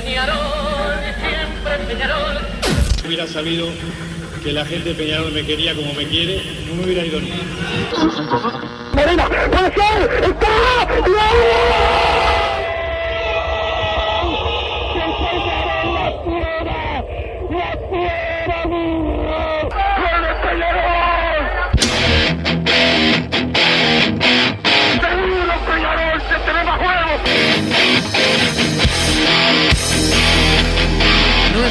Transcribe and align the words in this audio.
Peñarol, 0.00 0.94
siempre 1.20 1.86
Peñarol. 1.86 2.38
Hubiera 3.06 3.26
sabido 3.26 3.68
que 4.42 4.52
la 4.52 4.64
gente 4.64 4.88
de 4.90 4.94
Peñarol 4.94 5.32
me 5.32 5.44
quería 5.44 5.74
como 5.74 5.92
me 5.92 6.06
quiere, 6.06 6.42
no 6.66 6.76
me 6.76 6.84
hubiera 6.84 7.04
ido 7.04 7.20
ni. 7.20 7.30
Morena, 8.94 9.28
puede 9.28 9.74
ser, 9.74 10.24
está, 10.24 10.86
No 11.06 12.51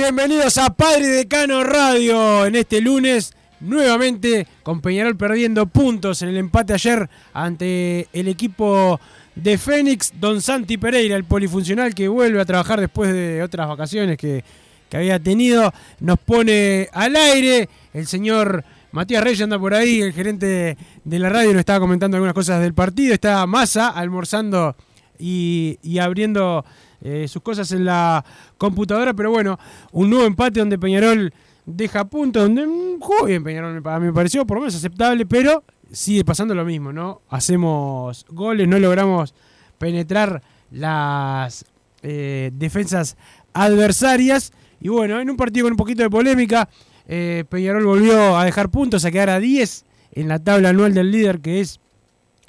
Bienvenidos 0.00 0.56
a 0.56 0.70
Padre 0.70 1.08
Decano 1.08 1.62
Radio 1.62 2.46
en 2.46 2.56
este 2.56 2.80
lunes. 2.80 3.34
Nuevamente 3.60 4.46
con 4.62 4.80
Peñarol 4.80 5.14
perdiendo 5.14 5.66
puntos 5.66 6.22
en 6.22 6.30
el 6.30 6.38
empate 6.38 6.72
ayer 6.72 7.10
ante 7.34 8.08
el 8.14 8.28
equipo 8.28 8.98
de 9.34 9.58
Fénix. 9.58 10.12
Don 10.18 10.40
Santi 10.40 10.78
Pereira, 10.78 11.16
el 11.16 11.24
polifuncional 11.24 11.94
que 11.94 12.08
vuelve 12.08 12.40
a 12.40 12.46
trabajar 12.46 12.80
después 12.80 13.12
de 13.12 13.42
otras 13.42 13.68
vacaciones 13.68 14.16
que, 14.16 14.42
que 14.88 14.96
había 14.96 15.18
tenido, 15.18 15.70
nos 16.00 16.18
pone 16.18 16.88
al 16.94 17.14
aire. 17.14 17.68
El 17.92 18.06
señor 18.06 18.64
Matías 18.92 19.22
Reyes 19.22 19.42
anda 19.42 19.58
por 19.58 19.74
ahí, 19.74 20.00
el 20.00 20.14
gerente 20.14 20.78
de 21.04 21.18
la 21.18 21.28
radio, 21.28 21.52
nos 21.52 21.60
estaba 21.60 21.78
comentando 21.78 22.16
algunas 22.16 22.34
cosas 22.34 22.62
del 22.62 22.72
partido. 22.72 23.12
Está 23.12 23.46
Massa 23.46 23.90
almorzando 23.90 24.74
y, 25.18 25.78
y 25.82 25.98
abriendo 25.98 26.64
eh, 27.02 27.26
sus 27.28 27.42
cosas 27.42 27.70
en 27.72 27.84
la 27.84 28.24
computadora, 28.58 29.14
pero 29.14 29.30
bueno, 29.30 29.58
un 29.92 30.10
nuevo 30.10 30.26
empate 30.26 30.60
donde 30.60 30.78
Peñarol 30.78 31.32
deja 31.66 32.04
puntos, 32.04 32.42
donde 32.42 32.66
mm, 32.66 33.00
jugó 33.00 33.26
bien 33.26 33.42
Peñarol, 33.42 33.82
me 34.00 34.12
pareció 34.12 34.46
por 34.46 34.56
lo 34.56 34.62
menos 34.62 34.74
aceptable, 34.74 35.26
pero 35.26 35.64
sigue 35.90 36.24
pasando 36.24 36.54
lo 36.54 36.64
mismo, 36.64 36.92
¿no? 36.92 37.22
Hacemos 37.28 38.26
goles, 38.28 38.68
no 38.68 38.78
logramos 38.78 39.34
penetrar 39.78 40.42
las 40.70 41.64
eh, 42.02 42.50
defensas 42.54 43.16
adversarias, 43.52 44.52
y 44.80 44.88
bueno, 44.88 45.20
en 45.20 45.30
un 45.30 45.36
partido 45.36 45.66
con 45.66 45.72
un 45.72 45.76
poquito 45.76 46.02
de 46.02 46.10
polémica, 46.10 46.68
eh, 47.06 47.44
Peñarol 47.48 47.84
volvió 47.84 48.36
a 48.36 48.44
dejar 48.44 48.70
puntos, 48.70 49.04
a 49.04 49.10
quedar 49.10 49.30
a 49.30 49.40
10 49.40 49.84
en 50.12 50.28
la 50.28 50.38
tabla 50.38 50.70
anual 50.70 50.94
del 50.94 51.10
líder 51.10 51.40
que 51.40 51.60
es 51.60 51.80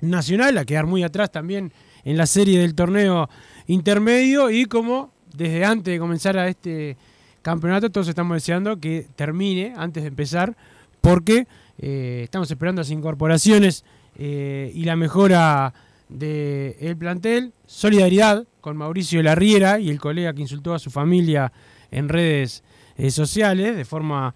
Nacional, 0.02 0.58
a 0.58 0.66
quedar 0.66 0.88
muy 0.88 1.04
atrás 1.04 1.32
también 1.32 1.72
en 2.04 2.18
la 2.18 2.26
serie 2.26 2.60
del 2.60 2.74
torneo 2.74 3.30
intermedio 3.72 4.50
y 4.50 4.66
como 4.66 5.12
desde 5.34 5.64
antes 5.66 5.94
de 5.94 6.00
comenzar 6.00 6.38
a 6.38 6.48
este 6.48 6.98
campeonato 7.42 7.90
todos 7.90 8.08
estamos 8.08 8.36
deseando 8.36 8.80
que 8.80 9.08
termine 9.16 9.74
antes 9.78 10.04
de 10.04 10.10
empezar 10.10 10.56
porque 11.00 11.48
eh, 11.80 12.22
estamos 12.24 12.52
esperando 12.52 12.82
las 12.82 12.92
incorporaciones 12.92 13.84
eh, 14.18 14.72
y 14.76 14.84
la 14.84 14.96
mejora 14.96 15.74
del 16.10 16.98
plantel, 16.98 17.54
solidaridad 17.66 18.46
con 18.60 18.76
Mauricio 18.78 19.24
Larriera 19.24 19.80
y 19.80 19.90
el 19.90 20.00
colega 20.00 20.34
que 20.34 20.42
insultó 20.42 20.74
a 20.74 20.80
su 20.80 20.92
familia 20.92 21.52
en 21.90 22.10
redes 22.10 22.64
eh, 22.98 23.10
sociales 23.10 23.76
de 23.76 23.86
forma 23.86 24.36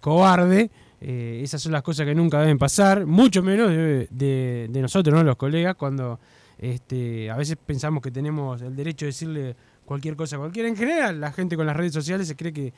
cobarde. 0.00 0.70
Esas 1.00 1.60
son 1.60 1.72
las 1.72 1.82
cosas 1.82 2.06
que 2.06 2.14
nunca 2.14 2.40
deben 2.40 2.56
pasar, 2.58 3.04
mucho 3.04 3.42
menos 3.42 3.68
de, 3.70 4.06
de- 4.10 4.68
de 4.70 4.80
nosotros, 4.80 5.14
¿no? 5.14 5.22
los 5.24 5.36
colegas, 5.36 5.74
cuando 5.74 6.18
este, 6.62 7.28
a 7.28 7.36
veces 7.36 7.56
pensamos 7.56 8.00
que 8.00 8.12
tenemos 8.12 8.62
el 8.62 8.76
derecho 8.76 9.04
de 9.04 9.08
decirle 9.08 9.56
cualquier 9.84 10.14
cosa 10.14 10.36
a 10.36 10.38
cualquiera. 10.38 10.68
En 10.68 10.76
general, 10.76 11.20
la 11.20 11.32
gente 11.32 11.56
con 11.56 11.66
las 11.66 11.76
redes 11.76 11.92
sociales 11.92 12.28
se 12.28 12.36
cree 12.36 12.52
que, 12.52 12.72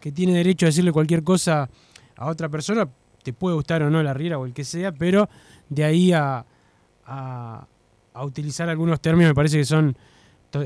que 0.00 0.10
tiene 0.10 0.32
derecho 0.32 0.66
a 0.66 0.70
decirle 0.70 0.90
cualquier 0.90 1.22
cosa 1.22 1.70
a 2.16 2.26
otra 2.26 2.48
persona, 2.48 2.88
te 3.22 3.32
puede 3.32 3.54
gustar 3.54 3.84
o 3.84 3.90
no 3.90 4.02
la 4.02 4.12
riera 4.12 4.40
o 4.40 4.44
el 4.44 4.52
que 4.52 4.64
sea, 4.64 4.90
pero 4.90 5.28
de 5.68 5.84
ahí 5.84 6.12
a, 6.12 6.44
a, 7.06 7.68
utilizar 8.24 8.68
algunos 8.68 9.00
términos 9.00 9.30
me 9.30 9.34
parece 9.36 9.58
que 9.58 9.64
son 9.64 9.96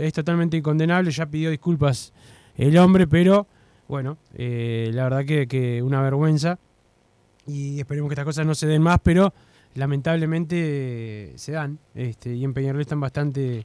es 0.00 0.14
totalmente 0.14 0.56
incondenable. 0.56 1.10
Ya 1.10 1.26
pidió 1.26 1.50
disculpas 1.50 2.14
el 2.56 2.78
hombre, 2.78 3.06
pero 3.06 3.46
bueno, 3.86 4.16
eh, 4.32 4.90
la 4.94 5.04
verdad 5.04 5.26
que, 5.26 5.46
que 5.46 5.82
una 5.82 6.00
vergüenza 6.00 6.58
y 7.46 7.80
esperemos 7.80 8.08
que 8.08 8.14
estas 8.14 8.24
cosas 8.24 8.46
no 8.46 8.54
se 8.54 8.66
den 8.66 8.80
más, 8.80 8.98
pero 9.02 9.34
lamentablemente 9.74 11.32
se 11.36 11.52
dan. 11.52 11.78
Este, 11.94 12.34
y 12.34 12.44
en 12.44 12.54
Peñarol 12.54 12.80
están 12.80 13.00
bastante 13.00 13.64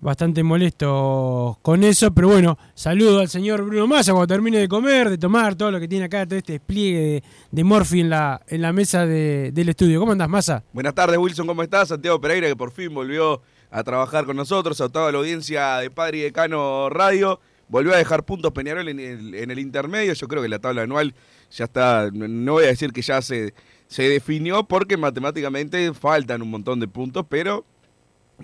bastante 0.00 0.42
molestos 0.42 1.56
con 1.62 1.82
eso, 1.82 2.12
pero 2.12 2.28
bueno, 2.28 2.58
saludo 2.74 3.20
al 3.20 3.28
señor 3.30 3.62
Bruno 3.64 3.86
Massa 3.86 4.12
cuando 4.12 4.26
termine 4.26 4.58
de 4.58 4.68
comer, 4.68 5.08
de 5.08 5.16
tomar 5.16 5.54
todo 5.54 5.70
lo 5.70 5.80
que 5.80 5.88
tiene 5.88 6.04
acá, 6.04 6.26
todo 6.26 6.36
este 6.38 6.54
despliegue 6.54 6.98
de, 6.98 7.22
de 7.50 7.64
Morphy 7.64 8.00
en 8.00 8.10
la, 8.10 8.42
en 8.48 8.60
la 8.60 8.74
mesa 8.74 9.06
de- 9.06 9.50
del 9.52 9.70
estudio. 9.70 10.00
¿Cómo 10.00 10.12
andás, 10.12 10.28
Massa? 10.28 10.62
Buenas 10.74 10.94
tardes, 10.94 11.16
Wilson, 11.16 11.46
¿cómo 11.46 11.62
estás? 11.62 11.88
Santiago 11.88 12.20
Pereira, 12.20 12.48
que 12.48 12.56
por 12.56 12.70
fin 12.70 12.92
volvió 12.92 13.40
a 13.70 13.82
trabajar 13.82 14.26
con 14.26 14.36
nosotros, 14.36 14.78
a 14.82 14.88
la 14.92 15.18
audiencia 15.18 15.78
de 15.78 15.90
Padre 15.90 16.18
y 16.18 16.20
Decano 16.22 16.90
Radio. 16.90 17.40
Volvió 17.68 17.94
a 17.94 17.96
dejar 17.96 18.24
puntos 18.26 18.52
Peñarol 18.52 18.86
en 18.90 19.00
el, 19.00 19.34
en 19.34 19.50
el 19.50 19.58
intermedio. 19.58 20.12
Yo 20.12 20.28
creo 20.28 20.42
que 20.42 20.48
la 20.50 20.58
tabla 20.58 20.82
anual 20.82 21.14
ya 21.50 21.64
está, 21.64 22.10
no 22.12 22.52
voy 22.52 22.64
a 22.64 22.68
decir 22.68 22.92
que 22.92 23.00
ya 23.00 23.22
se, 23.22 23.54
se 23.94 24.08
definió, 24.08 24.64
porque 24.64 24.96
matemáticamente 24.96 25.94
faltan 25.94 26.42
un 26.42 26.50
montón 26.50 26.80
de 26.80 26.88
puntos, 26.88 27.24
pero 27.28 27.64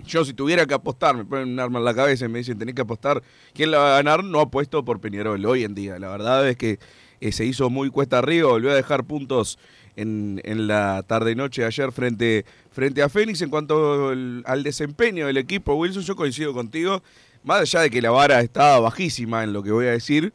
yo 0.05 0.23
si 0.23 0.33
tuviera 0.33 0.65
que 0.65 0.73
apostar, 0.73 1.17
me 1.17 1.25
ponen 1.25 1.49
un 1.49 1.59
arma 1.59 1.79
en 1.79 1.83
la 1.83 1.93
cabeza 1.93 2.23
y 2.23 2.29
me 2.29 2.39
dicen 2.39 2.57
tenés 2.57 2.73
que 2.73 2.83
apostar, 2.83 3.21
¿quién 3.53 3.69
la 3.69 3.79
va 3.79 3.91
a 3.91 3.97
ganar? 3.97 4.23
No 4.23 4.39
apuesto 4.39 4.85
por 4.85 5.01
Peñarol 5.01 5.45
hoy 5.45 5.65
en 5.65 5.75
día. 5.75 5.99
La 5.99 6.07
verdad 6.07 6.47
es 6.47 6.55
que 6.55 6.79
eh, 7.19 7.33
se 7.33 7.43
hizo 7.43 7.69
muy 7.69 7.89
cuesta 7.89 8.19
arriba, 8.19 8.47
volvió 8.47 8.71
a 8.71 8.75
dejar 8.75 9.03
puntos 9.03 9.59
en, 9.97 10.39
en 10.45 10.67
la 10.67 11.03
tarde-noche 11.03 11.63
de 11.63 11.67
ayer 11.67 11.91
frente, 11.91 12.45
frente 12.71 13.03
a 13.03 13.09
Fénix. 13.09 13.41
En 13.41 13.49
cuanto 13.49 14.11
al 14.45 14.63
desempeño 14.63 15.27
del 15.27 15.35
equipo, 15.35 15.73
Wilson, 15.73 16.03
yo 16.03 16.15
coincido 16.15 16.53
contigo, 16.53 17.03
más 17.43 17.59
allá 17.59 17.81
de 17.81 17.89
que 17.89 18.01
la 18.01 18.11
vara 18.11 18.39
estaba 18.39 18.79
bajísima 18.79 19.43
en 19.43 19.51
lo 19.51 19.63
que 19.63 19.73
voy 19.73 19.87
a 19.87 19.91
decir, 19.91 20.31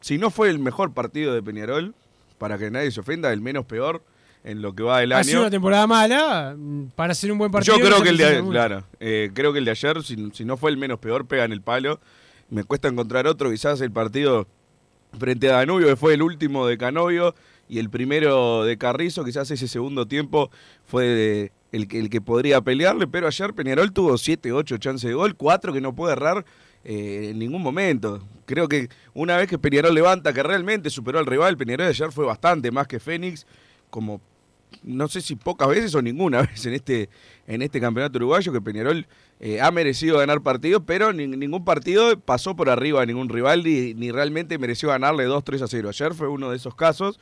si 0.00 0.16
no 0.16 0.30
fue 0.30 0.48
el 0.48 0.58
mejor 0.58 0.94
partido 0.94 1.34
de 1.34 1.42
Peñarol, 1.42 1.94
para 2.38 2.56
que 2.56 2.70
nadie 2.70 2.90
se 2.90 3.00
ofenda, 3.00 3.30
el 3.30 3.42
menos 3.42 3.66
peor 3.66 4.02
en 4.44 4.62
lo 4.62 4.74
que 4.74 4.82
va 4.82 5.00
del 5.00 5.12
Ha 5.12 5.18
año. 5.18 5.24
sido 5.24 5.40
una 5.40 5.50
temporada 5.50 5.86
mala 5.86 6.54
mm, 6.56 6.86
para 6.94 7.12
hacer 7.12 7.30
un 7.32 7.38
buen 7.38 7.50
partido. 7.50 7.76
Yo 7.76 7.84
creo 7.84 8.02
que 8.02 8.08
el 8.10 8.16
de, 8.16 8.42
de 8.42 8.48
claro, 8.48 8.84
eh, 9.00 9.30
creo 9.34 9.52
que 9.52 9.58
el 9.58 9.64
de 9.64 9.70
ayer, 9.72 10.02
si, 10.02 10.30
si 10.32 10.44
no 10.44 10.56
fue 10.56 10.70
el 10.70 10.76
menos 10.76 10.98
peor, 10.98 11.26
pega 11.26 11.44
en 11.44 11.52
el 11.52 11.60
palo. 11.62 12.00
Me 12.50 12.64
cuesta 12.64 12.88
encontrar 12.88 13.26
otro, 13.26 13.50
quizás 13.50 13.80
el 13.82 13.92
partido 13.92 14.46
frente 15.18 15.50
a 15.50 15.56
Danubio, 15.56 15.86
que 15.86 15.96
fue 15.96 16.14
el 16.14 16.22
último 16.22 16.66
de 16.66 16.78
Canovio, 16.78 17.34
y 17.68 17.78
el 17.78 17.90
primero 17.90 18.64
de 18.64 18.78
Carrizo, 18.78 19.24
quizás 19.24 19.50
ese 19.50 19.68
segundo 19.68 20.06
tiempo 20.06 20.50
fue 20.86 21.04
de- 21.06 21.52
el, 21.72 21.86
que- 21.86 21.98
el 21.98 22.08
que 22.08 22.22
podría 22.22 22.62
pelearle, 22.62 23.06
pero 23.06 23.26
ayer 23.26 23.52
Peñarol 23.52 23.92
tuvo 23.92 24.16
7, 24.16 24.52
8 24.52 24.78
chances 24.78 25.08
de 25.08 25.14
gol, 25.14 25.34
4 25.36 25.72
que 25.74 25.82
no 25.82 25.94
puede 25.94 26.12
errar 26.14 26.46
eh, 26.84 27.28
en 27.32 27.38
ningún 27.38 27.60
momento. 27.60 28.26
Creo 28.46 28.66
que 28.68 28.88
una 29.12 29.36
vez 29.36 29.48
que 29.48 29.58
Peñarol 29.58 29.94
levanta, 29.94 30.32
que 30.32 30.42
realmente 30.42 30.88
superó 30.88 31.18
al 31.18 31.26
rival, 31.26 31.58
Peñarol 31.58 31.84
de 31.84 31.90
ayer 31.90 32.10
fue 32.12 32.24
bastante 32.24 32.70
más 32.70 32.86
que 32.86 32.98
Fénix, 32.98 33.46
como 33.90 34.20
no 34.82 35.08
sé 35.08 35.20
si 35.22 35.34
pocas 35.34 35.68
veces 35.68 35.94
o 35.94 36.02
ninguna 36.02 36.42
vez 36.46 36.66
en 36.66 36.74
este, 36.74 37.08
en 37.46 37.62
este 37.62 37.80
campeonato 37.80 38.18
uruguayo 38.18 38.52
que 38.52 38.60
Peñarol 38.60 39.06
eh, 39.40 39.60
ha 39.60 39.70
merecido 39.70 40.18
ganar 40.18 40.42
partidos, 40.42 40.82
pero 40.86 41.12
ni- 41.12 41.26
ningún 41.26 41.64
partido 41.64 42.18
pasó 42.20 42.54
por 42.54 42.68
arriba 42.68 43.02
a 43.02 43.06
ningún 43.06 43.28
rival 43.28 43.64
ni, 43.64 43.94
ni 43.94 44.10
realmente 44.10 44.58
mereció 44.58 44.90
ganarle 44.90 45.26
2-3 45.26 45.62
a 45.62 45.66
0. 45.68 45.88
Ayer 45.88 46.14
fue 46.14 46.28
uno 46.28 46.50
de 46.50 46.56
esos 46.56 46.74
casos 46.74 47.18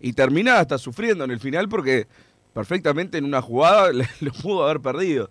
y 0.00 0.12
termina 0.12 0.58
hasta 0.60 0.78
sufriendo 0.78 1.24
en 1.24 1.30
el 1.32 1.40
final 1.40 1.68
porque 1.68 2.06
perfectamente 2.52 3.18
en 3.18 3.24
una 3.24 3.42
jugada 3.42 3.90
lo 4.20 4.32
pudo 4.32 4.64
haber 4.64 4.80
perdido. 4.80 5.30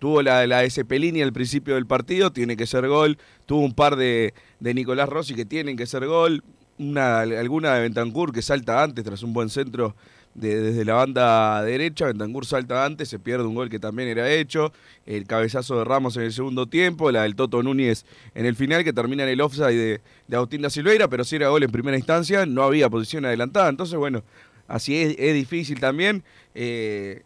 Tuvo 0.00 0.22
la, 0.22 0.46
la 0.46 0.60
de 0.62 0.70
Cepelini 0.70 1.20
al 1.20 1.32
principio 1.32 1.74
del 1.74 1.86
partido, 1.86 2.32
tiene 2.32 2.56
que 2.56 2.66
ser 2.66 2.88
gol. 2.88 3.18
Tuvo 3.44 3.60
un 3.60 3.74
par 3.74 3.96
de, 3.96 4.32
de 4.58 4.72
Nicolás 4.74 5.08
Rossi 5.10 5.34
que 5.34 5.44
tienen 5.44 5.76
que 5.76 5.86
ser 5.86 6.06
gol. 6.06 6.42
Una, 6.80 7.20
alguna 7.20 7.74
de 7.74 7.82
Bentancur 7.82 8.32
que 8.32 8.40
salta 8.40 8.82
antes 8.82 9.04
tras 9.04 9.22
un 9.22 9.34
buen 9.34 9.50
centro 9.50 9.94
de- 10.34 10.60
desde 10.62 10.84
la 10.86 10.94
banda 10.94 11.62
derecha. 11.62 12.06
Bentancur 12.06 12.46
salta 12.46 12.86
antes, 12.86 13.08
se 13.10 13.18
pierde 13.18 13.44
un 13.44 13.54
gol 13.54 13.68
que 13.68 13.78
también 13.78 14.08
era 14.08 14.30
hecho. 14.32 14.72
El 15.04 15.26
cabezazo 15.26 15.76
de 15.78 15.84
Ramos 15.84 16.16
en 16.16 16.22
el 16.22 16.32
segundo 16.32 16.66
tiempo. 16.66 17.10
La 17.12 17.24
del 17.24 17.34
Toto 17.36 17.62
Núñez 17.62 18.06
en 18.34 18.46
el 18.46 18.56
final 18.56 18.82
que 18.82 18.94
termina 18.94 19.24
en 19.24 19.28
el 19.28 19.40
offside 19.42 19.76
de, 19.76 20.00
de 20.26 20.36
Agustín 20.36 20.62
da 20.62 20.70
Silveira. 20.70 21.08
Pero 21.08 21.22
si 21.24 21.36
era 21.36 21.48
gol 21.50 21.62
en 21.64 21.70
primera 21.70 21.98
instancia, 21.98 22.46
no 22.46 22.62
había 22.62 22.88
posición 22.88 23.26
adelantada. 23.26 23.68
Entonces, 23.68 23.98
bueno, 23.98 24.22
así 24.66 24.96
es, 24.96 25.16
es 25.18 25.34
difícil 25.34 25.80
también. 25.80 26.22
Eh, 26.54 27.24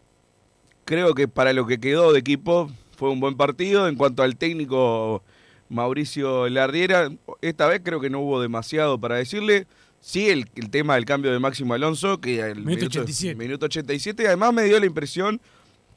creo 0.84 1.14
que 1.14 1.28
para 1.28 1.52
lo 1.52 1.64
que 1.66 1.78
quedó 1.78 2.12
de 2.12 2.18
equipo 2.18 2.70
fue 2.96 3.10
un 3.10 3.20
buen 3.20 3.36
partido. 3.36 3.86
En 3.86 3.94
cuanto 3.94 4.24
al 4.24 4.36
técnico 4.36 5.22
Mauricio 5.68 6.48
Larriera, 6.48 7.10
esta 7.40 7.66
vez 7.66 7.80
creo 7.84 8.00
que 8.00 8.10
no 8.10 8.20
hubo 8.20 8.40
demasiado 8.40 9.00
para 9.00 9.16
decirle. 9.16 9.66
Sí, 10.00 10.28
el, 10.28 10.50
el 10.54 10.68
tema 10.68 10.96
del 10.96 11.06
cambio 11.06 11.32
de 11.32 11.38
Máximo 11.38 11.72
Alonso, 11.72 12.20
que 12.20 12.42
al 12.42 12.56
Minuto 12.56 12.86
87. 12.86 13.34
minuto 13.36 13.66
87, 13.66 14.26
además 14.26 14.52
me 14.52 14.64
dio 14.64 14.78
la 14.78 14.84
impresión, 14.84 15.40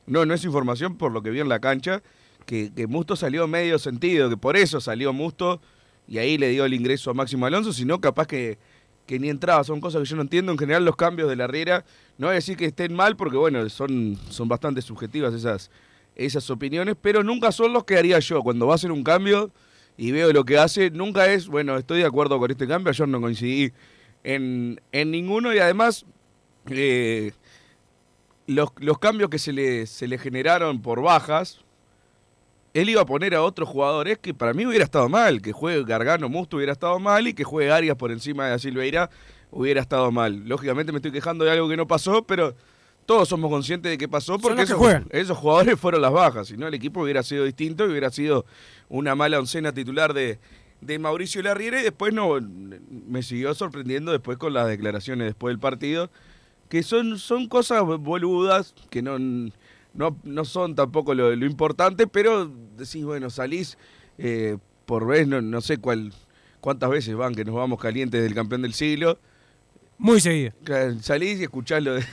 no, 0.05 0.25
no 0.25 0.33
es 0.33 0.45
información 0.45 0.97
por 0.97 1.11
lo 1.11 1.21
que 1.21 1.29
vi 1.29 1.41
en 1.41 1.49
la 1.49 1.59
cancha, 1.59 2.01
que, 2.45 2.71
que 2.73 2.87
Musto 2.87 3.17
salió 3.17 3.47
medio 3.47 3.77
sentido, 3.77 4.29
que 4.29 4.37
por 4.37 4.55
eso 4.55 4.79
salió 4.79 5.11
Musto 5.11 5.59
y 6.07 6.19
ahí 6.19 6.37
le 6.37 6.49
dio 6.49 6.63
el 6.63 6.73
ingreso 6.73 7.11
a 7.11 7.13
Máximo 7.13 7.45
Alonso, 7.45 7.73
sino 7.73 7.99
capaz 7.99 8.27
que, 8.27 8.57
que 9.05 9.19
ni 9.19 9.29
entraba, 9.29 9.63
son 9.63 9.81
cosas 9.81 10.01
que 10.01 10.07
yo 10.07 10.15
no 10.15 10.21
entiendo. 10.21 10.51
En 10.51 10.57
general 10.57 10.85
los 10.85 10.95
cambios 10.95 11.29
de 11.29 11.35
la 11.35 11.47
Riera, 11.47 11.83
no 12.17 12.27
voy 12.27 12.33
a 12.33 12.35
decir 12.35 12.55
que 12.55 12.65
estén 12.65 12.93
mal, 12.93 13.17
porque 13.17 13.37
bueno, 13.37 13.67
son, 13.69 14.17
son 14.29 14.47
bastante 14.47 14.81
subjetivas 14.81 15.33
esas, 15.33 15.69
esas 16.17 16.49
opiniones, 16.49 16.95
pero 17.01 17.23
nunca 17.23 17.51
son 17.53 17.71
los 17.71 17.85
que 17.85 17.97
haría 17.97 18.19
yo. 18.19 18.43
Cuando 18.43 18.67
va 18.67 18.73
a 18.73 18.75
hacer 18.75 18.91
un 18.91 19.03
cambio 19.03 19.51
y 19.95 20.11
veo 20.11 20.33
lo 20.33 20.43
que 20.43 20.57
hace, 20.57 20.91
nunca 20.91 21.31
es, 21.31 21.47
bueno, 21.47 21.77
estoy 21.77 21.99
de 21.99 22.05
acuerdo 22.05 22.37
con 22.39 22.51
este 22.51 22.67
cambio, 22.67 22.89
ayer 22.89 23.07
no 23.07 23.21
coincidí 23.21 23.71
en, 24.23 24.81
en 24.91 25.11
ninguno 25.11 25.53
y 25.53 25.59
además... 25.59 26.05
eh, 26.69 27.31
los, 28.47 28.69
los 28.77 28.97
cambios 28.97 29.29
que 29.29 29.39
se 29.39 29.51
le, 29.51 29.85
se 29.87 30.07
le 30.07 30.17
generaron 30.17 30.81
por 30.81 31.01
bajas, 31.01 31.59
él 32.73 32.89
iba 32.89 33.01
a 33.01 33.05
poner 33.05 33.35
a 33.35 33.43
otros 33.43 33.67
jugadores 33.67 34.19
que 34.19 34.33
para 34.33 34.53
mí 34.53 34.65
hubiera 34.65 34.85
estado 34.85 35.09
mal, 35.09 35.41
que 35.41 35.51
juegue 35.51 35.83
Gargano 35.83 36.29
Musto 36.29 36.55
hubiera 36.57 36.71
estado 36.71 36.97
mal 36.99 37.27
y 37.27 37.33
que 37.33 37.43
juegue 37.43 37.71
Arias 37.71 37.97
por 37.97 38.09
encima 38.11 38.47
de 38.47 38.59
Silveira 38.59 39.09
hubiera 39.51 39.81
estado 39.81 40.11
mal. 40.11 40.47
Lógicamente 40.47 40.91
me 40.93 40.99
estoy 40.99 41.11
quejando 41.11 41.43
de 41.43 41.51
algo 41.51 41.67
que 41.67 41.75
no 41.75 41.87
pasó, 41.87 42.23
pero 42.23 42.55
todos 43.07 43.29
somos 43.29 43.49
conscientes 43.49 43.89
de 43.89 43.97
que 43.97 44.07
pasó 44.07 44.37
porque 44.37 44.61
esos, 44.61 45.37
jugadores 45.37 45.79
fueron 45.79 46.01
las 46.01 46.11
bajas, 46.11 46.49
si 46.49 46.57
no 46.57 46.67
el 46.67 46.73
equipo 46.73 47.01
hubiera 47.01 47.23
sido 47.23 47.45
distinto 47.45 47.85
y 47.85 47.91
hubiera 47.91 48.11
sido 48.11 48.45
una 48.89 49.15
mala 49.15 49.39
oncena 49.39 49.71
titular 49.71 50.13
de, 50.13 50.39
de 50.81 50.99
Mauricio 50.99 51.41
Larriera 51.41 51.79
y 51.79 51.83
después 51.83 52.13
no 52.13 52.37
me 53.07 53.23
siguió 53.23 53.55
sorprendiendo 53.55 54.11
después 54.11 54.37
con 54.37 54.53
las 54.53 54.67
declaraciones 54.67 55.25
después 55.25 55.53
del 55.53 55.59
partido 55.59 56.11
que 56.67 56.83
son, 56.83 57.17
son 57.17 57.47
cosas 57.47 57.83
boludas, 57.85 58.75
que 58.89 59.01
no, 59.01 59.17
no, 59.17 60.17
no 60.23 60.43
son 60.45 60.75
tampoco 60.75 61.13
lo, 61.13 61.33
lo 61.33 61.45
importante, 61.45 62.07
pero 62.07 62.51
decís, 62.75 63.05
bueno, 63.05 63.29
salís 63.29 63.77
eh, 64.17 64.57
por 64.85 65.07
vez, 65.07 65.29
no, 65.29 65.41
no 65.41 65.61
sé 65.61 65.77
cuál, 65.77 66.11
cuántas 66.59 66.89
veces 66.89 67.15
van 67.15 67.35
que 67.35 67.45
nos 67.45 67.55
vamos 67.55 67.79
calientes 67.79 68.21
del 68.21 68.33
campeón 68.33 68.63
del 68.63 68.73
siglo. 68.73 69.17
Muy 69.97 70.19
seguido. 70.19 70.51
Salís 71.01 71.39
y 71.39 71.43
escuchás 71.43 71.81
lo 71.81 71.95
de, 71.95 72.05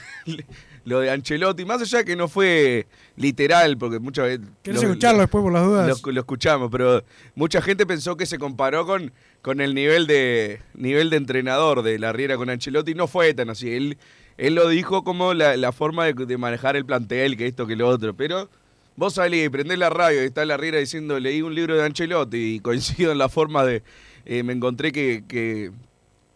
lo 0.85 0.99
de 1.01 1.09
Ancelotti, 1.11 1.65
más 1.65 1.81
allá 1.81 1.97
de 1.99 2.05
que 2.05 2.15
no 2.15 2.27
fue 2.27 2.85
literal, 3.17 3.77
porque 3.77 3.99
muchas 3.99 4.25
veces... 4.25 4.45
¿Querés 4.63 4.81
lo- 4.83 4.89
escucharlo 4.89 5.17
lo- 5.17 5.21
después 5.23 5.41
por 5.43 5.51
las 5.53 5.65
dudas? 5.65 6.01
lo, 6.05 6.11
lo 6.11 6.19
escuchamos, 6.21 6.69
pero 6.71 7.03
mucha 7.35 7.61
gente 7.61 7.85
pensó 7.85 8.15
que 8.15 8.25
se 8.25 8.37
comparó 8.37 8.85
con, 8.85 9.11
con 9.41 9.61
el 9.61 9.73
nivel 9.73 10.05
de 10.07 10.61
nivel 10.75 11.09
de 11.09 11.17
entrenador 11.17 11.81
de 11.81 11.97
la 11.99 12.13
Riera 12.13 12.37
con 12.37 12.49
Ancelotti. 12.49 12.93
No 12.93 13.07
fue 13.07 13.33
tan 13.33 13.49
así. 13.49 13.71
Él, 13.73 13.97
él 14.37 14.53
lo 14.55 14.69
dijo 14.69 15.03
como 15.03 15.33
la, 15.33 15.57
la 15.57 15.71
forma 15.71 16.05
de, 16.05 16.13
de 16.13 16.37
manejar 16.37 16.75
el 16.75 16.85
plantel, 16.85 17.35
que 17.35 17.47
esto, 17.47 17.65
que 17.65 17.75
lo 17.75 17.87
otro. 17.87 18.13
Pero 18.15 18.47
vos 18.95 19.15
salís, 19.15 19.49
prendés 19.49 19.79
la 19.79 19.89
radio 19.89 20.21
y 20.21 20.25
está 20.27 20.45
la 20.45 20.55
Riera 20.55 20.77
diciendo, 20.77 21.19
leí 21.19 21.41
un 21.41 21.55
libro 21.55 21.75
de 21.75 21.83
Ancelotti 21.83 22.37
y 22.55 22.59
coincido 22.61 23.11
en 23.11 23.17
la 23.17 23.27
forma 23.29 23.65
de... 23.65 23.81
eh, 24.25 24.43
me 24.43 24.53
encontré 24.53 24.91
que, 24.91 25.23
que 25.27 25.71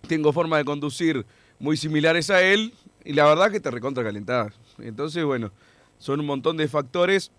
tengo 0.07 0.33
forma 0.33 0.57
de 0.57 0.65
conducir 0.65 1.23
muy 1.59 1.77
similares 1.77 2.29
a 2.31 2.41
él 2.41 2.73
y 3.09 3.13
la 3.13 3.25
verdad 3.25 3.49
que 3.49 3.59
te 3.59 3.71
recontra 3.71 4.03
calentás. 4.03 4.53
Entonces, 4.77 5.25
bueno, 5.25 5.51
son 5.97 6.19
un 6.19 6.27
montón 6.27 6.57
de 6.57 6.67
factores 6.67 7.31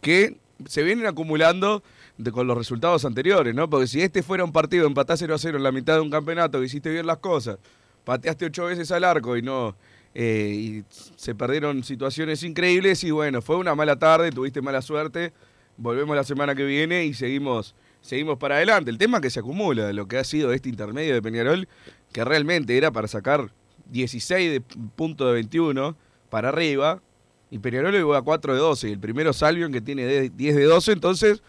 que 0.00 0.36
se 0.68 0.84
vienen 0.84 1.06
acumulando 1.06 1.82
con 2.30 2.46
los 2.46 2.56
resultados 2.56 3.04
anteriores, 3.04 3.56
¿no? 3.56 3.68
Porque 3.68 3.88
si 3.88 4.02
este 4.02 4.22
fuera 4.22 4.44
un 4.44 4.52
partido, 4.52 4.86
empatás 4.86 5.18
0 5.18 5.34
a 5.34 5.38
0 5.38 5.56
en 5.56 5.64
la 5.64 5.72
mitad 5.72 5.94
de 5.94 6.00
un 6.00 6.10
campeonato, 6.10 6.60
que 6.60 6.66
hiciste 6.66 6.92
bien 6.92 7.08
las 7.08 7.18
cosas, 7.18 7.58
pateaste 8.04 8.44
ocho 8.44 8.66
veces 8.66 8.92
al 8.92 9.02
arco 9.02 9.36
y 9.36 9.42
no. 9.42 9.74
eh, 10.14 10.52
y 10.54 10.84
se 11.16 11.34
perdieron 11.34 11.82
situaciones 11.82 12.44
increíbles 12.44 13.02
y 13.02 13.10
bueno, 13.10 13.42
fue 13.42 13.56
una 13.56 13.74
mala 13.74 13.98
tarde, 13.98 14.30
tuviste 14.30 14.62
mala 14.62 14.80
suerte. 14.80 15.32
Volvemos 15.76 16.14
la 16.14 16.22
semana 16.22 16.54
que 16.54 16.64
viene 16.64 17.04
y 17.04 17.14
seguimos, 17.14 17.74
seguimos 18.00 18.38
para 18.38 18.54
adelante. 18.54 18.92
El 18.92 18.98
tema 18.98 19.20
que 19.20 19.30
se 19.30 19.40
acumula, 19.40 19.92
lo 19.92 20.06
que 20.06 20.18
ha 20.18 20.24
sido 20.24 20.52
este 20.52 20.68
intermedio 20.68 21.14
de 21.14 21.20
Peñarol, 21.20 21.66
que 22.12 22.24
realmente 22.24 22.76
era 22.76 22.92
para 22.92 23.08
sacar 23.08 23.50
16 23.90 24.50
de 24.52 24.60
punto 24.96 25.26
de 25.26 25.34
21 25.34 25.96
para 26.30 26.48
arriba, 26.50 27.00
y 27.50 27.58
Peñarol 27.58 27.92
llegó 27.92 28.14
a 28.14 28.22
4 28.22 28.54
de 28.54 28.58
12, 28.58 28.88
y 28.88 28.92
el 28.92 28.98
primero 28.98 29.32
Salvion 29.32 29.72
que 29.72 29.80
tiene 29.80 30.04
de- 30.04 30.30
10 30.30 30.56
de 30.56 30.64
12, 30.64 30.92
entonces 30.92 31.42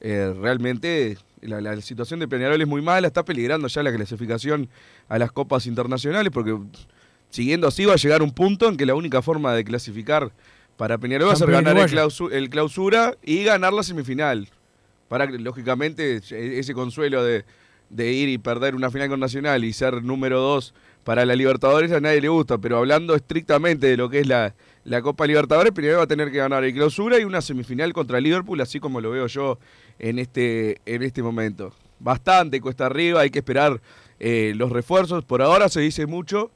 eh, 0.00 0.32
realmente 0.40 1.18
la, 1.40 1.60
la 1.60 1.80
situación 1.80 2.20
de 2.20 2.28
Peñarol 2.28 2.60
es 2.60 2.68
muy 2.68 2.82
mala, 2.82 3.06
está 3.08 3.24
peligrando 3.24 3.66
ya 3.68 3.82
la 3.82 3.92
clasificación 3.92 4.68
a 5.08 5.18
las 5.18 5.32
copas 5.32 5.66
internacionales, 5.66 6.30
porque 6.32 6.56
siguiendo 7.30 7.66
así 7.66 7.84
va 7.84 7.94
a 7.94 7.96
llegar 7.96 8.22
un 8.22 8.32
punto 8.32 8.68
en 8.68 8.76
que 8.76 8.86
la 8.86 8.94
única 8.94 9.22
forma 9.22 9.54
de 9.54 9.64
clasificar 9.64 10.30
para 10.76 10.98
Peñarol 10.98 11.28
va 11.28 11.32
a 11.32 11.36
ser 11.36 11.48
ganar 11.50 11.76
el, 12.32 12.50
clausura 12.50 13.16
y 13.24 13.42
ganar 13.44 13.72
la 13.72 13.82
semifinal. 13.82 14.48
Para 15.08 15.26
que, 15.26 15.38
lógicamente, 15.38 16.20
e- 16.30 16.58
ese 16.58 16.74
consuelo 16.74 17.24
de, 17.24 17.44
de 17.90 18.12
ir 18.12 18.28
y 18.28 18.38
perder 18.38 18.74
una 18.74 18.90
final 18.90 19.08
con 19.08 19.18
Nacional 19.20 19.64
y 19.64 19.72
ser 19.72 20.02
número 20.04 20.38
dos 20.40 20.74
para 21.08 21.24
la 21.24 21.34
Libertadores 21.34 21.90
a 21.92 22.00
nadie 22.00 22.20
le 22.20 22.28
gusta, 22.28 22.58
pero 22.58 22.76
hablando 22.76 23.14
estrictamente 23.14 23.86
de 23.86 23.96
lo 23.96 24.10
que 24.10 24.20
es 24.20 24.26
la, 24.26 24.54
la 24.84 25.00
Copa 25.00 25.26
Libertadores, 25.26 25.72
Peñarol 25.72 26.00
va 26.00 26.02
a 26.02 26.06
tener 26.06 26.30
que 26.30 26.36
ganar 26.36 26.64
el 26.64 26.74
clausura 26.74 27.18
y 27.18 27.24
una 27.24 27.40
semifinal 27.40 27.94
contra 27.94 28.20
Liverpool, 28.20 28.60
así 28.60 28.78
como 28.78 29.00
lo 29.00 29.12
veo 29.12 29.26
yo 29.26 29.58
en 29.98 30.18
este, 30.18 30.82
en 30.84 31.02
este 31.02 31.22
momento. 31.22 31.72
Bastante 31.98 32.60
cuesta 32.60 32.84
arriba, 32.84 33.22
hay 33.22 33.30
que 33.30 33.38
esperar 33.38 33.80
eh, 34.20 34.52
los 34.54 34.70
refuerzos. 34.70 35.24
Por 35.24 35.40
ahora 35.40 35.70
se 35.70 35.80
dice 35.80 36.04
mucho 36.04 36.50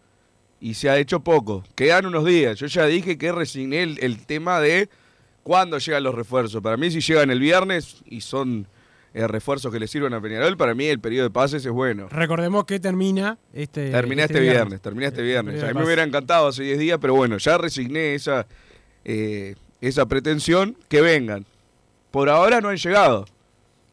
y 0.61 0.75
se 0.75 0.91
ha 0.91 0.99
hecho 0.99 1.21
poco. 1.21 1.65
Quedan 1.75 2.05
unos 2.05 2.27
días. 2.27 2.59
Yo 2.59 2.67
ya 2.67 2.85
dije 2.85 3.17
que 3.17 3.33
resigné 3.33 3.83
el 3.85 4.27
tema 4.27 4.61
de 4.61 4.91
cuándo 5.45 5.79
llegan 5.79 6.03
los 6.03 6.15
refuerzos. 6.15 6.61
Para 6.61 6.77
mí, 6.77 6.91
si 6.91 7.01
llegan 7.01 7.31
el 7.31 7.41
viernes 7.41 8.03
y 8.05 8.21
son 8.21 8.67
eh, 9.15 9.27
refuerzos 9.27 9.71
que 9.73 9.79
le 9.79 9.87
sirven 9.87 10.15
a 10.15 10.21
Peñarol, 10.21 10.57
para 10.57 10.75
mí 10.75 10.87
el 10.87 10.99
periodo 10.99 11.25
de 11.25 11.31
pases 11.31 11.65
es 11.65 11.73
bueno. 11.73 12.09
Recordemos 12.09 12.65
que 12.65 12.81
termina 12.81 13.39
este. 13.53 13.91
Terminé 13.91 14.23
este, 14.23 14.41
viernes, 14.41 14.81
terminé 14.81 15.07
este 15.07 15.21
El 15.21 15.27
viernes. 15.27 15.63
A 15.63 15.69
mí 15.69 15.75
me 15.75 15.85
hubiera 15.85 16.03
encantado 16.03 16.49
hace 16.49 16.63
10 16.63 16.79
días, 16.79 16.99
pero 17.01 17.15
bueno, 17.15 17.37
ya 17.37 17.59
resigné 17.59 18.15
esa, 18.15 18.47
eh, 19.05 19.55
esa 19.81 20.07
pretensión 20.07 20.77
que 20.89 21.03
vengan. 21.03 21.45
Por 22.11 22.31
ahora 22.31 22.61
no 22.61 22.69
han 22.69 22.77
llegado. 22.77 23.27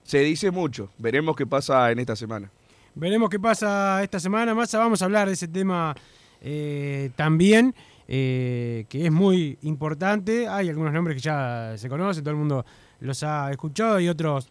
Se 0.04 0.20
dice 0.20 0.52
mucho. 0.52 0.90
Veremos 0.98 1.36
qué 1.36 1.46
pasa 1.46 1.92
en 1.92 2.00
esta 2.00 2.16
semana. 2.16 2.50
Veremos 2.96 3.30
qué 3.30 3.40
pasa 3.40 4.02
esta 4.04 4.20
semana. 4.20 4.56
Más 4.56 4.72
vamos 4.74 5.02
a 5.02 5.06
hablar 5.06 5.28
de 5.28 5.34
ese 5.34 5.48
tema 5.48 5.96
eh, 6.42 7.12
también, 7.16 7.76
eh, 8.08 8.86
que 8.90 9.06
es 9.06 9.12
muy 9.12 9.58
importante. 9.62 10.48
Hay 10.48 10.70
algunos 10.70 10.94
nombres 10.94 11.16
que 11.16 11.22
ya 11.22 11.74
se 11.78 11.90
conocen, 11.90 12.24
todo 12.24 12.32
el 12.32 12.40
mundo 12.40 12.66
los 13.02 13.22
ha 13.24 13.52
escuchado, 13.52 14.00
y 14.00 14.10
otros 14.10 14.50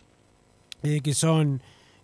eh, 0.83 1.01
que 1.01 1.15
son 1.15 1.61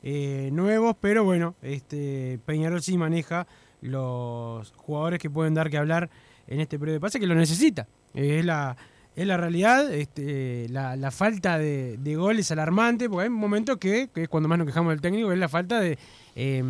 eh, 0.06 0.50
nuevos, 0.52 0.96
pero 1.00 1.24
bueno, 1.24 1.54
este 1.62 2.38
Peñarol 2.44 2.82
sí 2.82 2.98
maneja 2.98 3.46
los 3.80 4.70
jugadores 4.76 5.18
que 5.18 5.30
pueden 5.30 5.54
dar 5.54 5.70
que 5.70 5.78
hablar 5.78 6.10
en 6.46 6.60
este 6.60 6.78
periodo 6.78 6.96
de 6.96 7.00
pase, 7.00 7.18
que 7.18 7.26
lo 7.26 7.34
necesita. 7.34 7.88
Es 8.12 8.44
la, 8.44 8.76
es 9.16 9.26
la 9.26 9.38
realidad. 9.38 9.90
Este, 9.94 10.68
la, 10.68 11.10
falta 11.10 11.56
de, 11.56 11.96
de 11.96 12.16
gol 12.16 12.38
es 12.38 12.50
alarmante, 12.50 13.08
porque 13.08 13.24
hay 13.24 13.30
momentos 13.30 13.78
que, 13.78 14.10
que 14.12 14.24
es 14.24 14.28
cuando 14.28 14.46
más 14.46 14.58
nos 14.58 14.66
quejamos 14.66 14.92
del 14.92 15.00
técnico, 15.00 15.32
es 15.32 15.38
la 15.38 15.48
falta 15.48 15.80
de 15.80 15.98
eh, 16.36 16.62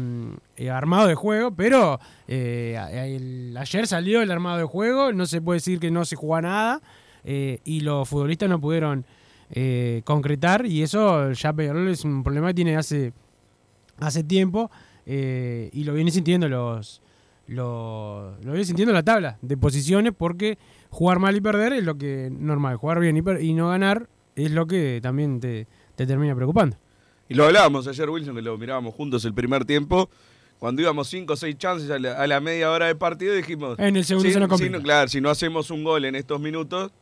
eh, 0.57 0.71
armado 0.71 1.09
de 1.09 1.17
juego, 1.17 1.51
pero 1.57 1.99
ayer 2.29 3.87
salió 3.89 4.23
el 4.23 4.31
armado 4.31 4.59
de 4.59 4.65
juego, 4.65 5.13
no 5.13 5.27
se 5.27 5.41
puede 5.41 5.57
decir 5.57 5.81
que 5.81 5.91
no 5.91 6.05
se 6.05 6.15
juega 6.15 6.43
nada, 6.43 6.83
y 7.25 7.81
los 7.81 8.09
futbolistas 8.09 8.49
no 8.49 8.61
pudieron 8.61 9.05
eh, 9.51 10.03
concretar, 10.05 10.67
y 10.67 10.83
eso 10.83 11.33
ya 11.33 11.53
Peñarol 11.53 11.89
es 11.89 12.05
un 12.05 12.23
problema 12.23 12.49
que 12.49 12.55
tiene 12.55 12.77
hace, 12.77 13.13
hace 13.99 14.25
tiempo, 14.25 14.71
eh, 15.07 15.71
y 15.73 15.85
lo 15.85 15.95
viene 15.95 16.11
sintiendo 16.11 16.49
los... 16.49 17.01
Lo, 17.47 18.37
lo 18.43 18.53
viene 18.53 18.65
sintiendo 18.65 18.95
la 18.95 19.03
tabla 19.03 19.37
de 19.43 19.59
posiciones 19.59 20.15
porque 20.17 20.57
jugar 20.89 21.19
mal 21.19 21.37
y 21.37 21.43
perder 21.43 21.75
es 21.75 21.85
lo 21.85 21.99
que 21.99 22.31
normal, 22.33 22.77
jugar 22.77 23.01
bien 23.01 23.19
y, 23.19 23.23
per- 23.23 23.43
y 23.43 23.53
no 23.53 23.69
ganar 23.69 24.09
es 24.35 24.51
lo 24.51 24.67
que 24.67 25.01
también 25.03 25.41
te, 25.41 25.67
te 25.95 26.07
termina 26.07 26.35
preocupando. 26.35 26.79
Y 27.29 27.35
lo 27.35 27.45
hablábamos 27.45 27.87
ayer, 27.87 28.09
Wilson, 28.09 28.35
que 28.35 28.41
lo 28.41 28.57
mirábamos 28.57 28.95
juntos 28.95 29.27
el 29.27 29.35
primer 29.35 29.67
tiempo. 29.67 30.09
Cuando 30.59 30.81
íbamos 30.81 31.07
5 31.09 31.35
o 31.35 31.37
6 31.37 31.59
chances 31.59 31.91
a 31.91 31.99
la, 31.99 32.15
a 32.15 32.27
la 32.27 32.41
media 32.41 32.71
hora 32.71 32.87
de 32.87 32.95
partido, 32.95 33.35
dijimos. 33.35 33.79
En 33.79 33.97
el 33.97 34.07
segundo 34.07 34.27
si, 34.29 34.33
se 34.33 34.41
nos 34.41 34.47
si 34.47 34.51
complica. 34.51 34.77
no- 34.79 34.83
claro, 34.83 35.09
si 35.09 35.21
no 35.21 35.29
hacemos 35.29 35.71
un 35.71 35.85
gol 35.85 36.07
en 36.07 36.15
estos 36.15 36.41
minutos, 36.41 36.93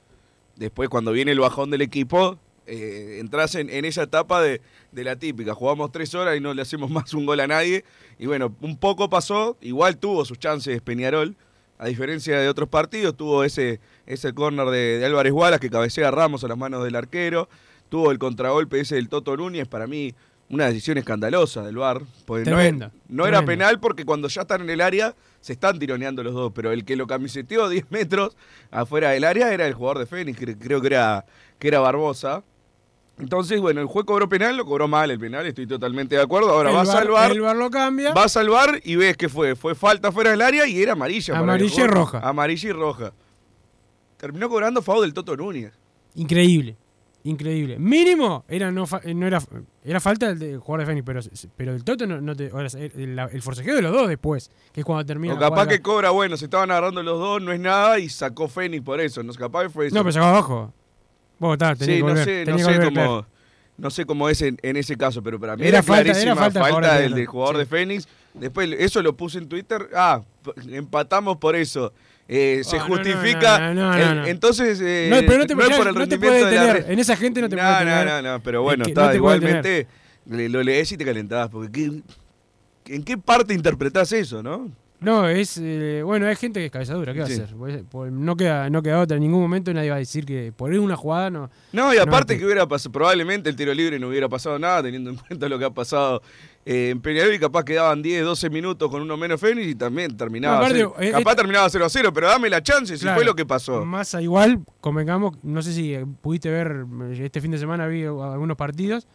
después 0.56 0.88
cuando 0.88 1.12
viene 1.12 1.32
el 1.32 1.40
bajón 1.40 1.70
del 1.70 1.82
equipo, 1.82 2.38
eh, 2.66 3.18
entras 3.20 3.54
en, 3.56 3.68
esa 3.84 4.04
etapa 4.04 4.40
de, 4.40 4.60
de 4.92 5.04
la 5.04 5.16
típica. 5.16 5.54
Jugamos 5.54 5.90
3 5.90 6.14
horas 6.14 6.36
y 6.36 6.40
no 6.40 6.54
le 6.54 6.62
hacemos 6.62 6.90
más 6.92 7.12
un 7.14 7.26
gol 7.26 7.40
a 7.40 7.46
nadie. 7.46 7.84
Y 8.18 8.26
bueno, 8.26 8.54
un 8.60 8.76
poco 8.76 9.10
pasó. 9.10 9.56
Igual 9.60 9.98
tuvo 9.98 10.24
sus 10.24 10.38
chances 10.38 10.80
Peñarol. 10.80 11.36
A 11.78 11.86
diferencia 11.86 12.38
de 12.38 12.48
otros 12.48 12.68
partidos, 12.68 13.16
tuvo 13.16 13.42
ese, 13.42 13.80
ese 14.06 14.32
córner 14.32 14.68
de, 14.68 14.98
de 14.98 15.04
Álvarez 15.04 15.32
Wallace 15.32 15.60
que 15.60 15.68
cabecea 15.70 16.08
a 16.08 16.10
Ramos 16.12 16.44
a 16.44 16.48
las 16.48 16.56
manos 16.56 16.84
del 16.84 16.94
arquero. 16.94 17.48
Tuvo 17.88 18.12
el 18.12 18.18
contragolpe 18.20 18.78
ese 18.78 18.94
del 18.94 19.08
Toto 19.08 19.36
Núñez, 19.36 19.66
para 19.66 19.88
mí 19.88 20.14
una 20.52 20.66
decisión 20.66 20.98
escandalosa 20.98 21.62
del 21.62 21.76
VAR. 21.76 22.02
Porque 22.26 22.48
no, 22.48 22.56
Tremenda, 22.56 22.86
es- 22.86 22.92
no 23.08 23.26
era 23.26 23.44
penal 23.44 23.80
porque 23.80 24.04
cuando 24.04 24.28
ya 24.28 24.42
están 24.42 24.60
en 24.60 24.70
el 24.70 24.80
área 24.80 25.14
se 25.40 25.54
están 25.54 25.78
tironeando 25.78 26.22
los 26.22 26.34
dos, 26.34 26.52
pero 26.54 26.70
el 26.70 26.84
que 26.84 26.94
lo 26.94 27.06
camiseteó 27.08 27.68
10 27.70 27.90
metros 27.90 28.36
afuera 28.70 29.10
del 29.10 29.24
área 29.24 29.52
era 29.52 29.66
el 29.66 29.74
jugador 29.74 29.98
de 29.98 30.06
Fénix, 30.06 30.38
que 30.38 30.56
creo 30.56 30.80
que 30.80 30.86
era, 30.88 31.24
que 31.58 31.66
era 31.68 31.80
Barbosa. 31.80 32.44
Entonces, 33.18 33.60
bueno, 33.60 33.80
el 33.82 33.86
juez 33.86 34.06
cobró 34.06 34.28
penal, 34.28 34.56
lo 34.56 34.64
cobró 34.64 34.88
mal 34.88 35.10
el 35.10 35.18
penal, 35.18 35.46
estoy 35.46 35.66
totalmente 35.66 36.16
de 36.16 36.22
acuerdo. 36.22 36.50
Ahora 36.50 36.70
el 36.70 36.76
va 36.76 36.80
a 36.80 36.84
VAR- 36.84 36.92
salvar, 37.02 37.30
El 37.30 37.40
VAR 37.42 37.56
lo 37.56 37.70
cambia. 37.70 38.12
va 38.14 38.24
a 38.24 38.28
salvar 38.28 38.80
y 38.84 38.96
ves 38.96 39.16
que 39.16 39.28
fue, 39.28 39.54
fue 39.54 39.74
falta 39.74 40.10
fuera 40.12 40.30
del 40.30 40.40
área 40.42 40.66
y 40.66 40.82
era 40.82 40.92
amarilla. 40.92 41.34
para 41.34 41.42
Amarilla 41.44 41.84
y 41.84 41.86
roja. 41.86 42.20
Amarilla 42.20 42.68
y 42.68 42.72
roja. 42.72 43.12
Terminó 44.16 44.48
cobrando 44.48 44.80
favor 44.82 45.02
del 45.02 45.12
Toto 45.14 45.36
Núñez. 45.36 45.72
Increíble. 46.14 46.76
Increíble. 47.24 47.78
Mínimo 47.78 48.44
era 48.48 48.72
no, 48.72 48.84
fa- 48.86 49.00
eh, 49.04 49.14
no 49.14 49.26
era 49.28 49.40
era 49.84 50.00
falta 50.00 50.26
del 50.28 50.38
de 50.40 50.56
jugador 50.56 50.80
de 50.80 50.86
Fénix, 50.86 51.04
pero, 51.06 51.20
pero 51.56 51.72
el 51.74 51.84
Toto 51.84 52.04
no, 52.06 52.20
no 52.20 52.34
te. 52.34 52.50
ahora, 52.50 52.66
el, 52.76 53.42
forcejeo 53.42 53.76
de 53.76 53.82
los 53.82 53.92
dos 53.92 54.08
después, 54.08 54.50
que 54.72 54.80
es 54.80 54.84
cuando 54.86 55.06
termina. 55.06 55.34
O 55.34 55.38
capaz 55.38 55.68
que 55.68 55.80
cobra, 55.80 56.10
bueno, 56.10 56.36
se 56.36 56.46
estaban 56.46 56.70
agarrando 56.72 57.00
los 57.02 57.18
dos, 57.20 57.40
no 57.40 57.52
es 57.52 57.60
nada 57.60 57.98
y 58.00 58.08
sacó 58.08 58.48
Fénix 58.48 58.82
por 58.84 59.00
eso. 59.00 59.22
No, 59.22 59.32
capaz 59.34 59.68
fue 59.68 59.86
eso. 59.86 59.94
No, 59.94 60.02
pero 60.02 60.12
sacó 60.12 60.26
abajo. 60.26 60.72
Vos, 61.38 61.58
tenés 61.58 61.78
Sí, 61.78 61.86
que 61.86 62.02
no 62.02 62.16
sé, 62.16 62.44
no 62.44 62.56
que 62.56 62.62
sé 62.64 62.70
volver 62.78 62.94
cómo, 62.94 63.26
no 63.76 63.90
sé 63.90 64.04
cómo 64.04 64.28
es 64.28 64.42
en, 64.42 64.58
en 64.62 64.76
ese 64.76 64.96
caso, 64.96 65.22
pero 65.22 65.38
para 65.38 65.56
mí 65.56 65.62
Era 65.62 65.78
era, 65.78 65.82
falta- 65.84 66.00
era 66.02 66.12
clarísima 66.12 66.34
falta 66.36 66.60
falta, 66.60 66.66
a 66.78 66.82
favor 66.82 66.98
de 67.02 67.14
del, 67.14 67.26
jugador 67.26 67.54
Sí. 67.54 67.58
de 67.60 67.66
Fénix. 67.66 68.08
Después 68.34 68.68
eso 68.78 69.00
lo 69.02 69.16
puse 69.16 69.38
en 69.38 69.48
Twitter. 69.48 69.88
Ah, 69.94 70.22
empatamos 70.70 71.36
por 71.36 71.54
eso. 71.54 71.92
Eh, 72.34 72.62
se 72.64 72.78
no, 72.78 72.88
no, 72.88 72.94
justifica. 72.94 73.74
no, 73.74 73.96
no, 73.98 74.14
no. 74.14 74.26
Entonces, 74.26 74.80
eh, 74.82 75.08
No, 75.10 75.18
pero 75.26 75.38
no 75.38 75.46
te, 75.46 75.54
ya 75.54 75.76
por 75.76 76.02
el 76.02 76.08
te 76.08 76.16
de 76.18 76.56
la. 76.56 76.78
En 76.92 76.98
esa 76.98 77.14
gente 77.16 77.40
no 77.42 77.48
te 77.48 77.56
no, 77.56 77.62
puede 77.62 77.72
no, 77.84 77.90
detener. 77.90 78.06
no, 78.06 78.32
no, 78.32 78.42
pero 78.42 78.60
Es 78.60 78.62
bueno, 78.64 78.84
que 78.84 78.90
está, 78.92 79.06
no 79.06 79.12
te 79.12 79.18
puede 79.18 79.36
igualmente 79.36 79.86
le- 80.26 80.48
lo 80.48 80.62
lees 80.62 80.90
y 80.92 80.96
te 80.96 81.04
calentás. 81.04 81.48
Porque 81.50 81.70
¿qué- 82.84 82.94
¿En 82.94 83.02
qué 83.04 83.18
parte 83.18 83.52
interpretás 83.54 84.12
eso, 84.12 84.42
no? 84.42 84.70
No, 85.00 85.28
es. 85.28 85.58
eh, 85.60 86.00
bueno, 86.04 86.26
hay 86.28 86.36
gente 86.36 86.60
que 86.60 86.66
es 86.66 86.72
cabezadura, 86.72 87.12
¿qué 87.12 87.20
va 87.20 87.26
Sí. 87.26 87.32
a 87.40 87.44
hacer? 87.44 87.56
Pues, 87.56 87.80
pues, 87.90 88.12
no, 88.12 88.36
queda, 88.36 88.70
no 88.70 88.82
queda 88.82 89.00
otra. 89.00 89.16
En 89.16 89.22
ningún 89.24 89.40
momento 89.40 89.74
nadie 89.74 89.90
va 89.90 89.96
a 89.96 89.98
decir 89.98 90.24
que 90.24 90.52
por 90.56 90.70
una 90.72 90.94
jugada 90.96 91.28
no. 91.28 91.50
No, 91.72 91.92
y 91.92 91.98
aparte 91.98 92.34
te- 92.34 92.38
que 92.38 92.44
hubiera 92.46 92.66
pasado, 92.68 92.92
probablemente 92.92 93.50
el 93.50 93.56
tiro 93.56 93.74
libre 93.74 93.98
no 93.98 94.08
hubiera 94.08 94.28
pasado 94.28 94.58
nada, 94.60 94.80
teniendo 94.84 95.10
en 95.10 95.16
cuenta 95.16 95.48
lo 95.48 95.58
que 95.58 95.64
ha 95.64 95.70
pasado 95.70 96.22
eh, 96.64 96.90
en 96.90 97.00
Peñarol 97.00 97.34
y 97.34 97.38
capaz 97.38 97.64
quedaban 97.64 98.02
10, 98.02 98.24
12 98.24 98.50
minutos 98.50 98.90
con 98.90 99.02
uno 99.02 99.16
menos 99.16 99.40
Fénix 99.40 99.66
y 99.68 99.74
también 99.74 100.16
terminaba. 100.16 100.58
No, 100.58 100.64
aparte, 100.64 101.06
eh, 101.06 101.10
capaz 101.12 101.32
eh, 101.32 101.36
terminaba 101.36 101.68
0 101.68 101.84
a 101.84 101.88
0, 101.88 102.12
pero 102.12 102.28
dame 102.28 102.48
la 102.50 102.62
chance 102.62 102.96
si 102.96 103.02
Claro. 103.02 103.16
fue 103.16 103.24
lo 103.24 103.34
que 103.34 103.44
pasó. 103.46 103.84
Massa 103.84 104.22
igual, 104.22 104.60
convengamos, 104.80 105.36
no 105.42 105.60
sé 105.62 105.72
si 105.72 105.96
pudiste 106.20 106.50
ver, 106.50 106.84
este 107.18 107.40
fin 107.40 107.50
de 107.50 107.58
semana 107.58 107.86
vi 107.86 108.04
algunos 108.04 108.56
partidos, 108.56 109.06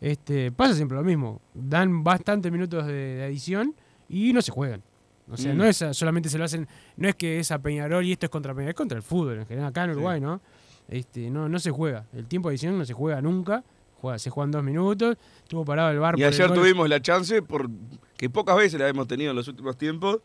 este 0.00 0.50
pasa 0.52 0.74
siempre 0.74 0.96
lo 0.96 1.04
mismo, 1.04 1.40
dan 1.54 2.02
bastantes 2.04 2.50
minutos 2.50 2.86
de, 2.86 2.92
de 2.92 3.24
adición 3.24 3.74
y 4.08 4.32
no 4.32 4.42
se 4.42 4.50
juegan. 4.52 4.82
O 5.30 5.36
sea, 5.38 5.54
Mm. 5.54 5.56
no 5.56 5.64
es 5.64 5.82
solamente 5.92 6.28
se 6.28 6.36
lo 6.36 6.44
hacen, 6.44 6.68
no 6.98 7.08
es 7.08 7.14
que 7.14 7.38
es 7.38 7.50
a 7.50 7.58
Peñarol 7.58 8.04
y 8.04 8.12
esto 8.12 8.26
es 8.26 8.30
contra 8.30 8.52
Peñarol, 8.54 8.70
es 8.70 8.76
contra 8.76 8.96
el 8.98 9.02
fútbol 9.02 9.38
en 9.38 9.46
general, 9.46 9.68
acá 9.68 9.84
en 9.84 9.90
Sí. 9.90 9.92
Uruguay, 9.96 10.20
¿no? 10.20 10.40
Este, 10.88 11.30
no, 11.30 11.48
no 11.48 11.58
se 11.58 11.70
juega. 11.70 12.04
El 12.12 12.26
tiempo 12.26 12.48
de 12.48 12.52
adición 12.54 12.76
no 12.76 12.84
se 12.84 12.92
juega 12.92 13.22
nunca, 13.22 13.64
juega, 14.04 14.18
se 14.18 14.30
juegan 14.30 14.50
dos 14.50 14.62
minutos, 14.62 15.16
estuvo 15.42 15.64
parado 15.64 15.90
el 15.90 15.98
bar 15.98 16.14
Y 16.14 16.22
por 16.22 16.28
el 16.28 16.34
ayer 16.34 16.52
tuvimos 16.52 16.88
la 16.88 17.00
chance, 17.00 17.40
por 17.42 17.68
que 18.16 18.28
pocas 18.30 18.56
veces 18.56 18.78
la 18.78 18.88
hemos 18.88 19.06
tenido 19.08 19.30
en 19.30 19.36
los 19.36 19.48
últimos 19.48 19.76
tiempos, 19.76 20.18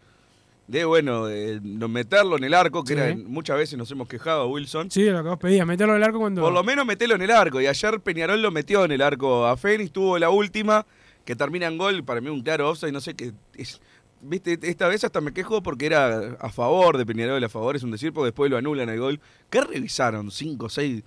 de, 0.67 0.85
bueno, 0.85 1.25
de 1.25 1.59
meterlo 1.61 2.37
en 2.37 2.43
el 2.43 2.53
arco, 2.53 2.83
que 2.83 2.93
Sí. 2.93 2.99
era, 2.99 3.15
muchas 3.15 3.57
veces 3.57 3.77
nos 3.77 3.89
hemos 3.89 4.07
quejado, 4.07 4.47
Wilson. 4.49 4.91
Sí, 4.91 5.05
lo 5.09 5.23
que 5.23 5.29
vos 5.29 5.39
pedías, 5.39 5.65
meterlo 5.65 5.93
al 5.93 6.03
arco 6.03 6.19
cuando. 6.19 6.41
Por 6.41 6.53
lo 6.53 6.63
menos 6.63 6.85
metelo 6.85 7.15
en 7.15 7.21
el 7.23 7.31
arco. 7.31 7.59
Y 7.59 7.65
ayer 7.67 7.99
Peñarol 8.01 8.41
lo 8.41 8.51
metió 8.51 8.85
en 8.85 8.91
el 8.91 9.01
arco 9.01 9.47
a 9.47 9.57
Fénix, 9.57 9.91
tuvo 9.91 10.19
la 10.19 10.29
última, 10.29 10.85
que 11.25 11.35
termina 11.35 11.65
en 11.67 11.77
gol, 11.77 12.03
para 12.03 12.21
mí 12.21 12.29
un 12.29 12.41
claro 12.41 12.69
offside, 12.69 12.91
no 12.91 13.01
sé 13.01 13.15
qué. 13.15 13.31
es- 13.55 13.79
Viste, 14.21 14.59
esta 14.63 14.89
vez 14.89 15.05
hasta 15.05 15.21
me 15.21 15.31
quejo 15.31 15.63
porque 15.63 15.85
era 15.85 16.35
a 16.41 16.49
favor 16.49 16.97
de 16.97 17.05
Peñarol, 17.05 17.41
a 17.41 17.47
favor 17.47 17.77
es 17.77 17.83
un 17.83 17.91
decir, 17.91 18.11
porque 18.11 18.25
después 18.25 18.51
lo 18.51 18.57
anulan 18.57 18.89
el 18.89 18.99
gol. 18.99 19.19
¿Qué 19.49 19.61
revisaron? 19.61 20.29
¿Cinco, 20.29 20.67
seis? 20.67 21.03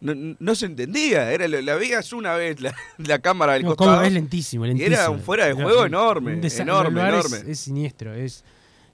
No, 0.00 0.36
no 0.38 0.54
se 0.54 0.66
entendía, 0.66 1.32
era 1.32 1.48
la 1.48 1.74
veías 1.74 2.12
una 2.12 2.34
vez 2.34 2.60
la, 2.60 2.74
la 2.98 3.18
cámara 3.18 3.54
del 3.54 3.62
No, 3.62 3.74
costado. 3.76 4.02
es 4.02 4.12
lentísimo, 4.12 4.64
Y 4.66 4.68
lentísimo. 4.68 4.94
era 4.94 5.08
un 5.10 5.20
fuera 5.20 5.46
de 5.46 5.54
juego 5.54 5.86
enorme, 5.86 6.32
enorme, 6.34 7.02
es- 7.50 7.60
siniestro, 7.60 8.12
es, 8.12 8.44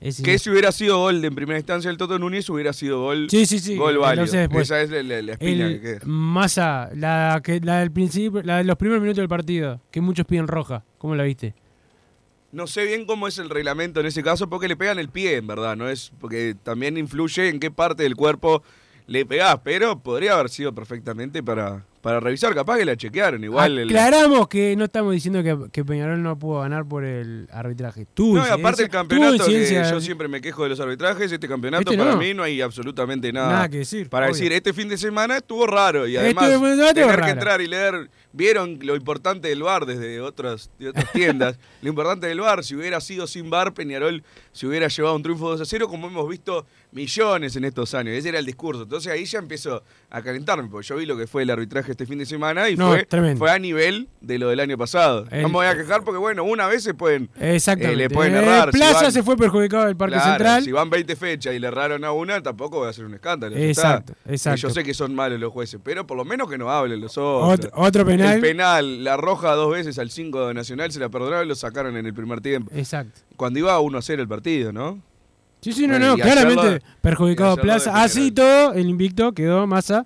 es 0.00 0.20
Que 0.22 0.38
si 0.38 0.48
hubiera 0.50 0.70
sido 0.72 0.98
gol 0.98 1.20
de 1.20 1.26
en 1.28 1.34
primera 1.34 1.58
instancia 1.58 1.90
el 1.90 1.96
Toto 1.96 2.18
Núñez, 2.20 2.48
hubiera 2.50 2.72
sido 2.72 3.00
gol, 3.02 3.26
Sí, 3.30 3.46
sí, 3.46 3.58
sí. 3.58 3.76
gol 3.76 3.98
válido. 3.98 4.24
Esa 4.60 4.80
es 4.80 4.90
la, 4.90 5.02
la- 5.22 5.32
espina 5.32 5.66
El 5.66 5.74
que 5.74 5.80
queda. 5.80 6.00
Massa, 6.06 6.90
la, 6.94 7.40
que, 7.42 7.60
la 7.60 7.80
del 7.80 7.90
principio, 7.90 8.42
la 8.42 8.58
de 8.58 8.64
los 8.64 8.76
primeros 8.76 9.02
minutos 9.02 9.18
del 9.22 9.28
partido, 9.28 9.80
que 9.90 10.00
muchos 10.00 10.24
piden 10.26 10.46
roja. 10.48 10.84
¿Cómo 10.98 11.14
la 11.16 11.24
viste? 11.24 11.54
No 12.52 12.66
sé 12.66 12.84
bien 12.84 13.06
cómo 13.06 13.26
es 13.28 13.38
el 13.38 13.48
reglamento 13.48 13.98
en 14.00 14.06
ese 14.06 14.22
caso, 14.22 14.48
porque 14.48 14.68
le 14.68 14.76
pegan 14.76 14.98
el 14.98 15.08
pie, 15.08 15.36
en 15.36 15.46
verdad, 15.46 15.74
no 15.76 15.88
es 15.88 16.12
porque 16.20 16.54
también 16.62 16.96
influye 16.98 17.48
en 17.48 17.58
qué 17.58 17.70
parte 17.70 18.02
del 18.02 18.14
cuerpo 18.14 18.62
le 19.12 19.26
pegás, 19.26 19.58
pero 19.62 19.98
podría 19.98 20.32
haber 20.34 20.48
sido 20.48 20.74
perfectamente 20.74 21.42
para, 21.42 21.84
para 22.00 22.18
revisar, 22.18 22.54
capaz 22.54 22.78
que 22.78 22.84
la 22.86 22.96
chequearon 22.96 23.44
igual. 23.44 23.78
el- 23.78 23.88
Aclaramos 23.90 24.48
que 24.48 24.74
no 24.74 24.84
estamos 24.86 25.12
diciendo 25.12 25.42
que, 25.42 25.70
que 25.70 25.84
Peñarol 25.84 26.22
no 26.22 26.38
pudo 26.38 26.60
ganar 26.60 26.86
por 26.86 27.04
el 27.04 27.46
arbitraje. 27.52 28.06
Tuvo 28.14 28.38
no, 28.38 28.46
y 28.46 28.50
aparte 28.50 28.82
el 28.84 28.88
campeonato, 28.88 29.44
que 29.46 29.84
yo 29.90 30.00
siempre 30.00 30.28
me 30.28 30.40
quejo 30.40 30.62
de 30.62 30.70
los 30.70 30.80
arbitrajes, 30.80 31.30
este 31.30 31.46
campeonato 31.46 31.90
Este 31.90 31.98
para 31.98 32.12
no. 32.12 32.16
mí 32.16 32.32
no 32.32 32.42
hay 32.42 32.60
absolutamente 32.62 33.30
nada, 33.32 33.52
Nada 33.52 33.68
que 33.68 33.78
decir, 33.78 34.08
Para 34.08 34.26
obvio. 34.26 34.34
decir, 34.34 34.52
este 34.52 34.72
fin 34.72 34.88
de 34.88 34.96
semana 34.96 35.36
estuvo 35.36 35.66
raro 35.66 36.06
y 36.08 36.16
Este 36.16 36.26
además 36.26 36.50
estuvo 36.50 36.92
tener 36.94 37.06
raro. 37.08 37.24
que 37.24 37.30
entrar 37.30 37.60
y 37.60 37.66
leer, 37.68 38.10
vieron 38.32 38.78
lo 38.82 38.96
importante 38.96 39.48
del 39.48 39.62
bar 39.62 39.86
desde 39.86 40.20
otras, 40.20 40.70
de 40.78 40.88
otras 40.90 41.10
tiendas, 41.12 41.58
lo 41.82 41.88
importante 41.88 42.26
del 42.26 42.40
bar, 42.40 42.64
si 42.64 42.74
hubiera 42.74 43.00
sido 43.00 43.26
sin 43.26 43.50
bar, 43.50 43.74
Peñarol 43.74 44.22
se 44.52 44.66
hubiera 44.66 44.88
llevado 44.88 45.16
un 45.16 45.22
triunfo 45.22 45.50
2 45.50 45.60
a 45.60 45.64
0 45.64 45.88
como 45.88 46.06
hemos 46.08 46.28
visto 46.28 46.66
millones 46.92 47.56
en 47.56 47.64
estos 47.64 47.94
años, 47.94 48.14
ese 48.14 48.28
era 48.28 48.38
el 48.38 48.46
discurso, 48.46 48.82
entonces 48.82 49.10
ahí 49.12 49.24
ya 49.24 49.38
empiezo 49.38 49.82
a 50.10 50.20
calentarme, 50.22 50.68
porque 50.68 50.86
yo 50.86 50.96
vi 50.96 51.06
lo 51.06 51.16
que 51.16 51.26
fue 51.26 51.42
el 51.42 51.50
arbitraje 51.50 51.92
este 51.92 52.04
fin 52.06 52.18
de 52.18 52.26
semana 52.26 52.68
y 52.68 52.76
No, 52.76 52.94
fue, 53.38 53.50
a 53.50 53.58
nivel 53.58 54.08
de 54.20 54.38
lo 54.38 54.48
del 54.50 54.60
año 54.60 54.76
pasado. 54.76 55.26
El- 55.30 55.42
no 55.42 55.48
me 55.48 55.54
voy 55.54 55.66
a 55.66 55.74
quejar 55.76 56.04
porque 56.04 56.18
bueno, 56.18 56.44
una 56.44 56.66
vez 56.66 56.82
se 56.82 56.92
pueden... 56.92 57.30
Exactamente. 57.40 57.94
Eh, 58.04 58.08
le 58.08 58.10
pueden 58.10 58.34
Eh, 58.34 58.38
errar, 58.38 58.70
Plaza 58.70 59.02
van- 59.04 59.12
se 59.12 59.22
fue 59.22 59.36
perjudicado 59.36 59.86
del 59.86 59.96
Parque 59.96 60.16
Claro, 60.16 60.30
Central. 60.32 60.64
Si 60.64 60.72
van 60.72 60.90
20 60.90 61.16
fechas 61.16 61.54
y 61.54 61.58
le 61.58 61.66
erraron 61.68 62.04
a 62.04 62.12
una, 62.12 62.42
tampoco 62.42 62.80
va 62.80 62.90
a 62.90 62.92
ser 62.92 63.06
un 63.06 63.14
escándalo. 63.14 63.56
Exacto, 63.56 64.12
está. 64.24 64.32
exacto. 64.32 64.58
Y 64.58 64.60
Yo 64.62 64.70
sé 64.70 64.84
que 64.84 64.92
son 64.92 65.14
malos 65.14 65.40
los 65.40 65.50
jueces, 65.52 65.80
pero 65.82 66.06
por 66.06 66.16
lo 66.18 66.24
menos 66.26 66.48
que 66.50 66.58
no 66.58 66.70
hablen 66.70 67.00
los 67.00 67.16
otros. 67.16 67.52
Otro, 67.54 67.70
otro 67.74 68.04
penal. 68.04 68.21
El 68.24 68.40
penal, 68.40 69.04
la 69.04 69.16
roja 69.16 69.52
dos 69.54 69.70
veces 69.72 69.98
al 69.98 70.10
5 70.10 70.48
de 70.48 70.54
Nacional, 70.54 70.90
se 70.92 71.00
la 71.00 71.08
perdonaron 71.08 71.44
y 71.46 71.48
lo 71.48 71.54
sacaron 71.54 71.96
en 71.96 72.06
el 72.06 72.14
primer 72.14 72.40
tiempo. 72.40 72.70
Exacto. 72.74 73.20
Cuando 73.36 73.58
iba 73.58 73.78
1 73.80 73.98
a 73.98 74.02
0 74.02 74.22
el 74.22 74.28
partido, 74.28 74.72
¿no? 74.72 74.98
Sí, 75.60 75.72
sí, 75.72 75.86
no, 75.86 75.94
Bueno, 75.94 76.08
no, 76.08 76.16
claramente 76.16 76.70
lo- 76.72 76.78
perjudicado 77.00 77.56
Plaza. 77.56 78.02
Así 78.02 78.32
todo, 78.32 78.72
el 78.74 78.88
invicto 78.88 79.32
quedó 79.32 79.66
Massa 79.66 80.04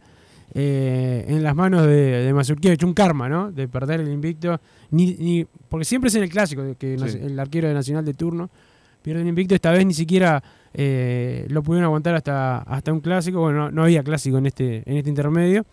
eh, 0.54 1.24
en 1.28 1.42
las 1.42 1.54
manos 1.54 1.82
de, 1.86 2.24
de 2.24 2.32
Mazurkiewicz. 2.34 2.82
Un 2.84 2.92
karma, 2.94 3.28
¿no? 3.28 3.50
De 3.52 3.66
perder 3.68 4.00
el 4.00 4.08
invicto. 4.10 4.60
Ni, 4.90 5.14
ni, 5.14 5.46
porque 5.68 5.84
siempre 5.84 6.08
es 6.08 6.14
en 6.14 6.22
el 6.24 6.28
clásico, 6.28 6.62
que 6.78 6.98
Sí. 6.98 7.18
El 7.22 7.38
arquero 7.40 7.68
de 7.68 7.74
Nacional 7.74 8.04
de 8.04 8.14
turno 8.14 8.50
pierde 9.02 9.22
el 9.22 9.28
invicto. 9.28 9.54
Esta 9.54 9.70
vez 9.70 9.84
ni 9.86 9.94
siquiera 9.94 10.42
eh, 10.74 11.46
lo 11.48 11.62
pudieron 11.62 11.86
aguantar 11.86 12.14
hasta, 12.14 12.58
hasta 12.58 12.92
un 12.92 13.00
clásico. 13.00 13.40
Bueno, 13.40 13.64
no, 13.66 13.70
no 13.70 13.82
había 13.84 14.02
clásico 14.02 14.36
en 14.38 14.46
este, 14.46 14.82
en 14.84 14.98
este 14.98 15.08
intermedio, 15.08 15.64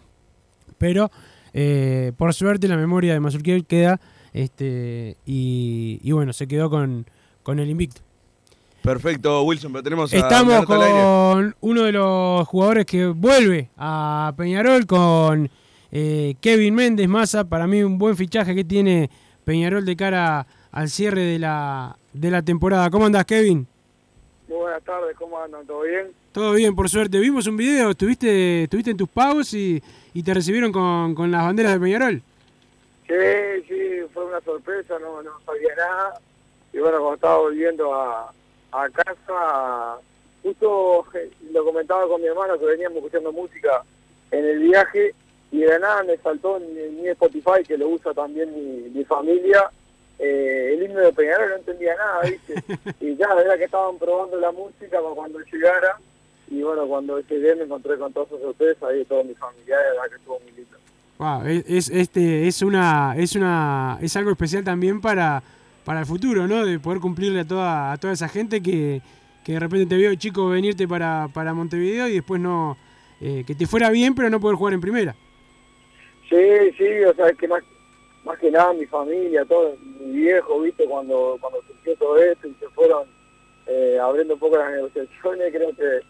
pero 0.78 1.12
eh, 1.54 2.12
por 2.18 2.34
suerte 2.34 2.68
la 2.68 2.78
memoria 2.78 3.14
de 3.14 3.20
Mazurkiewicz 3.20 3.68
queda 3.68 4.00
este, 4.34 5.18
y, 5.26 6.00
y 6.04 6.12
bueno, 6.12 6.34
se 6.34 6.48
quedó 6.48 6.70
con, 6.70 7.06
con 7.44 7.60
el 7.60 7.70
invicto. 7.70 8.02
Perfecto, 8.82 9.44
Wilson, 9.44 9.72
pero 9.72 9.84
tenemos 9.84 10.14
a 10.14 10.18
Estamos 10.18 10.66
con 10.66 11.56
uno 11.62 11.84
de 11.84 11.92
los 11.94 12.46
jugadores 12.48 12.86
que 12.86 13.06
vuelve 13.06 13.70
a 13.78 14.34
Peñarol 14.36 14.86
con 14.86 15.50
eh, 15.90 16.36
Kevin 16.42 16.76
Méndez 16.76 17.08
Massa. 17.08 17.46
Para 17.46 17.66
mí 17.66 17.82
un 17.82 17.98
buen 17.98 18.18
fichaje 18.18 18.54
que 18.54 18.66
tiene 18.66 19.10
Peñarol 19.46 19.86
de 19.86 19.96
cara 19.96 20.46
al 20.70 20.90
cierre 20.90 21.22
de 21.22 21.40
la, 21.40 21.98
de 22.12 22.30
la 22.30 22.42
temporada. 22.42 22.90
¿Cómo 22.90 23.06
andás, 23.06 23.24
Kevin? 23.24 23.66
Muy 24.50 24.58
buenas 24.58 24.84
tardes, 24.84 25.16
¿cómo 25.18 25.40
andan? 25.40 25.66
¿Todo 25.66 25.84
bien? 25.84 26.08
Todo 26.34 26.52
bien, 26.52 26.76
por 26.76 26.90
suerte. 26.90 27.20
Vimos 27.20 27.48
un 27.48 27.56
video, 27.56 27.92
estuviste, 27.92 28.64
estuviste 28.64 28.92
en 28.92 28.98
tus 28.98 29.08
pagos 29.08 29.54
y, 29.54 29.82
y 30.14 30.24
te 30.24 30.34
recibieron 30.34 30.72
con, 30.72 31.16
con 31.16 31.32
las 31.32 31.44
banderas 31.44 31.74
de 31.74 31.80
Peñarol. 31.80 32.22
Sí, 33.08 33.66
sí, 33.68 34.02
fue 34.14 34.26
una 34.26 34.42
sorpresa, 34.42 34.98
no, 35.00 35.22
no 35.22 35.32
sabía 35.46 35.76
nada. 35.76 36.20
Y 36.72 36.80
bueno, 36.80 37.00
cuando 37.00 37.16
estaba 37.16 37.38
volviendo 37.38 37.94
a, 37.94 38.32
a 38.72 38.90
casa, 38.90 40.00
justo 40.42 41.06
lo 41.52 41.66
comentaba 41.66 42.08
con 42.08 42.22
mi 42.22 42.28
hermano 42.28 42.58
que 42.58 42.66
veníamos 42.66 42.98
escuchando 42.98 43.32
música 43.32 43.84
en 44.32 44.46
el 44.46 44.60
viaje 44.60 45.14
y 45.52 45.60
de 45.60 45.80
nada 45.80 46.04
me 46.04 46.18
saltó 46.18 46.58
en 46.58 47.02
mi 47.02 47.08
Spotify, 47.10 47.64
que 47.68 47.78
lo 47.78 47.90
usa 47.90 48.14
también 48.14 48.54
mi, 48.56 48.90
mi 48.90 49.06
familia, 49.06 49.70
eh, 50.18 50.72
el 50.74 50.84
himno 50.84 51.00
de 51.02 51.14
Peñarol, 51.14 51.50
no 51.50 51.56
entendía 51.58 51.96
nada, 51.96 52.22
¿viste? 52.22 52.56
y 53.00 53.16
ya, 53.16 53.28
era 53.40 53.58
que 53.58 53.66
estaban 53.66 53.98
probando 54.00 54.38
la 54.40 54.52
música 54.52 55.00
para 55.02 55.14
cuando 55.14 55.40
llegara. 55.40 55.98
Y 56.48 56.62
bueno, 56.64 56.88
cuando 56.88 57.20
llegué 57.22 57.56
me 57.56 57.64
encontré 57.66 57.98
con 57.98 58.14
todas 58.14 58.30
esas 58.30 58.42
sorpresas 58.44 58.84
ahí, 58.84 59.06
todos 59.06 59.26
mis 59.26 59.38
familiares, 59.38 59.94
la 60.02 60.10
que 60.10 60.16
estuvo 60.16 60.40
muy 60.42 60.52
lindo. 60.54 60.78
Wow, 61.18 61.46
es, 61.46 61.64
es- 61.68 61.90
este, 61.90 62.48
es, 62.48 62.62
una, 62.62 63.16
es, 63.18 63.36
una, 63.36 63.98
es 64.02 64.16
algo 64.18 64.32
especial 64.32 64.64
también 64.64 65.00
para, 65.02 65.44
para 65.84 66.02
el 66.02 66.06
futuro, 66.06 66.48
¿no? 66.48 66.66
De 66.66 66.80
poder 66.80 67.00
cumplirle 67.00 67.42
a 67.42 67.48
toda, 67.48 67.92
a 67.94 67.98
toda 67.98 68.14
esa 68.14 68.28
gente 68.30 68.62
que, 68.62 69.02
que 69.44 69.54
de 69.54 69.60
repente 69.60 69.86
te 69.88 69.96
vio 69.98 70.14
chico 70.16 70.50
venirte 70.50 70.88
para, 70.88 71.30
para 71.34 71.54
Montevideo 71.54 72.08
y 72.08 72.16
después 72.16 72.42
no. 72.42 72.78
eh, 73.22 73.44
que 73.46 73.56
te 73.56 73.68
fuera 73.68 73.90
bien, 73.90 74.16
pero 74.16 74.30
no 74.30 74.40
poder 74.40 74.58
jugar 74.58 74.74
en 74.74 74.82
primera. 74.82 75.16
Sí, 76.30 76.72
sí, 76.78 77.04
o 77.06 77.14
sea, 77.14 77.28
es 77.30 77.38
que 77.38 77.48
más, 77.48 77.64
más 78.24 78.40
que 78.40 78.50
nada 78.52 78.74
mi 78.74 78.86
familia, 78.86 79.46
todo, 79.46 79.76
mi 80.00 80.12
viejo, 80.22 80.62
viste, 80.62 80.86
cuando, 80.86 81.38
cuando 81.40 81.62
surgió 81.68 81.96
todo 81.98 82.18
esto 82.18 82.48
y 82.48 82.54
se 82.56 82.70
fueron 82.70 83.08
eh, 83.68 83.98
abriendo 84.02 84.34
un 84.36 84.40
poco 84.40 84.58
las 84.58 84.72
negociaciones, 84.72 85.52
creo 85.54 85.76
que, 85.76 86.02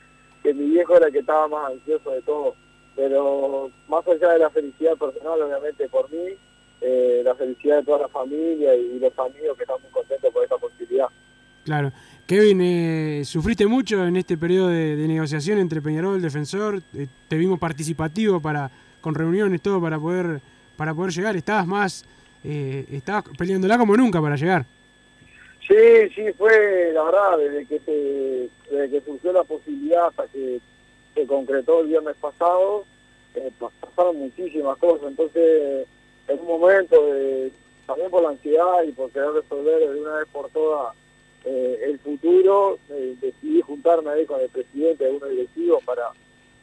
que 0.44 0.54
mi 0.54 0.66
viejo 0.66 0.98
era 0.98 1.08
el 1.08 1.14
que 1.14 1.20
estaba 1.20 1.48
más 1.48 1.72
ansioso 1.72 2.12
de 2.12 2.22
todo. 2.22 2.56
Pero 2.96 3.72
más 3.88 4.08
allá 4.08 4.34
de 4.34 4.40
la 4.40 4.50
felicidad 4.50 4.96
personal, 4.98 5.42
obviamente 5.42 5.88
por 5.90 6.12
mí, 6.12 6.38
eh, 6.82 7.22
la 7.24 7.34
felicidad 7.34 7.78
de 7.78 7.84
toda 7.84 8.00
la 8.00 8.08
familia 8.10 8.76
y 8.76 9.00
los 9.00 9.18
amigos 9.18 9.56
que 9.58 9.64
están 9.64 9.82
muy 9.82 9.90
contentos 9.90 10.32
por 10.32 10.44
esta 10.44 10.58
posibilidad. 10.58 11.08
Claro. 11.64 11.92
Kevin, 12.28 12.60
eh, 12.62 13.22
¿sufriste 13.26 13.66
mucho 13.66 14.06
en 14.06 14.18
este 14.18 14.38
periodo 14.38 14.68
de, 14.68 14.96
negociación 15.08 15.60
entre 15.60 15.82
Peñarol, 15.82 16.22
Defensor? 16.22 16.84
Eh, 16.94 17.08
te 17.28 17.38
vimos 17.38 17.58
participativo 17.58 18.42
para 18.42 18.70
con 19.02 19.16
reuniones, 19.16 19.62
todo 19.62 19.82
para 19.82 19.98
poder 20.00 20.42
para 20.76 20.94
poder 20.94 21.14
llegar. 21.14 21.36
Estabas 21.36 21.68
más, 21.68 22.06
estabas 22.44 23.24
peleándola 23.38 23.78
como 23.78 23.96
nunca 23.96 24.22
para 24.22 24.36
llegar. 24.36 24.66
Sí, 25.68 26.10
sí, 26.14 26.32
fue 26.34 26.92
la 26.94 27.04
verdad, 27.04 27.38
desde 27.38 27.66
que 27.66 27.80
se, 27.80 28.50
desde 28.70 28.90
que 28.90 29.02
surgió 29.06 29.32
la 29.32 29.44
posibilidad 29.44 30.08
hasta 30.08 30.28
que 30.28 30.60
se 31.16 31.26
concretó 31.26 31.82
el 31.82 31.88
viernes 31.88 32.16
pasado, 32.20 32.84
eh, 33.36 33.50
pas- 33.60 33.72
pasaron 33.80 34.18
muchísimas 34.18 34.78
cosas, 34.78 35.08
entonces 35.08 35.88
en 36.28 36.40
un 36.40 36.48
momento, 36.48 37.02
también 37.88 38.10
por 38.12 38.24
la 38.24 38.30
ansiedad 38.30 38.84
y 38.84 38.92
por 38.92 39.10
querer 39.12 39.32
resolver 39.32 39.80
de 39.90 40.02
una 40.02 40.16
vez 40.16 40.28
por 40.32 40.50
todas 40.50 40.94
eh, 41.46 41.80
el 41.86 42.00
futuro, 42.00 42.78
eh, 42.90 43.16
decidí 43.22 43.62
juntarme 43.62 44.10
ahí 44.12 44.26
con 44.26 44.42
el 44.42 44.50
presidente 44.50 45.06
de 45.06 45.12
uno 45.12 45.28
directivo 45.28 45.80
para, 45.86 46.10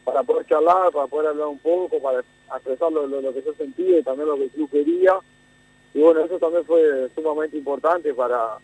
para 0.04 0.22
poder 0.22 0.46
charlar, 0.46 0.90
para 0.92 1.06
poder 1.06 1.28
hablar 1.28 1.46
un 1.48 1.58
poco, 1.58 1.98
para 2.00 2.20
expresar 2.54 2.92
lo 2.92 3.32
que 3.32 3.42
yo 3.42 3.52
sentía 3.54 3.98
y 3.98 4.02
también 4.02 4.28
lo 4.28 4.36
que 4.36 4.44
el 4.44 4.50
club 4.50 4.70
quería. 4.70 5.14
Y 5.94 6.00
bueno, 6.00 6.20
eso 6.20 6.38
también 6.38 6.64
fue 6.64 7.08
sumamente 7.14 7.56
importante 7.58 8.14
para, 8.14 8.58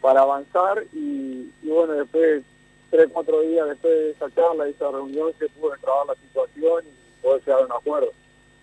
para 0.00 0.20
avanzar 0.22 0.84
y, 0.92 1.50
y 1.62 1.68
bueno, 1.68 1.94
después, 1.94 2.42
tres, 2.90 3.08
cuatro 3.12 3.40
días 3.42 3.68
después 3.68 3.92
de 3.92 4.10
esa 4.10 4.30
charla, 4.34 4.64
de 4.64 4.70
esa 4.70 4.90
reunión, 4.90 5.32
se 5.38 5.48
pudo 5.48 5.72
trabajar 5.80 6.06
la 6.08 6.14
situación 6.14 6.84
y 6.86 7.22
poder 7.22 7.40
llegar 7.44 7.62
a 7.62 7.66
un 7.66 7.72
acuerdo. 7.72 8.08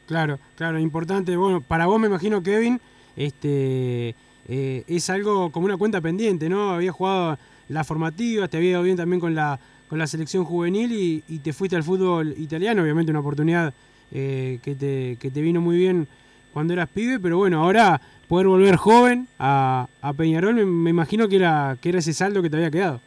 Claro, 0.07 0.39
claro, 0.55 0.79
importante. 0.79 1.35
Bueno, 1.35 1.61
para 1.61 1.87
vos 1.87 1.99
me 1.99 2.07
imagino, 2.07 2.41
Kevin, 2.43 2.79
este 3.15 4.15
eh, 4.47 4.83
es 4.87 5.09
algo 5.09 5.51
como 5.51 5.65
una 5.65 5.77
cuenta 5.77 6.01
pendiente, 6.01 6.49
¿no? 6.49 6.71
Habías 6.71 6.95
jugado 6.95 7.37
las 7.69 7.87
formativas, 7.87 8.49
te 8.49 8.57
había 8.57 8.71
ido 8.71 8.83
bien 8.83 8.97
también 8.97 9.19
con 9.19 9.33
la 9.33 9.59
con 9.87 9.99
la 9.99 10.07
selección 10.07 10.45
juvenil 10.45 10.91
y, 10.91 11.23
y 11.27 11.39
te 11.39 11.53
fuiste 11.53 11.75
al 11.75 11.83
fútbol 11.83 12.33
italiano, 12.37 12.81
obviamente 12.81 13.11
una 13.11 13.19
oportunidad 13.19 13.73
eh, 14.11 14.59
que, 14.63 14.75
te, 14.75 15.17
que 15.19 15.29
te 15.29 15.41
vino 15.41 15.61
muy 15.61 15.77
bien 15.77 16.07
cuando 16.55 16.71
eras 16.71 16.87
pibe, 16.87 17.19
pero 17.19 17.37
bueno, 17.37 17.61
ahora 17.61 17.99
poder 18.29 18.47
volver 18.47 18.77
joven 18.77 19.27
a, 19.37 19.89
a 20.01 20.13
Peñarol, 20.13 20.55
me, 20.65 20.89
imagino 20.89 21.27
que 21.27 21.35
era, 21.35 21.75
que 21.81 21.89
era 21.89 21.99
ese 21.99 22.13
saldo 22.13 22.41
que 22.41 22.49
te 22.49 22.55
había 22.55 22.71
quedado. 22.71 23.01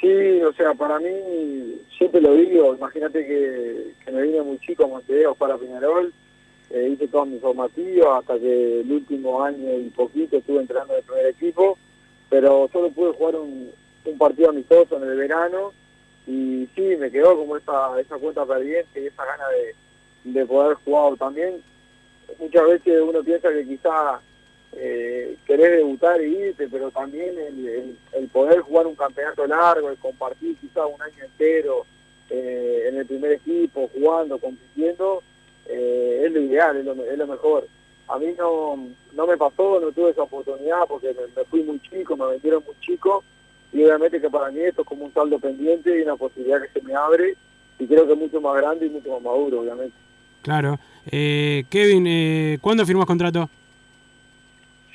Sí, 0.00 0.40
o 0.42 0.52
sea, 0.52 0.72
para 0.74 1.00
mí, 1.00 1.80
siempre 1.98 2.20
lo 2.20 2.34
digo, 2.34 2.76
imagínate 2.76 3.26
que, 3.26 4.12
me 4.12 4.22
vine 4.22 4.42
muy 4.42 4.60
chico 4.60 4.84
a 4.84 4.86
Montevideo 4.86 5.34
para 5.34 5.58
Peñarol, 5.58 6.12
eh, 6.70 6.90
hice 6.92 7.08
todas 7.08 7.26
mis 7.26 7.40
formativas 7.40 8.20
hasta 8.20 8.38
que 8.38 8.82
el 8.82 8.92
último 8.92 9.42
año 9.42 9.80
y 9.80 9.90
poquito 9.90 10.36
estuve 10.36 10.60
entrenando 10.60 10.92
en 10.92 11.00
el 11.00 11.04
primer 11.04 11.26
equipo, 11.26 11.78
pero 12.28 12.70
solo 12.72 12.90
pude 12.90 13.12
jugar 13.12 13.34
un, 13.34 13.72
un 14.04 14.18
partido 14.18 14.50
amistoso 14.50 14.98
en 14.98 15.02
el 15.02 15.16
verano 15.16 15.72
y 16.28 16.68
sí, 16.76 16.94
me 16.96 17.10
quedó 17.10 17.36
como 17.36 17.56
esa, 17.56 18.00
esa 18.00 18.18
cuenta 18.18 18.46
pendiente 18.46 19.02
y 19.02 19.06
esa 19.08 19.24
gana 19.24 19.44
de, 19.48 20.30
de 20.30 20.46
poder 20.46 20.76
jugar 20.84 21.16
también. 21.18 21.60
Muchas 22.38 22.66
veces 22.66 23.00
uno 23.02 23.22
piensa 23.22 23.50
que 23.50 23.66
quizá 23.66 24.20
eh, 24.72 25.36
querés 25.46 25.78
debutar 25.78 26.22
y 26.22 26.36
irte, 26.36 26.68
pero 26.68 26.90
también 26.90 27.36
el, 27.38 28.28
poder 28.28 28.60
jugar 28.60 28.86
un 28.86 28.94
campeonato 28.94 29.46
largo, 29.46 29.90
el 29.90 29.98
compartir 29.98 30.56
quizá 30.56 30.86
un 30.86 31.00
año 31.02 31.24
entero 31.24 31.84
eh, 32.28 32.86
en 32.88 32.96
el 32.96 33.06
primer 33.06 33.32
equipo, 33.32 33.90
jugando, 33.92 34.38
compitiendo, 34.38 35.22
eh, 35.66 36.22
es 36.24 36.32
lo 36.32 36.40
ideal, 36.40 36.76
es 36.76 36.84
lo, 36.84 36.92
es 37.04 37.18
lo 37.18 37.26
mejor. 37.26 37.66
A 38.08 38.18
mí 38.18 38.34
no, 38.38 38.88
no 39.12 39.26
me 39.26 39.36
pasó, 39.36 39.80
no 39.80 39.92
tuve 39.92 40.10
esa 40.10 40.22
oportunidad 40.22 40.86
porque 40.88 41.14
me, 41.14 41.26
me 41.36 41.44
fui 41.44 41.62
muy 41.62 41.80
chico, 41.80 42.16
me 42.16 42.26
vendieron 42.26 42.62
muy 42.64 42.74
chico 42.80 43.24
y 43.72 43.84
obviamente 43.84 44.20
que 44.20 44.30
para 44.30 44.50
mí 44.50 44.60
esto 44.60 44.82
es 44.82 44.88
como 44.88 45.04
un 45.04 45.14
saldo 45.14 45.38
pendiente 45.38 45.96
y 45.96 46.02
una 46.02 46.16
posibilidad 46.16 46.60
que 46.62 46.80
se 46.80 46.84
me 46.84 46.94
abre 46.94 47.36
y 47.78 47.86
creo 47.86 48.06
que 48.06 48.12
es 48.12 48.18
mucho 48.18 48.40
más 48.40 48.56
grande 48.56 48.86
y 48.86 48.90
mucho 48.90 49.10
más 49.12 49.22
maduro, 49.22 49.60
obviamente. 49.60 49.94
Claro. 50.42 50.78
Eh, 51.10 51.64
Kevin, 51.68 52.04
eh, 52.06 52.58
¿cuándo 52.60 52.86
firmas 52.86 53.06
contrato? 53.06 53.48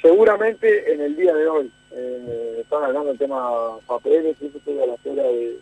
Seguramente 0.01 0.93
en 0.93 1.01
el 1.01 1.15
día 1.15 1.33
de 1.33 1.47
hoy. 1.47 1.71
Eh, 1.91 2.57
están 2.61 2.83
hablando 2.83 3.09
del 3.09 3.17
tema 3.17 3.49
papeles, 3.87 4.35
eso 4.41 4.57
estoy 4.57 4.79
a 4.79 4.85
la 4.85 4.95
espera 4.95 5.23
de, 5.23 5.57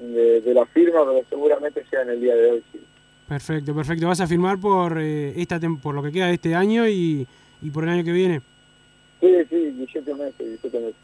de, 0.00 0.40
de 0.40 0.54
la 0.54 0.64
firma, 0.66 1.00
pero 1.04 1.24
seguramente 1.28 1.84
sea 1.90 2.02
en 2.02 2.10
el 2.10 2.20
día 2.20 2.36
de 2.36 2.50
hoy, 2.52 2.62
sí. 2.72 2.80
Perfecto, 3.28 3.74
perfecto. 3.74 4.06
¿Vas 4.06 4.20
a 4.20 4.26
firmar 4.28 4.58
por 4.58 4.98
eh, 5.00 5.32
esta 5.36 5.58
por 5.82 5.94
lo 5.94 6.02
que 6.02 6.12
queda 6.12 6.28
de 6.28 6.34
este 6.34 6.54
año 6.54 6.86
y, 6.86 7.26
y 7.60 7.70
por 7.70 7.82
el 7.84 7.90
año 7.90 8.04
que 8.04 8.12
viene? 8.12 8.40
Sí, 9.20 9.28
sí, 9.50 9.56
17 9.56 10.14
meses, 10.14 10.38
17 10.38 10.78
meses. 10.78 10.94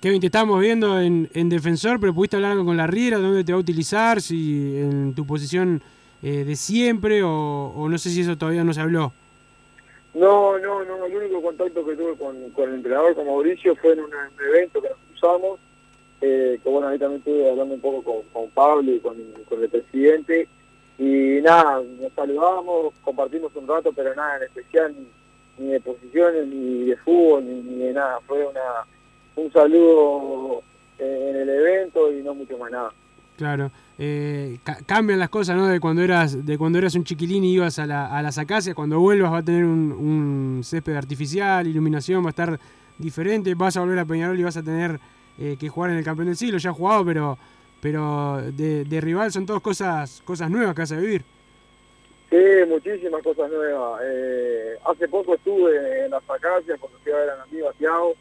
Kevin, 0.00 0.20
te 0.20 0.26
estábamos 0.26 0.60
viendo 0.60 1.00
en, 1.00 1.28
en 1.32 1.48
defensor, 1.48 2.00
pero 2.00 2.14
pudiste 2.14 2.34
hablar 2.36 2.52
algo 2.52 2.64
con 2.64 2.76
la 2.76 2.86
Riera, 2.86 3.18
dónde 3.18 3.44
te 3.44 3.52
va 3.52 3.58
a 3.58 3.60
utilizar, 3.60 4.20
si 4.20 4.78
en 4.78 5.14
tu 5.14 5.26
posición 5.26 5.80
eh, 6.22 6.44
de 6.44 6.56
siempre 6.56 7.22
o, 7.22 7.86
no 7.88 7.98
sé 7.98 8.10
si 8.10 8.20
eso 8.20 8.36
todavía 8.36 8.64
no 8.64 8.72
se 8.72 8.80
habló. 8.80 9.12
No, 10.14 10.58
no, 10.58 10.84
no, 10.84 11.04
el 11.06 11.16
único 11.16 11.40
contacto 11.40 11.84
que 11.84 11.94
tuve 11.94 12.16
con, 12.16 12.36
el 12.36 12.74
entrenador, 12.74 13.14
con 13.14 13.26
Mauricio, 13.26 13.76
fue 13.76 13.92
en 13.92 14.00
un, 14.00 14.06
un 14.06 14.46
evento 14.48 14.82
que 14.82 14.88
nos 14.88 14.98
cruzamos, 15.08 15.60
eh, 16.20 16.58
que 16.62 16.68
bueno, 16.68 16.88
ahí 16.88 16.98
también 16.98 17.20
estuve 17.20 17.48
hablando 17.48 17.74
un 17.74 17.80
poco 17.80 18.02
con, 18.02 18.22
con 18.32 18.50
Pablo 18.50 18.92
y 18.92 18.98
con, 18.98 19.16
con 19.48 19.62
el 19.62 19.68
presidente, 19.68 20.48
y 20.98 21.40
nada, 21.42 21.80
nos 22.00 22.12
saludamos, 22.12 22.92
compartimos 23.02 23.54
un 23.54 23.68
rato, 23.68 23.92
pero 23.92 24.14
nada 24.14 24.38
en 24.38 24.42
especial, 24.42 24.94
ni, 24.98 25.64
ni 25.64 25.72
de 25.72 25.80
posiciones, 25.80 26.46
ni 26.46 26.84
de 26.86 26.96
fútbol, 26.96 27.44
ni, 27.46 27.62
ni 27.62 27.84
de 27.84 27.92
nada, 27.92 28.18
fue 28.26 28.44
una 28.44 28.84
un 29.36 29.52
saludo 29.52 30.62
eh, 30.98 31.28
en 31.30 31.36
el 31.36 31.48
evento 31.48 32.12
y 32.12 32.22
no 32.22 32.34
mucho 32.34 32.58
más 32.58 32.70
nada. 32.70 32.92
Claro. 33.40 33.70
Eh, 33.98 34.58
ca- 34.62 34.80
cambian 34.84 35.18
las 35.18 35.30
cosas, 35.30 35.56
¿no? 35.56 35.66
De 35.66 35.80
cuando 35.80 36.02
eras 36.02 36.44
de 36.44 36.58
cuando 36.58 36.78
eras 36.78 36.94
un 36.94 37.04
chiquilín 37.04 37.42
y 37.42 37.54
ibas 37.54 37.78
a, 37.78 37.86
la, 37.86 38.14
a 38.14 38.20
las 38.20 38.36
acacias, 38.36 38.74
cuando 38.74 39.00
vuelvas 39.00 39.32
va 39.32 39.38
a 39.38 39.42
tener 39.42 39.64
un, 39.64 39.92
un 39.92 40.60
césped 40.62 40.94
artificial, 40.94 41.66
iluminación 41.66 42.22
va 42.22 42.26
a 42.28 42.36
estar 42.36 42.60
diferente, 42.98 43.54
vas 43.54 43.78
a 43.78 43.80
volver 43.80 43.98
a 43.98 44.04
Peñarol 44.04 44.38
y 44.38 44.42
vas 44.42 44.58
a 44.58 44.62
tener 44.62 45.00
eh, 45.38 45.56
que 45.58 45.70
jugar 45.70 45.90
en 45.92 45.96
el 45.96 46.04
campeón 46.04 46.26
del 46.26 46.36
siglo, 46.36 46.58
ya 46.58 46.70
jugado, 46.70 47.02
pero, 47.02 47.38
pero 47.80 48.42
de, 48.52 49.00
rival 49.00 49.32
son 49.32 49.46
todas 49.46 49.62
cosas, 49.62 50.20
cosas 50.26 50.50
nuevas 50.50 50.74
que 50.74 50.82
hace 50.82 50.98
vivir. 50.98 51.24
Sí, 52.28 52.36
muchísimas 52.68 53.22
cosas 53.22 53.50
nuevas. 53.50 54.02
Eh, 54.04 54.74
hace 54.84 55.08
poco 55.08 55.34
estuve 55.34 56.04
en 56.04 56.10
las 56.10 56.22
acacias 56.28 56.78
cuando 56.78 56.98
fui 56.98 57.10
a 57.12 57.16
ver 57.16 57.30
a 57.30 57.36
mi 57.36 57.52
amigo 57.52 57.72
Tiago, 57.78 58.12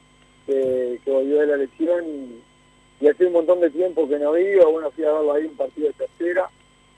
que 0.48 1.02
volvió 1.08 1.42
de 1.42 1.48
la 1.48 1.56
elección 1.56 2.06
y, 2.08 2.49
y 3.02 3.08
hace 3.08 3.26
un 3.26 3.34
montón 3.34 3.62
de 3.62 3.70
tiempo 3.70 4.08
que 4.08 4.20
no 4.20 4.38
iba, 4.38 4.66
bueno, 4.66 4.92
fui 4.92 5.04
a 5.06 5.14
verlo 5.14 5.34
ahí 5.34 5.46
un 5.46 5.56
partido 5.56 5.88
de 5.88 5.94
tercera 5.94 6.50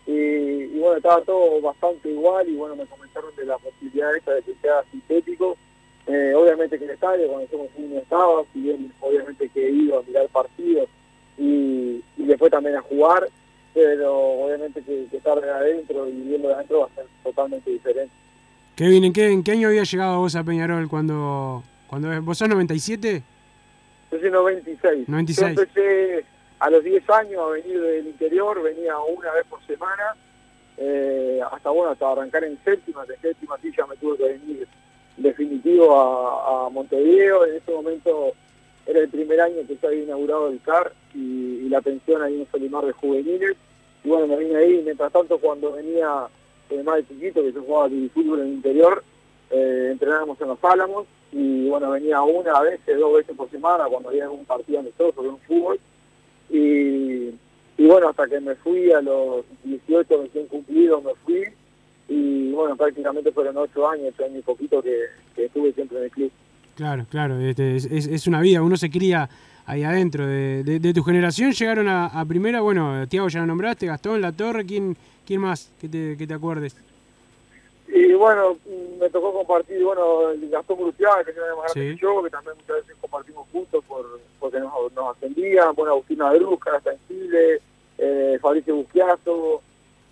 y, 0.07 0.79
bueno, 0.79 0.97
estaba 0.97 1.21
todo 1.21 1.61
bastante 1.61 2.09
igual 2.09 2.49
y 2.49 2.55
bueno, 2.55 2.75
me 2.75 2.85
comentaron 2.85 3.35
de 3.35 3.45
la 3.45 3.57
posibilidad 3.57 4.15
esta 4.15 4.33
de 4.33 4.41
que 4.41 4.55
sea 4.61 4.83
sintético. 4.91 5.57
Eh, 6.07 6.33
obviamente 6.35 6.79
que 6.79 6.85
el 6.85 6.91
estadio, 6.91 7.27
cuando 7.27 7.47
somos 7.49 7.67
un 7.77 7.93
estaba, 7.93 8.43
si 8.51 8.61
bien 8.61 8.91
obviamente 8.99 9.47
que 9.49 9.69
ido 9.69 9.99
a 9.99 10.03
mirar 10.03 10.27
partidos 10.29 10.89
y, 11.37 12.03
y 12.17 12.25
después 12.25 12.51
también 12.51 12.75
a 12.75 12.81
jugar, 12.81 13.29
pero 13.73 14.17
obviamente 14.17 14.81
que, 14.81 15.05
que 15.11 15.17
estar 15.17 15.39
de 15.39 15.49
adentro 15.49 16.09
y 16.09 16.13
viendo 16.13 16.47
de 16.47 16.55
adentro 16.55 16.79
va 16.79 16.85
a 16.87 16.95
ser 16.95 17.05
totalmente 17.23 17.69
diferente. 17.69 18.13
Kevin, 18.75 19.03
¿en 19.03 19.13
qué, 19.13 19.31
¿en 19.31 19.43
qué 19.43 19.51
año 19.51 19.67
había 19.67 19.83
llegado 19.83 20.17
vos 20.17 20.35
a 20.35 20.43
Peñarol 20.43 20.89
cuando, 20.89 21.63
cuando 21.87 22.21
vos 22.23 22.37
sos 22.39 22.49
97? 22.49 23.21
Yo 24.11 24.19
soy 24.19 24.29
96. 24.29 25.07
96. 25.07 25.39
Yo 25.39 25.61
empecé 25.61 26.25
a 26.59 26.69
los 26.69 26.83
10 26.83 27.09
años 27.09 27.41
a 27.41 27.49
venir 27.51 27.81
del 27.81 28.07
interior, 28.07 28.61
venía 28.61 28.97
una 28.99 29.31
vez 29.31 29.45
por 29.49 29.65
semana, 29.65 30.15
eh, 30.77 31.39
hasta 31.51 31.69
bueno, 31.69 31.91
hasta 31.91 32.11
arrancar 32.11 32.43
en 32.43 32.57
séptima, 32.63 33.05
de 33.05 33.17
séptima 33.17 33.57
sí 33.61 33.71
ya 33.75 33.85
me 33.87 33.95
tuve 33.97 34.17
que 34.17 34.23
venir 34.23 34.67
definitivo 35.17 35.95
a, 35.95 36.65
a 36.65 36.69
Montevideo, 36.69 37.45
en 37.45 37.55
ese 37.55 37.71
momento 37.71 38.33
era 38.85 38.99
el 38.99 39.09
primer 39.09 39.39
año 39.41 39.65
que 39.67 39.75
se 39.75 39.87
había 39.87 40.03
inaugurado 40.03 40.49
el 40.49 40.61
CAR 40.61 40.91
y, 41.13 41.19
y 41.65 41.69
la 41.69 41.81
pensión 41.81 42.21
ahí 42.21 42.41
en 42.41 42.51
Solimar 42.51 42.85
de 42.85 42.93
juveniles, 42.93 43.55
y 44.03 44.09
bueno, 44.09 44.27
me 44.27 44.37
vine 44.37 44.55
ahí, 44.55 44.81
mientras 44.83 45.11
tanto 45.11 45.37
cuando 45.39 45.71
venía 45.71 46.27
eh, 46.69 46.83
más 46.83 46.97
de 46.97 47.07
chiquito, 47.07 47.41
que 47.41 47.53
yo 47.53 47.63
jugaba 47.63 47.89
fútbol 48.13 48.41
en 48.41 48.47
el 48.47 48.53
interior, 48.53 49.03
eh, 49.51 49.89
entrenábamos 49.91 50.39
en 50.41 50.47
los 50.47 50.63
Álamos, 50.63 51.05
y 51.31 51.67
bueno, 51.69 51.91
venía 51.91 52.21
una 52.21 52.59
vez, 52.61 52.79
dos 52.99 53.13
veces 53.15 53.35
por 53.35 53.49
semana 53.49 53.85
cuando 53.85 54.09
había 54.09 54.25
algún 54.25 54.45
partido 54.45 54.79
amistoso 54.79 55.21
un 55.21 55.37
fútbol, 55.39 55.79
y, 56.49 57.29
y 57.77 57.87
bueno, 57.87 58.09
hasta 58.09 58.27
que 58.27 58.39
me 58.39 58.55
fui 58.55 58.91
a 58.91 59.01
los 59.01 59.45
18 59.63 60.21
recién 60.23 60.47
cumplidos 60.47 61.03
me 61.03 61.11
fui, 61.25 61.43
y 62.09 62.51
bueno, 62.51 62.75
prácticamente 62.75 63.31
fueron 63.31 63.57
ocho 63.57 63.87
años, 63.89 64.13
ocho 64.13 64.25
años 64.25 64.39
y 64.39 64.41
poquito 64.41 64.81
que, 64.81 64.97
que 65.35 65.45
estuve 65.45 65.71
siempre 65.73 65.97
en 65.99 66.03
el 66.05 66.11
club. 66.11 66.31
Claro, 66.75 67.05
claro, 67.09 67.39
este, 67.39 67.75
es, 67.75 67.85
es- 67.85 68.07
es 68.07 68.27
una 68.27 68.41
vida, 68.41 68.61
uno 68.61 68.75
se 68.75 68.89
cría 68.89 69.29
ahí 69.65 69.83
adentro. 69.83 70.25
De, 70.25 70.63
de- 70.63 70.79
de 70.79 70.93
tu 70.93 71.03
generación 71.03 71.51
llegaron 71.53 71.87
a, 71.87 72.07
a 72.07 72.25
primera, 72.25 72.61
bueno, 72.61 73.07
Tiago 73.07 73.29
ya 73.29 73.39
lo 73.39 73.45
nombraste, 73.45 73.85
Gastón, 73.85 74.19
La 74.21 74.31
Torre, 74.33 74.65
¿quién, 74.65 74.97
quién 75.25 75.41
más 75.41 75.71
que 75.79 75.87
te, 75.87 76.17
que 76.17 76.27
te 76.27 76.33
acuerdes? 76.33 76.75
Y 77.93 78.13
bueno, 78.13 78.57
me 78.99 79.09
tocó 79.09 79.33
compartir, 79.33 79.83
bueno, 79.83 80.29
el 80.31 80.49
Gastón 80.49 80.79
Bruciaga, 80.79 81.23
que 81.25 81.31
era 81.31 81.55
más 81.55 81.73
grande 81.73 81.91
Sí. 81.91 81.95
que 81.95 82.01
yo, 82.01 82.23
que 82.23 82.29
también 82.29 82.55
muchas 82.55 82.77
veces 82.77 82.95
compartimos 83.01 83.47
juntos 83.51 83.83
por, 83.85 84.19
porque 84.39 84.59
nos, 84.59 84.71
nos 84.93 85.15
ascendían, 85.17 85.75
bueno, 85.75 85.91
Agustina 85.93 86.33
Drusca, 86.33 86.77
hasta 86.77 86.93
en 86.93 86.99
Chile, 87.07 87.61
eh, 87.97 88.37
Fabricio 88.41 88.75
Busquiazo, 88.77 89.61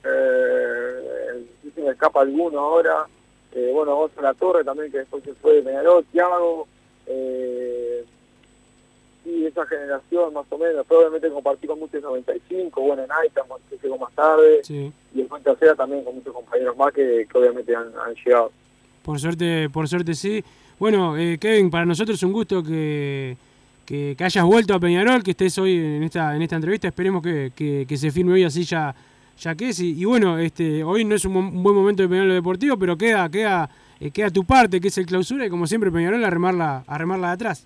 eh, 0.03 1.45
si 1.61 1.71
se 1.71 1.81
me 1.81 1.91
escapa 1.91 2.21
alguno 2.21 2.59
ahora, 2.59 3.07
eh, 3.53 3.71
bueno, 3.73 3.95
Gonzalo 3.95 4.21
La 4.27 4.33
Torre 4.33 4.63
también, 4.65 4.91
que 4.91 4.99
después 4.99 5.23
se 5.23 5.33
fue 5.35 5.55
de 5.55 5.61
Peñarol, 5.63 6.05
Thiago, 6.11 6.67
eh, 7.07 8.03
y 9.25 9.45
esa 9.45 9.65
generación 9.65 10.33
más 10.33 10.45
o 10.49 10.57
menos, 10.57 10.85
pero 10.87 11.01
obviamente 11.01 11.29
compartí 11.29 11.67
con 11.67 11.79
muchos 11.79 11.95
en 11.95 12.01
95, 12.03 12.81
bueno, 12.81 13.03
en 13.03 13.11
Aitan, 13.11 13.43
que 13.69 13.77
llegó 13.81 13.97
más 13.97 14.13
tarde, 14.13 14.59
Sí. 14.63 14.91
y 15.13 15.21
en 15.21 15.27
tercera 15.43 15.75
también 15.75 16.03
con 16.03 16.15
muchos 16.15 16.33
compañeros 16.33 16.75
más 16.77 16.93
que, 16.93 17.27
que 17.31 17.37
obviamente 17.37 17.75
han, 17.75 17.87
han 17.87 18.15
llegado. 18.15 18.51
Por 19.03 19.19
suerte, 19.19 19.69
por 19.69 19.87
suerte 19.87 20.13
sí. 20.13 20.43
Bueno, 20.79 21.17
eh, 21.17 21.37
Kevin, 21.39 21.69
para 21.69 21.85
nosotros 21.85 22.17
es 22.17 22.23
un 22.23 22.31
gusto 22.31 22.63
que, 22.63 23.35
que, 23.85 24.15
que 24.17 24.23
hayas 24.23 24.45
vuelto 24.45 24.73
a 24.73 24.79
Peñarol, 24.79 25.21
que 25.23 25.31
estés 25.31 25.57
hoy 25.57 25.77
en 25.77 26.03
esta, 26.03 26.35
en 26.35 26.41
esta 26.41 26.55
entrevista. 26.55 26.87
Esperemos 26.87 27.21
que, 27.21 27.51
que- 27.55 27.85
que 27.87 27.97
se 27.97 28.11
firme 28.11 28.33
hoy 28.33 28.43
así 28.43 28.63
ya, 28.63 28.95
ya 29.37 29.55
que 29.55 29.69
es. 29.69 29.79
Y, 29.81 29.99
y 29.99 30.05
bueno, 30.05 30.37
este, 30.37 30.83
hoy 30.83 31.03
no 31.05 31.15
es 31.15 31.25
un, 31.25 31.35
un 31.35 31.63
buen 31.63 31.75
momento 31.75 32.01
de 32.03 32.09
Peñarol 32.09 32.31
deportivo, 32.33 32.77
pero 32.77 32.97
queda, 32.97 33.27
queda, 33.29 33.69
eh, 33.99 34.11
queda 34.11 34.29
tu 34.29 34.43
parte, 34.45 34.79
que 34.79 34.87
es 34.87 34.97
el 34.97 35.05
clausura, 35.05 35.45
y 35.45 35.49
como 35.49 35.67
siempre 35.67 35.91
Peñarol 35.91 36.23
a 36.23 36.29
remarla, 36.29 36.83
a 36.87 36.97
remarla 36.97 37.27
de 37.27 37.33
atrás. 37.33 37.65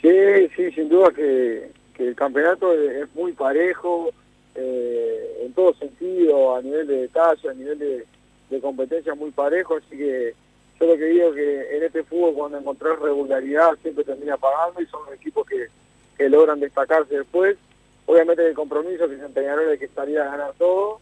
Sí, 0.00 0.48
sí, 0.56 0.70
sin 0.72 0.88
duda 0.88 1.10
que, 1.10 1.70
el 1.98 2.14
campeonato 2.14 2.72
es, 2.72 3.14
muy 3.14 3.32
parejo 3.32 4.10
eh, 4.54 5.42
en 5.44 5.52
todo 5.52 5.74
sentido, 5.74 6.56
a 6.56 6.62
nivel 6.62 6.86
de 6.86 7.02
detalle, 7.02 7.50
a 7.50 7.52
nivel 7.52 7.78
de, 7.78 8.06
de 8.48 8.60
competencia 8.60 9.14
muy 9.14 9.30
parejo, 9.32 9.76
así 9.76 9.98
que 9.98 10.34
yo 10.80 10.86
lo 10.86 10.96
que 10.96 11.04
digo 11.04 11.32
que 11.34 11.76
en 11.76 11.82
este 11.82 12.02
fútbol 12.04 12.34
cuando 12.34 12.56
encontrás 12.56 12.98
regularidad 13.00 13.76
siempre 13.82 14.02
termina 14.02 14.38
pagando 14.38 14.80
y 14.80 14.86
son 14.86 15.04
los 15.04 15.14
equipos 15.14 15.46
que, 15.46 15.68
que 16.16 16.30
logran 16.30 16.58
destacarse 16.58 17.18
después. 17.18 17.58
Obviamente 18.06 18.46
el 18.46 18.54
compromiso 18.54 19.06
que 19.06 19.18
se 19.18 19.24
empeñaron 19.24 19.70
es 19.70 19.78
que 19.78 19.84
estaría 19.84 20.22
a 20.22 20.30
ganar 20.30 20.54
todo. 20.56 21.00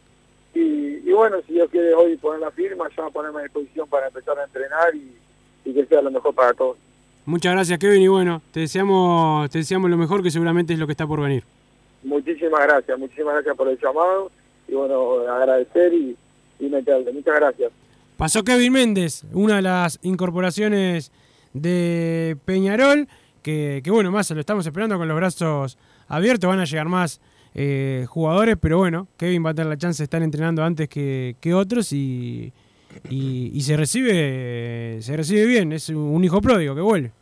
Y, 0.52 1.12
bueno, 1.12 1.40
si 1.46 1.52
Dios 1.52 1.70
quiere 1.70 1.94
hoy 1.94 2.16
poner 2.16 2.40
la 2.40 2.50
firma, 2.50 2.90
ya 2.96 3.08
ponerme 3.11 3.40
a 3.40 3.42
disposición 3.44 3.88
para 3.88 4.08
empezar 4.08 4.37
a 4.38 4.44
entrenar 4.44 4.92
y 4.94 5.72
que 5.72 5.87
sea 5.87 6.02
lo 6.02 6.11
mejor 6.11 6.34
para 6.34 6.52
todos. 6.54 6.76
Muchas 7.29 7.53
gracias, 7.53 7.79
Kevin, 7.79 8.01
y 8.01 8.09
bueno, 8.09 8.41
te 8.53 8.61
deseamos, 8.61 9.51
te 9.51 9.59
deseamos 9.59 9.91
lo 9.91 9.99
mejor, 9.99 10.23
que 10.23 10.31
seguramente 10.31 10.73
es 10.73 10.79
lo 10.79 10.87
que 10.87 10.93
está 10.93 11.07
por 11.07 11.21
venir. 11.21 11.45
Muchísimas 12.03 12.62
gracias, 12.67 12.99
muchísimas 12.99 13.35
gracias 13.35 13.55
por 13.55 13.69
el 13.69 13.79
llamado 13.79 14.31
y 14.67 14.73
bueno, 14.73 15.29
agradecer 15.31 15.93
y, 15.93 16.17
y 16.59 16.69
meterle. 16.71 17.12
Muchas 17.12 17.35
gracias. 17.35 17.71
Pasó 18.17 18.43
Kevin 18.43 18.73
Méndez, 18.73 19.25
una 19.35 19.57
de 19.57 19.62
las 19.62 19.99
incorporaciones 20.01 21.12
de 21.53 22.38
Peñarol, 22.47 23.07
que, 23.43 23.83
que 23.85 23.91
bueno, 23.91 24.11
más 24.11 24.31
lo 24.31 24.41
estamos 24.41 24.64
esperando 24.64 24.97
con 24.97 25.07
los 25.07 25.17
brazos 25.19 25.77
abiertos, 26.09 26.49
van 26.49 26.61
a 26.61 26.64
llegar 26.64 26.88
más 26.88 27.21
eh, 27.55 28.07
jugadores, 28.09 28.57
pero 28.59 28.79
bueno, 28.79 29.07
Kevin 29.19 29.45
va 29.45 29.51
a 29.51 29.55
tener 29.55 29.69
la 29.69 29.77
chance 29.77 30.03
de 30.03 30.05
estar 30.05 30.23
entrenando 30.23 30.64
antes 30.64 30.88
que, 30.88 31.37
que 31.43 31.53
otros 31.53 31.93
y, 31.93 32.55
y, 33.11 33.51
y 33.55 33.61
se 33.62 33.77
recibe 33.77 34.98
se 35.01 35.16
recibe 35.16 35.46
bien, 35.46 35.72
es 35.72 35.88
un 35.88 36.22
hijo 36.24 36.40
pródigo 36.40 36.74
que 36.74 36.81
vuelve. 36.81 37.12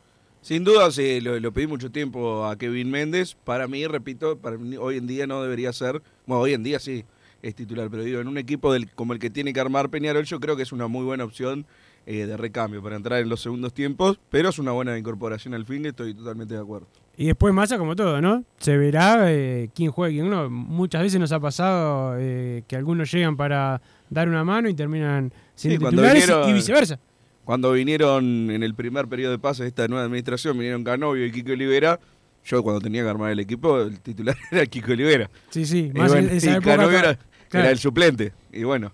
Sin 0.42 0.62
duda, 0.62 0.90
sí, 0.92 1.20
lo, 1.20 1.40
lo 1.40 1.52
pedí 1.52 1.66
mucho 1.66 1.90
tiempo 1.90 2.46
a 2.46 2.57
Kevin 2.57 2.88
Méndez. 2.88 3.35
Para 3.35 3.66
mí, 3.66 3.85
repito, 3.87 4.38
para 4.38 4.57
mí 4.57 4.76
hoy 4.76 4.96
en 4.96 5.09
día 5.09 5.26
no 5.26 5.42
debería 5.42 5.72
ser, 5.72 6.02
bueno, 6.24 6.42
hoy 6.42 6.52
en 6.52 6.62
día 6.62 6.79
sí 6.79 7.05
es 7.42 7.55
titular, 7.55 7.88
pero 7.90 8.05
digo, 8.05 8.20
en 8.20 8.29
un 8.29 8.38
equipo 8.38 8.72
del, 8.72 8.90
como 8.92 9.12
el 9.12 9.18
que 9.18 9.29
tiene 9.29 9.52
que 9.52 9.61
armar 9.61 9.90
Peñarol, 9.90 10.24
yo 10.24 10.38
creo 10.38 10.57
que 10.57 10.62
es 10.62 10.72
una 10.72 10.87
muy 10.87 11.05
buena 11.05 11.24
opción 11.24 11.66
eh, 12.07 12.26
de 12.26 12.37
recambio 12.37 12.81
para 12.81 12.94
entrar 12.94 13.20
en 13.20 13.29
los 13.29 13.40
segundos 13.40 13.74
tiempos, 13.74 14.20
pero 14.31 14.48
es 14.50 14.59
una 14.61 14.70
buena 14.70 14.96
incorporación 14.96 15.55
al 15.55 15.64
fin, 15.64 15.85
estoy 15.87 16.14
totalmente 16.14 16.55
de 16.55 16.61
acuerdo. 16.61 16.87
Y 17.16 17.26
después 17.26 17.52
Massa 17.52 17.79
como 17.79 17.96
todo, 17.96 18.20
¿no? 18.20 18.44
Se 18.59 18.76
verá 18.76 19.33
eh, 19.33 19.70
quién 19.74 19.90
juega 19.90 20.12
y 20.12 20.16
quién 20.18 20.31
no. 20.31 20.48
Muchas 20.48 21.02
veces 21.02 21.18
nos 21.18 21.33
ha 21.33 21.40
pasado 21.40 22.14
eh, 22.18 22.62
que 22.68 22.76
algunos 22.76 23.11
llegan 23.11 23.37
para 23.37 23.81
dar 24.11 24.29
una 24.29 24.44
mano 24.44 24.68
y 24.68 24.74
terminan 24.74 25.33
siendo 25.57 25.79
Sí, 25.79 25.81
cuando 25.81 26.03
titulares 26.03 26.25
vinieron- 26.27 26.51
y 26.51 26.53
viceversa. 26.53 27.01
Cuando 27.45 27.73
vinieron 27.73 28.51
en 28.51 28.62
el 28.62 28.75
primer 28.75 29.09
periodo 29.09 29.33
de 29.33 29.38
pases 29.38 29.61
de 29.61 29.69
esta 29.69 29.88
nueva 29.88 30.05
administración, 30.05 30.57
vinieron 30.59 30.85
Canovio 30.85 31.27
y 31.27 31.33
Kiko 31.33 31.53
Olivera. 31.53 31.99
Yo 32.45 32.62
cuando 32.62 32.81
tenía 32.81 33.03
que 33.03 33.09
armar 33.09 33.33
el 33.33 33.40
equipo, 33.40 33.81
el 33.81 33.99
titular 34.01 34.37
era 34.53 34.64
Kiko 34.66 34.92
Olivera. 34.92 35.29
Sí, 35.51 35.66
sí, 35.66 35.90
Y 35.92 35.99
más 35.99 36.12
bueno, 36.12 36.29
en 36.29 36.37
esa 36.37 36.47
y 36.47 36.53
época 36.55 36.77
Canovio 36.77 36.99
acá- 36.99 37.09
era, 37.11 37.19
claro. 37.49 37.64
era 37.64 37.71
el 37.73 37.79
suplente. 37.79 38.33
Y 38.53 38.62
bueno. 38.64 38.92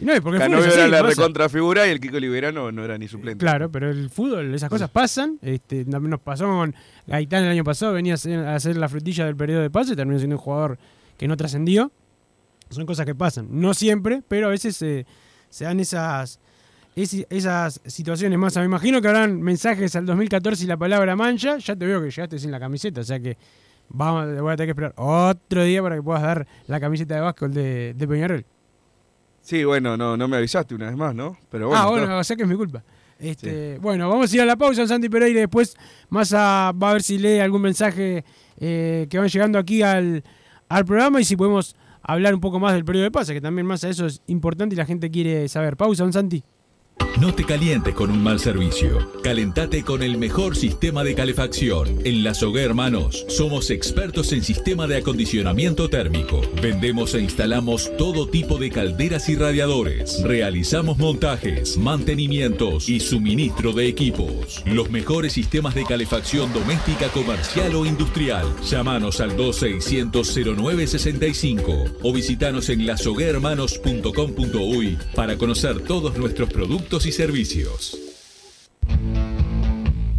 Y 0.00 0.04
no, 0.04 0.12
porque 0.22 0.38
Canovio 0.38 0.72
era 0.72 0.86
la 0.86 1.02
recontrafigura 1.02 1.86
y 1.86 1.90
el 1.90 1.98
Kiko 2.00 2.16
Olivera 2.18 2.52
no, 2.52 2.70
no 2.70 2.84
era 2.84 2.96
ni 2.98 3.08
suplente. 3.08 3.38
Claro, 3.44 3.70
pero 3.70 3.90
el 3.90 4.10
fútbol, 4.10 4.54
esas 4.54 4.68
cosas 4.70 4.90
pasan. 4.90 5.38
Este, 5.42 5.84
también 5.84 6.10
nos 6.10 6.20
pasó 6.20 6.44
con 6.46 6.74
Gaitán 7.06 7.44
el 7.44 7.50
año 7.50 7.64
pasado, 7.64 7.92
venía 7.94 8.14
a 8.14 8.54
hacer, 8.54 8.76
la 8.76 8.88
frutilla 8.88 9.24
del 9.26 9.34
periodo 9.36 9.62
de 9.62 9.70
pase 9.70 9.96
terminó 9.96 10.18
siendo 10.18 10.36
un 10.36 10.42
jugador 10.42 10.78
que 11.16 11.26
no 11.26 11.36
trascendió. 11.36 11.90
Son 12.70 12.84
cosas 12.86 13.06
que 13.06 13.14
pasan. 13.14 13.48
No 13.50 13.72
siempre, 13.74 14.22
pero 14.28 14.46
a 14.48 14.50
veces 14.50 14.76
se 14.76 15.06
se 15.48 15.64
dan 15.64 15.80
esas, 15.80 16.40
esas 16.96 17.80
situaciones 17.86 18.38
más. 18.38 18.56
Me 18.56 18.64
imagino 18.64 19.00
que 19.00 19.08
habrán 19.08 19.40
mensajes 19.40 19.94
al 19.96 20.06
2014 20.06 20.64
y 20.64 20.66
la 20.66 20.76
palabra 20.76 21.16
mancha. 21.16 21.58
Ya 21.58 21.76
te 21.76 21.86
veo 21.86 22.02
que 22.02 22.10
llegaste 22.10 22.38
sin 22.38 22.50
la 22.50 22.60
camiseta, 22.60 23.00
o 23.00 23.04
sea 23.04 23.20
que 23.20 23.36
vamos, 23.88 24.40
voy 24.40 24.52
a 24.52 24.56
tener 24.56 24.68
que 24.68 24.70
esperar 24.72 24.94
otro 24.96 25.64
día 25.64 25.82
para 25.82 25.96
que 25.96 26.02
puedas 26.02 26.22
dar 26.22 26.46
la 26.66 26.80
camiseta 26.80 27.14
de 27.16 27.20
básquetbol 27.20 27.54
de, 27.54 27.94
de 27.94 28.08
Peñarol. 28.08 28.44
Sí, 29.40 29.64
bueno, 29.64 29.96
no, 29.96 30.16
no 30.16 30.28
me 30.28 30.36
avisaste 30.36 30.74
una 30.74 30.86
vez 30.86 30.96
más, 30.96 31.14
¿no? 31.14 31.38
Pero 31.50 31.68
bueno, 31.68 31.82
ah, 31.82 31.86
bueno, 31.88 32.04
está. 32.04 32.18
o 32.18 32.24
sea 32.24 32.36
que 32.36 32.42
es 32.42 32.48
mi 32.48 32.56
culpa. 32.56 32.82
Este, 33.18 33.78
Bueno, 33.78 34.08
vamos 34.08 34.30
a 34.30 34.34
ir 34.36 34.42
a 34.42 34.44
la 34.44 34.56
pausa, 34.56 34.86
Santi 34.86 35.08
Pereira. 35.08 35.40
Después 35.40 35.76
Massa 36.08 36.72
va 36.72 36.90
a 36.90 36.92
ver 36.92 37.02
si 37.02 37.18
lee 37.18 37.40
algún 37.40 37.62
mensaje 37.62 38.24
eh, 38.60 39.06
que 39.10 39.18
van 39.18 39.28
llegando 39.28 39.58
aquí 39.58 39.82
al, 39.82 40.22
al 40.68 40.84
programa 40.84 41.20
y 41.20 41.24
si 41.24 41.34
podemos 41.36 41.74
hablar 42.08 42.34
un 42.34 42.40
poco 42.40 42.58
más 42.58 42.72
del 42.72 42.84
periodo 42.84 43.04
de 43.04 43.10
pase, 43.10 43.34
que 43.34 43.40
también 43.40 43.66
más 43.66 43.84
a 43.84 43.90
eso 43.90 44.06
es 44.06 44.22
importante 44.26 44.74
y 44.74 44.78
la 44.78 44.86
gente 44.86 45.10
quiere 45.10 45.46
saber. 45.48 45.76
Pausa, 45.76 46.02
don 46.02 46.12
Santi. 46.12 46.42
No 47.20 47.34
te 47.34 47.44
calientes 47.44 47.94
con 47.94 48.10
un 48.12 48.22
mal 48.22 48.38
servicio. 48.38 49.10
Calentate 49.24 49.82
con 49.82 50.04
el 50.04 50.18
mejor 50.18 50.54
sistema 50.56 51.02
de 51.02 51.16
calefacción. 51.16 51.98
En 52.04 52.22
La 52.22 52.32
Sogué 52.32 52.62
Hermanos 52.62 53.26
somos 53.28 53.70
expertos 53.70 54.30
en 54.32 54.44
sistema 54.44 54.86
de 54.86 54.98
acondicionamiento 54.98 55.90
térmico. 55.90 56.40
Vendemos 56.62 57.14
e 57.14 57.20
instalamos 57.20 57.90
todo 57.96 58.28
tipo 58.28 58.56
de 58.58 58.70
calderas 58.70 59.28
y 59.28 59.34
radiadores. 59.34 60.22
Realizamos 60.22 60.98
montajes, 60.98 61.76
mantenimientos 61.76 62.88
y 62.88 63.00
suministro 63.00 63.72
de 63.72 63.88
equipos. 63.88 64.62
Los 64.64 64.88
mejores 64.90 65.32
sistemas 65.32 65.74
de 65.74 65.84
calefacción 65.84 66.52
doméstica, 66.52 67.08
comercial 67.08 67.74
o 67.74 67.84
industrial. 67.84 68.46
Llámanos 68.70 69.20
al 69.20 69.36
2600-0965 69.36 71.94
o 72.00 72.12
visitanos 72.12 72.68
en 72.68 72.86
lasoguermanos.com.uy 72.86 74.98
para 75.16 75.36
conocer 75.36 75.80
todos 75.80 76.16
nuestros 76.16 76.48
productos 76.48 76.87
y 76.88 77.12
servicios. 77.12 77.98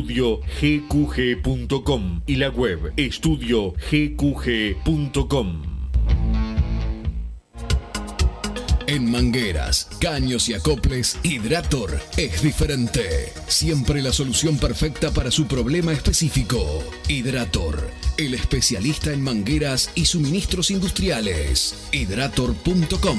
estudiogqg.com 0.00 2.22
y 2.26 2.36
la 2.36 2.48
web 2.48 2.94
estudiogqg.com. 2.96 5.62
En 8.86 9.08
mangueras, 9.08 9.88
caños 10.00 10.48
y 10.48 10.54
acoples, 10.54 11.18
Hidrator 11.22 12.00
es 12.16 12.42
diferente. 12.42 13.32
Siempre 13.46 14.02
la 14.02 14.12
solución 14.12 14.58
perfecta 14.58 15.12
para 15.12 15.30
su 15.30 15.46
problema 15.46 15.92
específico. 15.92 16.82
Hidrator, 17.06 17.88
el 18.16 18.34
especialista 18.34 19.12
en 19.12 19.22
mangueras 19.22 19.92
y 19.94 20.06
suministros 20.06 20.72
industriales. 20.72 21.88
Hidrator.com. 21.92 23.18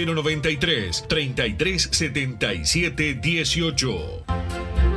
093 0.05 1.03
33 1.07 1.89
77 1.91 3.19
18. 3.21 4.90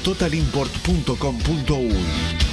www.totalimport.com.uy. 0.04 2.53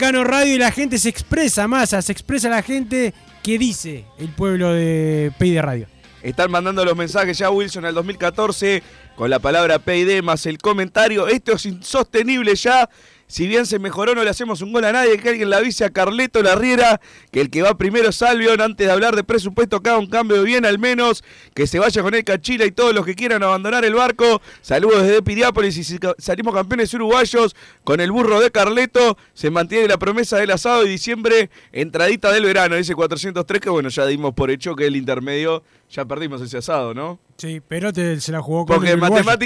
Radio 0.00 0.54
y 0.54 0.58
la 0.58 0.72
gente 0.72 0.96
se 0.96 1.10
expresa, 1.10 1.68
masa, 1.68 2.00
se 2.00 2.10
expresa 2.10 2.48
la 2.48 2.62
gente 2.62 3.12
que 3.42 3.58
dice 3.58 4.06
el 4.18 4.30
pueblo 4.30 4.72
de 4.72 5.30
Pay 5.38 5.50
de 5.50 5.60
Radio. 5.60 5.86
Están 6.22 6.50
mandando 6.50 6.86
los 6.86 6.96
mensajes 6.96 7.36
ya 7.36 7.50
Wilson 7.50 7.84
al 7.84 7.94
2014 7.94 8.82
con 9.14 9.28
la 9.28 9.40
palabra 9.40 9.78
PID 9.78 10.22
más 10.22 10.46
el 10.46 10.56
comentario. 10.56 11.28
Esto 11.28 11.52
es 11.52 11.66
insostenible 11.66 12.54
ya. 12.54 12.88
Si 13.30 13.46
bien 13.46 13.64
se 13.64 13.78
mejoró, 13.78 14.16
no 14.16 14.24
le 14.24 14.30
hacemos 14.30 14.60
un 14.60 14.72
gol 14.72 14.84
a 14.84 14.90
nadie. 14.92 15.16
Que 15.16 15.28
alguien 15.28 15.50
le 15.50 15.54
avise 15.54 15.84
a 15.84 15.90
Carleto 15.90 16.42
Larriera 16.42 17.00
que 17.30 17.40
el 17.40 17.48
que 17.48 17.62
va 17.62 17.78
primero 17.78 18.08
es 18.08 18.20
Albion. 18.22 18.60
Antes 18.60 18.88
de 18.88 18.92
hablar 18.92 19.14
de 19.14 19.22
presupuesto, 19.22 19.76
haga 19.76 19.98
un 19.98 20.08
cambio 20.08 20.38
de 20.38 20.42
bien 20.42 20.66
al 20.66 20.80
menos. 20.80 21.22
Que 21.54 21.68
se 21.68 21.78
vaya 21.78 22.02
con 22.02 22.12
el 22.12 22.24
Cachila 22.24 22.66
y 22.66 22.72
todos 22.72 22.92
los 22.92 23.06
que 23.06 23.14
quieran 23.14 23.44
abandonar 23.44 23.84
el 23.84 23.94
barco. 23.94 24.42
Saludos 24.62 25.04
desde 25.04 25.22
Piriápolis 25.22 25.76
y 25.76 25.84
si 25.84 26.00
salimos 26.18 26.52
campeones 26.52 26.92
uruguayos 26.92 27.54
con 27.84 28.00
el 28.00 28.10
burro 28.10 28.40
de 28.40 28.50
Carleto. 28.50 29.16
Se 29.32 29.48
mantiene 29.48 29.86
la 29.86 29.96
promesa 29.96 30.36
del 30.38 30.50
asado 30.50 30.84
y 30.84 30.88
diciembre, 30.88 31.50
entradita 31.70 32.32
del 32.32 32.44
verano. 32.44 32.74
Dice 32.74 32.96
403 32.96 33.60
que 33.60 33.70
bueno, 33.70 33.90
ya 33.90 34.06
dimos 34.06 34.34
por 34.34 34.50
hecho 34.50 34.74
que 34.74 34.86
el 34.86 34.96
intermedio 34.96 35.62
ya 35.90 36.04
perdimos 36.04 36.40
ese 36.40 36.58
asado, 36.58 36.94
¿no? 36.94 37.18
Sí, 37.36 37.60
pero 37.66 37.92
te- 37.92 38.20
se 38.20 38.32
la 38.32 38.40
jugó 38.40 38.64
con 38.66 38.76
Porque 38.76 38.92
el 38.92 38.98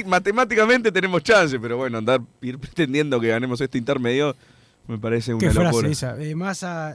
matemáticamente 0.06 0.92
tenemos 0.92 1.22
chance, 1.22 1.58
pero 1.58 1.76
bueno, 1.76 1.98
andar 1.98 2.20
ir 2.42 2.58
pretendiendo 2.58 3.18
que 3.20 3.28
ganemos 3.28 3.60
este 3.60 3.78
intermedio 3.78 4.36
me 4.86 4.98
parece 4.98 5.30
Qué 5.38 5.46
una 5.46 5.54
frase 5.54 5.70
locura. 5.70 5.88
esa. 5.88 6.16
Eh, 6.20 6.34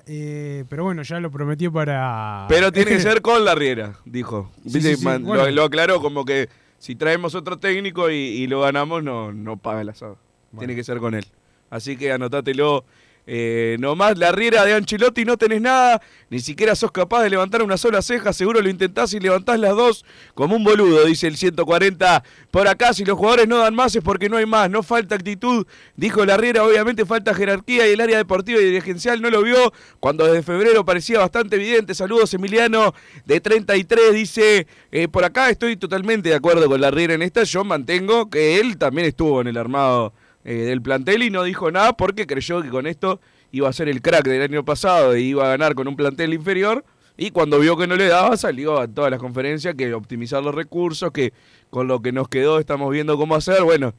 eh, 0.05 0.63
pero 0.69 0.83
bueno, 0.83 1.01
ya 1.01 1.19
lo 1.19 1.31
prometió 1.31 1.71
para. 1.71 2.45
Pero 2.47 2.71
tiene 2.71 2.91
que 2.91 2.99
ser 3.01 3.21
con 3.21 3.43
la 3.43 3.55
Riera, 3.55 3.95
dijo. 4.05 4.51
Sí, 4.57 4.61
Viste, 4.75 4.91
sí, 4.91 4.95
sí, 4.97 5.05
man- 5.05 5.23
bueno. 5.23 5.45
lo, 5.45 5.51
lo 5.51 5.63
aclaró 5.63 5.99
como 5.99 6.23
que 6.23 6.49
si 6.77 6.95
traemos 6.95 7.33
otro 7.33 7.57
técnico 7.57 8.11
y, 8.11 8.15
y 8.15 8.47
lo 8.47 8.61
ganamos, 8.61 9.03
no, 9.03 9.33
no 9.33 9.57
paga 9.57 9.81
el 9.81 9.89
asado. 9.89 10.17
Tiene 10.57 10.75
que 10.75 10.83
ser 10.83 10.99
con 10.99 11.15
él. 11.15 11.25
Así 11.71 11.97
que 11.97 12.11
anotátelo. 12.11 12.85
Eh, 13.31 13.77
nomás 13.79 14.17
la 14.17 14.31
riera 14.31 14.65
de 14.65 14.73
Ancelotti 14.73 15.23
no 15.23 15.37
tenés 15.37 15.61
nada, 15.61 16.01
ni 16.31 16.39
siquiera 16.39 16.75
sos 16.75 16.91
capaz 16.91 17.21
de 17.21 17.29
levantar 17.29 17.61
una 17.61 17.77
sola 17.77 18.01
ceja, 18.01 18.33
seguro 18.33 18.59
lo 18.59 18.69
intentás 18.69 19.13
y 19.13 19.19
levantás 19.19 19.59
las 19.59 19.75
dos 19.75 20.03
como 20.33 20.55
un 20.55 20.63
boludo, 20.63 21.05
dice 21.05 21.27
el 21.27 21.37
140 21.37 22.23
por 22.49 22.67
acá, 22.67 22.91
si 22.91 23.05
los 23.05 23.19
jugadores 23.19 23.47
no 23.47 23.59
dan 23.59 23.75
más 23.75 23.95
es 23.95 24.01
porque 24.01 24.29
no 24.29 24.37
hay 24.37 24.47
más, 24.47 24.71
no 24.71 24.81
falta 24.81 25.13
actitud, 25.13 25.67
dijo 25.95 26.25
la 26.25 26.37
riera, 26.37 26.63
obviamente 26.63 27.05
falta 27.05 27.35
jerarquía 27.35 27.87
y 27.87 27.91
el 27.91 28.01
área 28.01 28.17
deportiva 28.17 28.59
y 28.59 28.65
dirigencial 28.65 29.21
no 29.21 29.29
lo 29.29 29.43
vio, 29.43 29.73
cuando 29.99 30.25
desde 30.25 30.41
febrero 30.41 30.83
parecía 30.83 31.19
bastante 31.19 31.57
evidente, 31.57 31.93
saludos 31.93 32.33
Emiliano 32.33 32.95
de 33.27 33.39
33, 33.39 34.11
dice, 34.11 34.65
eh, 34.91 35.07
por 35.07 35.23
acá 35.23 35.51
estoy 35.51 35.77
totalmente 35.77 36.29
de 36.29 36.35
acuerdo 36.35 36.67
con 36.67 36.81
la 36.81 36.89
riera 36.89 37.13
en 37.13 37.21
esta, 37.21 37.43
yo 37.43 37.63
mantengo 37.63 38.27
que 38.27 38.59
él 38.59 38.79
también 38.79 39.05
estuvo 39.05 39.39
en 39.39 39.49
el 39.49 39.57
armado 39.57 40.13
eh, 40.45 40.53
del 40.55 40.81
plantel 40.81 41.23
y 41.23 41.29
no 41.29 41.43
dijo 41.43 41.71
nada 41.71 41.93
porque 41.93 42.25
creyó 42.27 42.61
que 42.61 42.69
con 42.69 42.87
esto 42.87 43.19
iba 43.51 43.67
a 43.69 43.73
ser 43.73 43.89
el 43.89 44.01
crack 44.01 44.25
del 44.25 44.41
año 44.41 44.63
pasado 44.65 45.15
y 45.17 45.23
iba 45.23 45.45
a 45.45 45.49
ganar 45.49 45.75
con 45.75 45.87
un 45.87 45.95
plantel 45.95 46.33
inferior. 46.33 46.83
Y 47.17 47.31
cuando 47.31 47.59
vio 47.59 47.75
que 47.75 47.85
no 47.87 47.95
le 47.97 48.07
daba, 48.07 48.37
salió 48.37 48.79
a 48.79 48.87
todas 48.87 49.11
las 49.11 49.19
conferencias 49.19 49.75
que 49.75 49.93
optimizar 49.93 50.41
los 50.41 50.55
recursos, 50.55 51.11
que 51.11 51.33
con 51.69 51.87
lo 51.87 52.01
que 52.01 52.11
nos 52.13 52.29
quedó 52.29 52.59
estamos 52.59 52.89
viendo 52.91 53.17
cómo 53.17 53.35
hacer. 53.35 53.61
Bueno, 53.63 53.93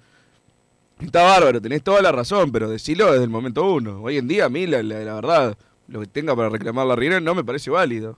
está 1.01 1.23
bárbaro, 1.25 1.61
tenés 1.61 1.83
toda 1.83 2.01
la 2.03 2.13
razón, 2.13 2.51
pero 2.53 2.69
decilo 2.71 3.11
desde 3.13 3.25
el 3.25 3.31
momento 3.31 3.71
uno. 3.71 4.01
Hoy 4.03 4.17
en 4.19 4.27
día, 4.29 4.47
a 4.47 4.49
mí, 4.49 4.67
la, 4.67 4.83
la- 4.83 5.01
la 5.05 5.15
verdad, 5.15 5.59
lo 5.89 6.01
que 6.01 6.07
tenga 6.07 6.35
para 6.35 6.49
reclamar 6.49 6.87
la 6.87 6.97
Riera 6.97 7.21
no 7.21 7.35
me 7.35 7.45
parece 7.45 7.71
válido. 7.71 8.17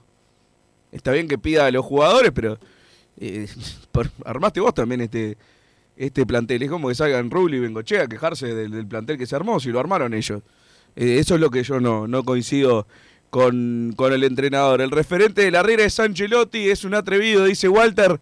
Está 0.91 1.11
bien 1.11 1.27
que 1.27 1.37
pida 1.37 1.65
a 1.65 1.71
los 1.71 1.83
jugadores, 1.85 2.31
pero 2.33 2.57
eh, 3.19 3.47
por- 3.91 4.09
armaste 4.25 4.59
vos 4.61 4.73
también 4.73 5.01
este, 5.01 5.37
este 5.97 6.25
plantel. 6.25 6.63
Es 6.63 6.69
como 6.69 6.87
que 6.87 6.95
salgan 6.95 7.31
Rubli 7.31 7.57
y 7.57 7.59
Bengochea 7.59 8.03
a 8.03 8.07
quejarse 8.07 8.53
del, 8.53 8.87
plantel 8.87 9.17
que 9.17 9.25
se 9.25 9.35
armó, 9.35 9.59
si 9.59 9.69
lo 9.69 9.79
armaron 9.79 10.13
ellos. 10.13 10.41
Eh, 10.95 11.17
eso 11.19 11.35
es 11.35 11.41
lo 11.41 11.49
que 11.49 11.63
yo 11.63 11.79
no, 11.79 12.07
no 12.07 12.23
coincido 12.23 12.87
con, 13.29 13.93
con 13.95 14.13
el 14.13 14.23
entrenador. 14.23 14.81
El 14.81 14.91
referente 14.91 15.41
de 15.41 15.51
la 15.51 15.63
Riera 15.63 15.83
es 15.83 15.99
Ancelotti, 15.99 16.69
es 16.69 16.83
un 16.83 16.93
atrevido, 16.93 17.45
dice 17.45 17.67
Walter. 17.67 18.19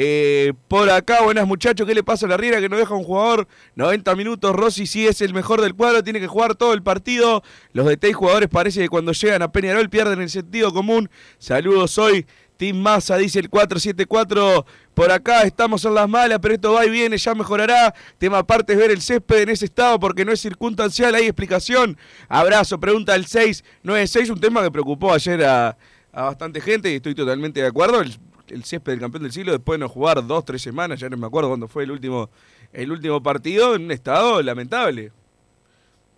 Eh, 0.00 0.52
por 0.68 0.88
acá, 0.90 1.22
buenas 1.22 1.44
muchachos, 1.46 1.84
¿qué 1.84 1.92
le 1.92 2.04
pasa 2.04 2.26
a 2.26 2.28
la 2.28 2.36
Riera 2.36 2.60
que 2.60 2.68
no 2.68 2.76
deja 2.76 2.94
un 2.94 3.02
jugador? 3.02 3.48
90 3.74 4.14
minutos, 4.14 4.54
Rossi 4.54 4.86
sí 4.86 5.06
es 5.08 5.20
el 5.22 5.34
mejor 5.34 5.60
del 5.60 5.74
cuadro, 5.74 6.04
tiene 6.04 6.20
que 6.20 6.28
jugar 6.28 6.54
todo 6.54 6.72
el 6.72 6.84
partido. 6.84 7.42
Los 7.72 7.86
de 7.86 8.12
jugadores 8.12 8.48
parece 8.48 8.80
que 8.80 8.88
cuando 8.88 9.10
llegan 9.10 9.42
a 9.42 9.50
Peñarol 9.50 9.90
pierden 9.90 10.20
el 10.20 10.30
sentido 10.30 10.72
común. 10.72 11.10
Saludos 11.38 11.98
hoy. 11.98 12.26
Team 12.58 12.76
Massa 12.76 13.16
dice 13.16 13.38
el 13.38 13.48
474. 13.48 14.66
Por 14.92 15.12
acá 15.12 15.42
estamos 15.42 15.84
en 15.84 15.94
las 15.94 16.08
malas, 16.08 16.40
pero 16.42 16.54
esto 16.54 16.72
va 16.72 16.84
y 16.84 16.90
viene, 16.90 17.16
ya 17.16 17.32
mejorará. 17.34 17.94
Tema 18.18 18.38
aparte 18.38 18.72
es 18.72 18.78
ver 18.78 18.90
el 18.90 19.00
césped 19.00 19.42
en 19.42 19.50
ese 19.50 19.66
estado 19.66 19.98
porque 20.00 20.24
no 20.24 20.32
es 20.32 20.40
circunstancial, 20.40 21.14
hay 21.14 21.26
explicación. 21.26 21.96
Abrazo, 22.28 22.80
pregunta 22.80 23.14
el 23.14 23.26
696, 23.26 24.30
un 24.30 24.40
tema 24.40 24.62
que 24.62 24.72
preocupó 24.72 25.14
ayer 25.14 25.44
a, 25.44 25.78
bastante 26.12 26.60
gente 26.60 26.90
y 26.90 26.96
estoy 26.96 27.14
totalmente 27.14 27.60
de 27.62 27.68
acuerdo. 27.68 28.00
El, 28.00 28.18
el 28.48 28.64
césped 28.64 28.90
del 28.90 29.00
campeón 29.00 29.22
del 29.22 29.32
siglo 29.32 29.52
después 29.52 29.78
de 29.78 29.84
no 29.84 29.88
jugar 29.88 30.26
dos, 30.26 30.44
tres 30.44 30.60
semanas, 30.60 30.98
ya 30.98 31.08
no 31.08 31.16
me 31.16 31.28
acuerdo 31.28 31.50
cuándo 31.50 31.68
fue 31.68 31.84
el 31.84 31.92
último, 31.92 32.28
el 32.72 32.90
último 32.90 33.22
partido, 33.22 33.76
en 33.76 33.84
un 33.84 33.92
estado 33.92 34.42
lamentable. 34.42 35.12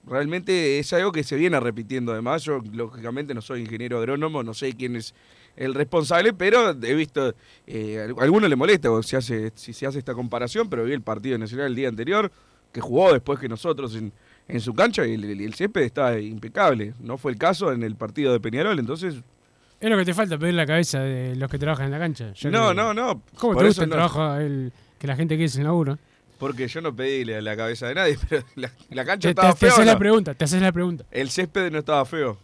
Realmente 0.06 0.78
es 0.78 0.90
algo 0.94 1.12
que 1.12 1.22
se 1.22 1.36
viene 1.36 1.60
repitiendo. 1.60 2.12
Además, 2.12 2.42
yo 2.44 2.62
lógicamente 2.72 3.34
no 3.34 3.42
soy 3.42 3.60
ingeniero 3.60 3.98
agrónomo, 3.98 4.42
no 4.42 4.54
sé 4.54 4.72
quién 4.72 4.96
es 4.96 5.14
el 5.56 5.74
responsable, 5.74 6.32
pero 6.32 6.70
he 6.70 6.94
visto, 6.94 7.34
eh, 7.66 8.12
a 8.18 8.22
alguno 8.22 8.48
le 8.48 8.56
molesta 8.56 8.88
se 9.02 9.16
hace, 9.16 9.52
si 9.54 9.72
se 9.72 9.86
hace 9.86 9.98
esta 9.98 10.14
comparación, 10.14 10.68
pero 10.70 10.84
vi 10.84 10.92
el 10.92 11.02
partido 11.02 11.36
nacional 11.38 11.66
el 11.66 11.74
día 11.74 11.88
anterior, 11.88 12.30
que 12.72 12.80
jugó 12.80 13.12
después 13.12 13.38
que 13.38 13.48
nosotros 13.48 13.94
en, 13.96 14.12
en 14.48 14.60
su 14.60 14.74
cancha 14.74 15.06
y 15.06 15.14
el, 15.14 15.24
el, 15.24 15.40
el 15.40 15.54
césped 15.54 15.82
está 15.82 16.18
impecable. 16.18 16.94
No 17.00 17.18
fue 17.18 17.32
el 17.32 17.38
caso 17.38 17.72
en 17.72 17.82
el 17.82 17.96
partido 17.96 18.32
de 18.32 18.40
Peñarol, 18.40 18.78
entonces... 18.78 19.16
Es 19.80 19.88
lo 19.90 19.96
que 19.96 20.04
te 20.04 20.12
falta, 20.14 20.36
pedir 20.38 20.54
la 20.54 20.66
cabeza 20.66 21.00
de 21.00 21.34
los 21.36 21.50
que 21.50 21.58
trabajan 21.58 21.86
en 21.86 21.92
la 21.92 21.98
cancha. 21.98 22.32
Yo 22.34 22.50
No, 22.50 22.70
creo- 22.70 22.74
no, 22.74 22.94
no, 22.94 23.22
¿Cómo 23.38 23.56
te 23.58 23.66
gusta 23.66 23.84
el 23.84 23.88
no. 23.90 23.94
trabajo, 23.96 24.36
el, 24.36 24.72
que 24.98 25.06
la 25.06 25.16
gente 25.16 25.36
quiere 25.36 25.48
sin 25.48 25.64
laburo? 25.64 25.98
Porque 26.38 26.68
yo 26.68 26.80
no 26.80 26.94
pedí 26.94 27.24
la, 27.24 27.40
la 27.42 27.56
cabeza 27.56 27.88
de 27.88 27.94
nadie, 27.94 28.18
pero 28.28 28.44
la, 28.56 28.70
la 28.90 29.04
cancha 29.04 29.28
Te, 29.28 29.34
te, 29.34 29.40
estaba 29.40 29.52
te 29.52 29.58
fea. 29.58 29.68
haces 29.70 29.82
¿o 29.82 29.84
la 29.84 29.98
pregunta, 29.98 30.34
te 30.34 30.44
haces 30.44 30.62
la 30.62 30.72
pregunta. 30.72 31.04
El 31.10 31.30
césped 31.30 31.70
no 31.72 31.78
estaba 31.78 32.04
feo. 32.04 32.38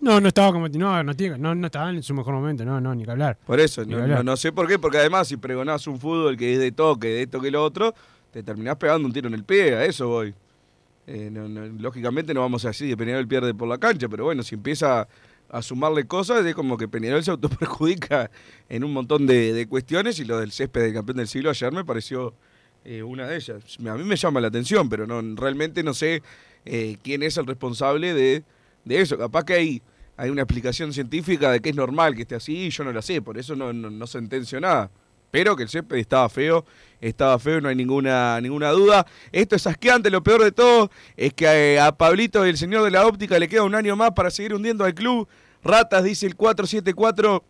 No, 0.00 0.20
no 0.20 0.28
estaba 0.28 0.52
como. 0.52 0.68
No, 0.68 1.02
no, 1.02 1.14
tiene- 1.14 1.38
no, 1.38 1.54
no 1.54 1.66
estaba 1.66 1.90
en 1.90 2.02
su 2.02 2.14
mejor 2.14 2.34
momento, 2.34 2.64
no, 2.64 2.80
no, 2.80 2.94
ni 2.94 3.04
que 3.04 3.10
hablar. 3.10 3.38
Por 3.46 3.60
eso, 3.60 3.84
no, 3.84 3.98
hablar. 3.98 4.18
no- 4.18 4.22
no 4.32 4.36
sé 4.36 4.50
por 4.52 4.66
qué, 4.66 4.78
porque 4.78 4.98
además 4.98 5.28
si 5.28 5.36
pregonás 5.36 5.86
un 5.86 5.98
fútbol 6.00 6.36
que 6.36 6.54
es 6.54 6.58
de 6.58 6.72
toque, 6.72 7.08
de 7.08 7.22
esto 7.22 7.40
que 7.40 7.50
lo 7.50 7.62
otro, 7.62 7.94
te 8.32 8.42
terminás 8.42 8.76
pegando 8.76 9.06
un 9.06 9.12
tiro 9.12 9.28
en 9.28 9.34
el 9.34 9.44
pie, 9.44 9.74
a 9.74 9.84
eso 9.84 10.08
voy. 10.08 10.34
Eh, 11.06 11.28
no- 11.30 11.48
no- 11.48 11.66
lógicamente 11.66 12.32
no 12.32 12.40
vamos 12.40 12.64
así 12.64 12.94
Peñarol 12.94 13.26
pierde 13.26 13.52
por 13.52 13.68
la 13.68 13.78
cancha, 13.78 14.08
pero 14.08 14.24
bueno, 14.24 14.42
si 14.42 14.54
empieza 14.54 15.08
a 15.50 15.62
sumarle 15.62 16.06
cosas, 16.06 16.46
es 16.46 16.54
como 16.54 16.76
que 16.78 16.86
Peñarol 16.86 17.24
se 17.24 17.30
autoperjudica 17.32 18.30
en 18.68 18.84
un 18.84 18.92
montón 18.92 19.26
de, 19.26 19.52
de 19.52 19.66
cuestiones 19.66 20.18
y 20.20 20.24
lo 20.24 20.38
del 20.38 20.52
césped 20.52 20.82
del 20.82 20.94
campeón 20.94 21.16
del 21.18 21.26
siglo 21.28 21.50
ayer 21.50 21.72
me 21.72 21.84
pareció 21.84 22.32
eh, 22.84 23.02
una 23.02 23.26
de 23.26 23.36
ellas. 23.36 23.76
A 23.86 23.94
mí 23.96 24.04
me 24.04 24.16
llama 24.16 24.40
la 24.40 24.48
atención, 24.48 24.88
pero 24.88 25.06
no 25.06 25.20
realmente 25.36 25.82
no 25.82 25.92
sé 25.92 26.22
eh, 26.64 26.96
quién 27.02 27.22
es 27.24 27.36
el 27.36 27.46
responsable 27.46 28.14
de, 28.14 28.44
de 28.84 29.00
eso. 29.00 29.18
Capaz 29.18 29.44
que 29.44 29.54
hay, 29.54 29.82
hay 30.16 30.30
una 30.30 30.42
explicación 30.42 30.92
científica 30.92 31.50
de 31.50 31.60
que 31.60 31.70
es 31.70 31.76
normal 31.76 32.14
que 32.14 32.22
esté 32.22 32.34
así 32.34 32.66
y 32.66 32.70
yo 32.70 32.84
no 32.84 32.92
la 32.92 33.02
sé, 33.02 33.22
por 33.22 33.38
eso 33.38 33.56
no, 33.56 33.72
no, 33.72 33.90
no 33.90 34.06
sentencio 34.06 34.60
nada. 34.60 34.90
Pero 35.30 35.54
que 35.54 35.62
el 35.62 35.68
césped 35.68 35.96
estaba 35.96 36.28
feo, 36.28 36.64
estaba 37.00 37.38
feo, 37.38 37.60
no 37.60 37.68
hay 37.68 37.76
ninguna, 37.76 38.40
ninguna 38.40 38.70
duda. 38.70 39.06
Esto 39.30 39.54
es 39.54 39.66
asqueante, 39.66 40.10
lo 40.10 40.22
peor 40.22 40.42
de 40.42 40.52
todo 40.52 40.90
es 41.16 41.32
que 41.32 41.46
eh, 41.46 41.80
a 41.80 41.96
Pablito, 41.96 42.44
el 42.44 42.56
señor 42.56 42.82
de 42.82 42.90
la 42.90 43.06
óptica, 43.06 43.38
le 43.38 43.48
queda 43.48 43.62
un 43.62 43.74
año 43.74 43.94
más 43.94 44.10
para 44.10 44.30
seguir 44.30 44.54
hundiendo 44.54 44.84
al 44.84 44.94
club. 44.94 45.28
Ratas, 45.62 46.02
dice 46.02 46.26
el 46.26 46.34
474. 46.34 47.44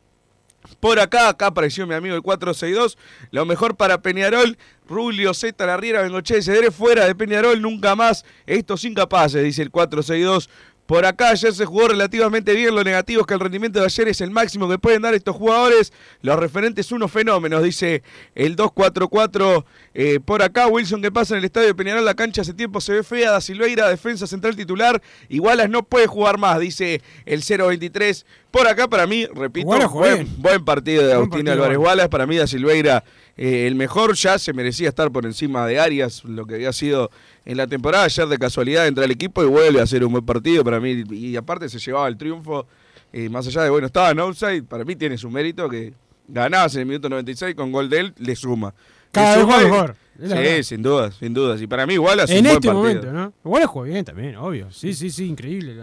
Por 0.79 1.01
acá, 1.01 1.31
acá 1.31 1.47
apareció 1.47 1.87
mi 1.87 1.95
amigo 1.95 2.15
el 2.15 2.23
462. 2.23 2.99
Lo 3.31 3.47
mejor 3.47 3.77
para 3.77 4.03
Peñarol. 4.03 4.59
Rulio, 4.87 5.33
Z, 5.33 5.65
Larriera, 5.65 6.03
Bengoche, 6.03 6.43
Cedré 6.43 6.71
fuera 6.71 7.07
de 7.07 7.15
Peñarol, 7.15 7.63
nunca 7.63 7.95
más. 7.97 8.25
Estos 8.45 8.85
incapaces, 8.85 9.43
dice 9.43 9.63
el 9.63 9.71
462. 9.71 10.51
Por 10.91 11.07
acá 11.07 11.31
ayer 11.31 11.55
se 11.55 11.67
jugó 11.67 11.87
relativamente 11.87 12.53
bien. 12.53 12.75
Lo 12.75 12.83
negativo 12.83 13.21
es 13.21 13.27
que 13.29 13.35
el 13.35 13.39
rendimiento 13.39 13.79
de 13.79 13.85
ayer 13.85 14.09
es 14.09 14.21
el 14.21 14.33
máximo 14.33 14.69
que 14.69 14.77
pueden 14.77 15.03
dar 15.03 15.15
estos 15.15 15.37
jugadores. 15.37 15.93
Los 16.21 16.37
referentes, 16.37 16.91
unos 16.91 17.13
fenómenos, 17.13 17.63
dice 17.63 18.03
el 18.35 18.57
244. 18.57 19.65
Eh, 19.95 20.19
por 20.19 20.43
acá, 20.43 20.67
Wilson, 20.67 21.01
que 21.01 21.13
pasa 21.13 21.35
en 21.35 21.39
el 21.39 21.45
estadio 21.45 21.69
de 21.69 21.77
Peñarol? 21.77 22.05
La 22.05 22.15
cancha 22.15 22.43
hace 22.43 22.55
tiempo 22.55 22.81
se 22.81 22.93
ve 22.93 23.03
fea. 23.05 23.31
Da 23.31 23.41
Silveira, 23.41 23.89
defensa 23.89 24.27
central 24.27 24.57
titular. 24.57 25.01
Igualas 25.29 25.71
no 25.71 25.85
puede 25.85 26.09
jugar 26.09 26.39
más, 26.39 26.59
dice 26.59 27.01
el 27.25 27.45
023. 27.47 28.27
Por 28.51 28.67
acá, 28.67 28.89
para 28.89 29.07
mí, 29.07 29.27
repito, 29.27 29.69
buen, 29.91 30.29
buen 30.39 30.65
partido 30.65 31.07
de 31.07 31.13
Agustín 31.13 31.49
Álvarez. 31.49 31.79
Wallace. 31.79 32.09
Para 32.09 32.27
mí, 32.27 32.37
Da 32.37 32.49
Silveira, 32.49 33.05
eh, 33.43 33.67
el 33.67 33.75
mejor. 33.75 34.15
Ya 34.15 34.39
se 34.39 34.53
merecía 34.53 34.89
estar 34.91 35.11
por 35.11 35.25
encima 35.25 35.67
de 35.67 35.81
Arias, 35.81 36.23
lo 36.25 36.45
que 36.47 36.57
había 36.57 36.73
sido 36.73 37.11
en 37.47 37.57
la 37.57 37.67
temporada. 37.67 38.05
Ayer, 38.05 38.27
de 38.29 38.37
casualidad, 38.39 38.87
entra 38.87 39.05
al 39.05 39.11
equipo 39.11 39.43
y 39.43 39.47
vuelve 39.47 39.81
a 39.81 39.85
hacer 39.85 40.05
un 40.05 40.13
buen 40.13 40.27
partido. 40.27 40.63
Para 40.63 40.79
mí, 40.79 41.03
y 41.11 41.35
aparte, 41.37 41.69
se 41.71 41.79
llevaba 41.79 42.07
el 42.09 42.17
triunfo. 42.19 42.67
eh, 43.13 43.29
más 43.29 43.47
allá 43.47 43.63
de, 43.63 43.71
bueno, 43.71 43.87
estaba 43.87 44.11
en 44.11 44.21
outside, 44.21 44.63
para 44.65 44.85
mí 44.85 44.95
tiene 44.95 45.17
su 45.19 45.31
mérito 45.31 45.69
que 45.69 45.93
ganabas 46.29 46.75
en 46.75 46.83
el 46.83 46.87
minuto 46.87 47.09
96 47.09 47.55
con 47.57 47.73
gol 47.73 47.89
de 47.89 47.99
él, 48.01 48.15
le 48.19 48.37
suma. 48.37 48.73
Cada 49.11 49.37
vez 49.39 49.45
juega 49.45 49.63
mejor, 49.65 49.97
verdad. 50.17 50.57
Sí, 50.59 50.63
sin 50.63 50.83
dudas, 50.83 51.15
sin 51.19 51.35
dudas. 51.35 51.61
Y 51.61 51.67
para 51.67 51.87
mí, 51.87 51.99
Wallace 51.99 52.39
En 52.39 52.47
un 52.47 52.53
este 52.53 52.69
buen 52.71 52.83
partido. 52.85 53.11
momento, 53.13 53.13
¿no? 53.13 53.33
Igual 53.45 53.67
jugó 53.67 53.85
bien 53.87 54.05
también, 54.05 54.37
obvio. 54.37 54.71
Sí, 54.71 54.95
sí, 54.95 55.11
sí, 55.11 55.25
increíble. 55.27 55.75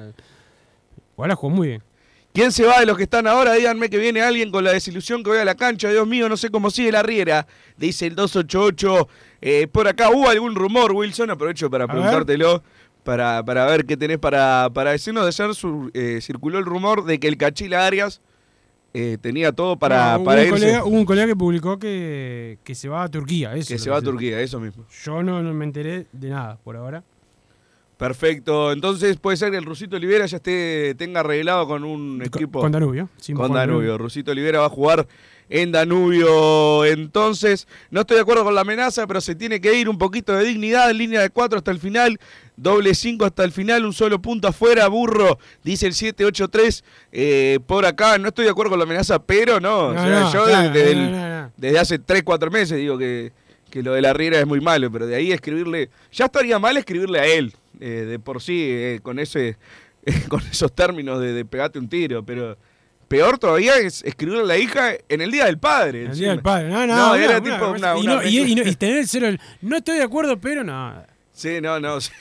Igual 1.15 1.33
jugó 1.33 1.49
muy 1.53 1.67
bien. 1.67 1.83
¿Quién 2.37 2.51
se 2.51 2.65
va 2.65 2.79
de 2.79 2.85
los 2.85 2.95
que 2.97 3.01
están 3.03 3.25
ahora? 3.25 3.53
Díganme 3.53 3.89
que 3.89 3.97
viene 3.97 4.21
alguien 4.21 4.51
con 4.51 4.63
la 4.63 4.71
desilusión 4.71 5.23
que 5.23 5.31
voy 5.31 5.39
a 5.39 5.43
la 5.45 5.55
cancha. 5.55 5.89
Dios 5.89 6.05
mío, 6.07 6.29
no 6.29 6.37
sé 6.37 6.51
cómo 6.51 6.69
sigue 6.69 6.91
la 6.91 7.01
riera. 7.01 7.47
Dice 7.77 8.05
el 8.05 8.13
288. 8.13 9.07
Eh, 9.41 9.65
por 9.71 9.87
acá 9.87 10.11
hubo 10.11 10.29
algún 10.29 10.53
rumor, 10.53 10.91
Wilson. 10.91 11.31
Aprovecho 11.31 11.67
para 11.71 11.87
preguntártelo. 11.87 12.61
Para, 13.03 13.43
para 13.43 13.65
ver 13.65 13.87
qué 13.87 13.97
tenés 13.97 14.19
para, 14.19 14.69
para 14.71 14.91
decirnos. 14.91 15.23
De 15.23 15.29
ayer 15.29 15.55
sur- 15.55 15.89
eh, 15.95 16.19
circuló 16.21 16.59
el 16.59 16.65
rumor 16.65 17.05
de 17.05 17.19
que 17.19 17.27
el 17.27 17.37
Cachila 17.37 17.87
Arias 17.87 18.21
eh, 18.93 19.17
tenía 19.19 19.51
todo 19.51 19.75
para, 19.79 20.11
No, 20.13 20.17
hubo, 20.19 20.25
para 20.25 20.41
un 20.41 20.47
irse. 20.47 20.59
colega, 20.59 20.85
hubo 20.85 20.95
un 20.95 21.05
colega 21.05 21.25
que 21.25 21.35
publicó 21.35 21.79
que, 21.79 22.59
que 22.63 22.75
se 22.75 22.87
va 22.87 23.01
a 23.01 23.09
Turquía. 23.09 23.55
Eso 23.55 23.69
que 23.69 23.79
se 23.79 23.89
va 23.89 23.97
a. 23.97 24.01
Turquía, 24.03 24.39
eso 24.41 24.59
mismo. 24.59 24.85
Yo 25.03 25.23
no, 25.23 25.41
no 25.41 25.55
me 25.55 25.65
enteré 25.65 26.05
de 26.11 26.29
nada 26.29 26.59
por 26.63 26.75
ahora. 26.77 27.03
Perfecto. 27.97 28.71
Entonces 28.71 29.17
puede 29.17 29.37
ser 29.37 29.51
que 29.51 29.57
el 29.57 29.65
Rusito 29.65 29.95
Olivera 29.95 30.25
ya 30.27 30.37
esté, 30.37 30.93
tenga 30.95 31.21
arreglado 31.21 31.67
con 31.67 31.83
un 31.83 32.21
equipo. 32.23 32.59
con 32.61 32.71
Danubio, 32.71 33.09
con 33.33 33.53
Danubio. 33.53 33.57
Danubio. 33.57 33.97
Rusito 33.97 34.31
Olivera 34.31 34.59
va 34.59 34.67
a 34.67 34.69
jugar 34.69 35.07
en 35.49 35.71
Danubio. 35.71 36.85
Entonces, 36.85 37.67
no 37.89 38.01
estoy 38.01 38.15
de 38.15 38.21
acuerdo 38.21 38.43
con 38.43 38.53
la 38.53 38.61
amenaza, 38.61 39.07
pero 39.07 39.19
se 39.21 39.33
tiene 39.35 39.59
que 39.61 39.73
ir 39.73 39.89
un 39.89 39.97
poquito 39.97 40.33
de 40.35 40.43
dignidad. 40.45 40.91
Línea 40.91 41.21
de 41.21 41.29
4 41.29 41.57
hasta 41.57 41.71
el 41.71 41.79
final. 41.79 42.19
Doble 42.55 42.93
5 42.93 43.25
hasta 43.25 43.43
el 43.43 43.51
final. 43.51 43.85
Un 43.85 43.93
solo 43.93 44.21
punto 44.21 44.47
afuera. 44.47 44.87
Burro, 44.87 45.39
dice 45.63 45.87
el 45.87 45.93
783. 45.93 46.83
Eh, 47.11 47.59
por 47.65 47.85
acá, 47.85 48.17
no 48.17 48.27
estoy 48.27 48.45
de 48.45 48.51
acuerdo 48.51 48.71
con 48.71 48.79
la 48.79 48.85
amenaza, 48.85 49.19
pero 49.23 49.59
no. 49.59 49.87
o 49.87 49.93
sea, 49.93 50.19
no, 50.21 50.33
yo 50.33 50.45
claro, 50.45 50.69
desde, 50.71 50.95
no, 50.95 51.01
el- 51.01 51.11
no, 51.11 51.41
no. 51.43 51.51
desde 51.57 51.79
hace 51.79 51.99
3, 51.99 52.23
4 52.23 52.51
meses 52.51 52.77
digo 52.77 52.97
que, 52.97 53.31
que 53.71 53.81
lo 53.81 53.93
de 53.93 54.01
la 54.01 54.13
Riera 54.13 54.39
es 54.39 54.45
muy 54.47 54.59
malo, 54.61 54.91
pero 54.91 55.07
de 55.07 55.15
ahí 55.15 55.31
escribirle. 55.31 55.89
Ya 56.11 56.25
estaría 56.25 56.59
mal 56.59 56.77
escribirle 56.77 57.19
a 57.19 57.25
él, 57.25 57.53
eh, 57.79 58.05
de 58.07 58.19
por 58.19 58.41
sí, 58.41 58.63
eh, 58.69 58.99
con 59.03 59.19
ese 59.19 59.57
con 60.29 60.41
esos 60.51 60.73
términos 60.73 61.19
de, 61.21 61.33
de 61.33 61.45
pegate 61.45 61.79
un 61.79 61.89
tiro, 61.89 62.25
pero 62.25 62.57
peor 63.07 63.37
todavía 63.37 63.77
es 63.77 64.03
escribirle 64.03 64.41
a 64.43 64.45
la 64.45 64.57
hija 64.57 64.91
en 65.09 65.21
el 65.21 65.31
Día 65.31 65.45
del 65.45 65.57
Padre. 65.59 66.05
El 66.05 66.17
día 66.17 66.29
del 66.31 66.41
padre. 66.41 66.69
No, 66.69 66.85
no, 66.87 66.95
No, 66.95 67.13
una- 67.13 67.23
era 67.23 67.37
una 67.39 67.43
tipo 67.43 67.57
cosa- 67.71 67.95
una- 67.95 67.97
y, 67.97 68.01
una 68.03 68.15
no, 68.15 68.23
y- 68.27 68.37
y 68.37 68.55
no- 68.55 68.63
mezcla. 68.63 68.71
y 68.71 68.75
tener 68.77 68.97
el 68.97 69.07
cero. 69.07 69.27
No 69.61 69.77
estoy 69.77 69.97
de 69.97 70.03
acuerdo, 70.03 70.39
pero 70.39 70.63
no. 70.63 71.03
Sí, 71.31 71.59
no, 71.61 71.79
no. 71.79 72.01
sí. 72.01 72.11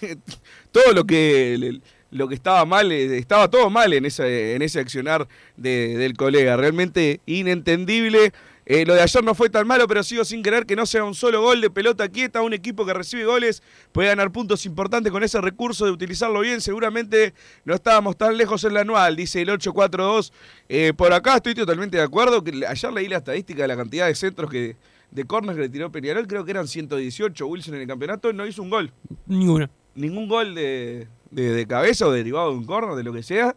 Todo 0.72 0.92
lo 0.92 1.04
que 1.04 1.80
lo 2.12 2.28
que 2.28 2.34
estaba 2.36 2.64
mal, 2.64 2.90
eh, 2.92 3.18
estaba 3.18 3.48
todo 3.50 3.68
mal 3.68 3.92
en 3.92 4.04
ese, 4.06 4.54
en 4.54 4.62
ese 4.62 4.78
accionar 4.80 5.26
de- 5.56 5.96
del 5.96 6.16
colega. 6.16 6.56
Realmente 6.56 7.20
inentendible. 7.26 8.32
Eh, 8.68 8.84
lo 8.84 8.94
de 8.94 9.00
ayer 9.02 9.22
no 9.22 9.32
fue 9.36 9.48
tan 9.48 9.64
malo, 9.64 9.86
pero 9.86 10.02
sigo 10.02 10.24
sin 10.24 10.42
querer 10.42 10.66
que 10.66 10.74
no 10.74 10.86
sea 10.86 11.04
un 11.04 11.14
solo 11.14 11.40
gol 11.40 11.60
de 11.60 11.70
pelota 11.70 12.08
quieta. 12.08 12.42
Un 12.42 12.52
equipo 12.52 12.84
que 12.84 12.92
recibe 12.92 13.24
goles 13.24 13.62
puede 13.92 14.08
ganar 14.08 14.32
puntos 14.32 14.66
importantes 14.66 15.12
con 15.12 15.22
ese 15.22 15.40
recurso 15.40 15.84
de 15.84 15.92
utilizarlo 15.92 16.40
bien. 16.40 16.60
Seguramente 16.60 17.32
no 17.64 17.74
estábamos 17.74 18.16
tan 18.16 18.36
lejos 18.36 18.64
en 18.64 18.74
la 18.74 18.80
anual, 18.80 19.14
dice 19.14 19.40
el 19.42 19.50
842. 19.50 20.32
Eh, 20.68 20.92
por 20.96 21.12
acá 21.12 21.36
estoy 21.36 21.54
totalmente 21.54 21.96
de 21.96 22.02
acuerdo. 22.02 22.42
que 22.42 22.66
Ayer 22.66 22.92
leí 22.92 23.06
la 23.06 23.18
estadística 23.18 23.62
de 23.62 23.68
la 23.68 23.76
cantidad 23.76 24.08
de 24.08 24.14
centros 24.16 24.50
que 24.50 24.76
de 25.12 25.24
corners 25.24 25.54
que 25.54 25.62
le 25.62 25.68
tiró 25.68 25.92
Peñarol. 25.92 26.26
Creo 26.26 26.44
que 26.44 26.50
eran 26.50 26.66
118 26.66 27.46
Wilson 27.46 27.74
en 27.76 27.82
el 27.82 27.86
campeonato. 27.86 28.32
No 28.32 28.44
hizo 28.46 28.62
un 28.62 28.70
gol 28.70 28.92
Ninguna. 29.26 29.70
ningún 29.94 30.28
gol 30.28 30.56
de, 30.56 31.06
de- 31.30 31.50
de 31.52 31.66
cabeza 31.68 32.08
o 32.08 32.10
derivado 32.10 32.50
de 32.50 32.56
un 32.58 32.66
corner, 32.66 32.96
de 32.96 33.04
lo 33.04 33.12
que 33.12 33.22
sea. 33.22 33.54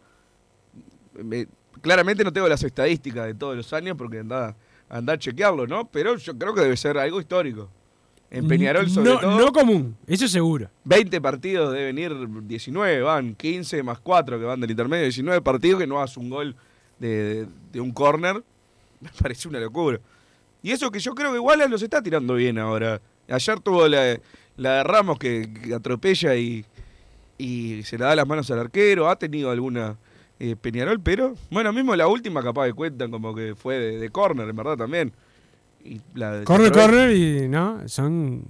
Me- 1.16 1.48
claramente 1.82 2.24
no 2.24 2.32
tengo 2.32 2.48
las 2.48 2.62
estadísticas 2.64 3.26
de 3.26 3.34
todos 3.34 3.56
los 3.58 3.74
años 3.74 3.96
porque 3.98 4.20
anda, 4.20 4.56
anda 4.90 5.14
a 5.14 5.18
chequearlo, 5.18 5.68
¿no? 5.68 5.88
Pero 5.90 6.18
yo 6.18 6.38
creo 6.38 6.54
que 6.54 6.62
debe 6.62 6.76
ser 6.78 6.98
algo 6.98 7.20
histórico. 7.20 7.70
En 8.32 8.48
Peñarol, 8.48 8.88
sobre 8.90 9.10
no, 9.10 9.20
todo, 9.20 9.40
no 9.40 9.52
común, 9.52 9.98
eso 10.06 10.28
seguro. 10.28 10.70
20 10.84 11.20
partidos 11.20 11.74
deben 11.74 11.98
ir 11.98 12.14
19, 12.44 13.02
van 13.02 13.34
15 13.34 13.82
más 13.82 14.00
4 14.00 14.38
que 14.38 14.46
van 14.46 14.60
del 14.62 14.70
intermedio, 14.70 15.04
19 15.06 15.42
partidos 15.42 15.80
que 15.80 15.88
no 15.88 16.00
hace 16.00 16.20
un 16.20 16.30
gol 16.30 16.56
de, 17.00 17.08
de- 17.08 17.48
de 17.72 17.82
un 17.82 17.92
corner. 17.92 18.44
Me 19.02 19.10
parece 19.20 19.48
una 19.48 19.60
locura. 19.60 20.00
Y 20.62 20.72
eso 20.72 20.92
que 20.92 21.00
yo 21.00 21.16
creo 21.16 21.32
que 21.34 21.40
Wallace 21.40 21.70
los 21.70 21.82
está 21.82 22.04
tirando 22.04 22.36
bien 22.36 22.60
ahora. 22.60 23.02
Ayer 23.30 23.60
tuvo 23.62 23.88
la, 23.88 24.20
la 24.58 24.74
de 24.76 24.84
Ramos 24.84 25.18
que, 25.18 25.52
que 25.64 25.74
atropella 25.74 26.36
y, 26.36 26.66
y 27.38 27.82
se 27.84 27.98
le 27.98 28.04
da 28.06 28.16
las 28.16 28.28
manos 28.28 28.52
al 28.52 28.60
arquero. 28.60 29.10
Ha 29.10 29.16
tenido 29.18 29.50
alguna 29.50 29.98
eh, 30.40 30.56
Peñarol, 30.56 31.00
pero 31.02 31.36
bueno, 31.52 31.72
mismo 31.74 31.96
la 31.96 32.08
última 32.08 32.42
capaz 32.42 32.66
de 32.66 32.74
cuentan 32.74 33.12
como 33.12 33.36
que 33.36 33.56
fue 33.56 33.78
de, 33.78 34.00
de 34.00 34.10
corner, 34.10 34.48
en 34.50 34.56
verdad 34.56 34.78
también. 34.78 35.12
Y 35.84 36.02
la 36.16 36.44
Corner, 36.44 36.72
corner 36.72 37.12
y 37.16 37.48
no, 37.48 37.88
son. 37.88 38.44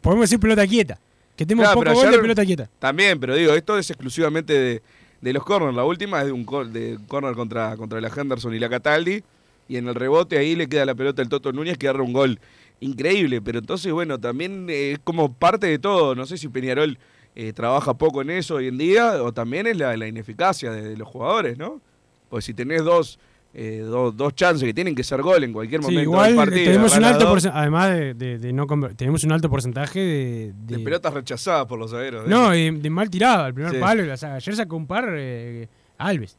Podemos 0.00 0.24
decir 0.24 0.38
pelota 0.40 0.66
quieta. 0.66 0.98
Que 1.36 1.46
tenemos 1.46 1.66
Claro, 1.72 1.80
poco 1.84 2.02
gol 2.02 2.10
de 2.10 2.18
pelota 2.18 2.44
quieta. 2.44 2.68
También, 2.80 3.18
pero 3.20 3.36
digo, 3.36 3.52
esto 3.52 3.78
es 3.78 3.88
exclusivamente 3.90 4.52
de, 4.52 4.82
de 5.20 5.32
los 5.32 5.44
corners. 5.44 5.74
La 5.76 5.84
última 5.84 6.20
es 6.20 6.26
de 6.26 6.32
un 6.32 6.44
cor- 6.44 6.68
de 6.70 6.98
corner 7.06 7.34
contra, 7.34 7.76
contra 7.76 8.00
la 8.00 8.08
Henderson 8.08 8.54
y 8.54 8.58
la 8.58 8.68
Cataldi. 8.68 9.22
Y 9.68 9.76
en 9.76 9.86
el 9.86 9.94
rebote 9.94 10.36
ahí 10.38 10.56
le 10.56 10.68
queda 10.68 10.84
la 10.84 10.94
pelota 10.96 11.22
al 11.22 11.28
Toto 11.28 11.52
Núñez 11.52 11.78
que 11.78 11.86
agarra 11.88 12.02
un 12.02 12.12
gol 12.12 12.40
increíble. 12.80 13.40
Pero 13.40 13.58
entonces, 13.60 13.92
bueno, 13.92 14.18
también 14.18 14.66
eh, 14.68 14.92
es 14.92 14.98
como 14.98 15.32
parte 15.32 15.66
de 15.68 15.78
todo. 15.78 16.14
No 16.16 16.26
sé 16.26 16.38
si 16.38 16.48
Peñarol 16.48 16.98
eh, 17.40 17.52
trabaja 17.52 17.94
poco 17.94 18.20
en 18.22 18.30
eso 18.30 18.56
hoy 18.56 18.66
en 18.66 18.76
día 18.78 19.22
o 19.22 19.32
también 19.32 19.66
es 19.68 19.76
la, 19.76 19.96
la 19.96 20.08
ineficacia 20.08 20.72
de, 20.72 20.82
de 20.88 20.96
los 20.96 21.06
jugadores, 21.06 21.56
¿no? 21.56 21.80
Pues 22.28 22.44
si 22.44 22.52
tenés 22.52 22.82
dos, 22.84 23.18
eh, 23.54 23.78
dos, 23.86 24.16
dos 24.16 24.34
chances 24.34 24.66
que 24.66 24.74
tienen 24.74 24.94
que 24.94 25.04
ser 25.04 25.22
gol 25.22 25.42
en 25.44 25.52
cualquier 25.52 25.80
Sí, 25.80 25.84
momento 25.86 26.02
igual 26.02 26.26
del 26.30 26.36
partido. 26.36 26.64
tenemos 26.64 26.96
un 26.96 27.04
alto 27.04 27.36
además 27.54 27.90
de, 27.96 28.14
de- 28.14 28.38
de 28.38 28.52
no 28.52 28.66
tenemos 28.96 29.22
un 29.24 29.32
alto 29.32 29.48
porcentaje 29.48 30.52
de, 30.54 30.78
pelotas 30.80 31.14
rechazadas 31.14 31.64
por 31.66 31.78
los 31.78 31.90
zagueros. 31.92 32.26
¿eh? 32.26 32.28
no, 32.28 32.50
de, 32.50 32.72
de 32.72 32.90
mal 32.90 33.08
tirado, 33.08 33.44
al 33.44 33.54
primer 33.54 33.72
Sí. 33.72 33.78
palo. 33.78 34.02
Ayer 34.12 34.56
sacó 34.56 34.76
un 34.76 34.86
par 34.88 35.08
eh, 35.16 35.68
Alves. 35.96 36.36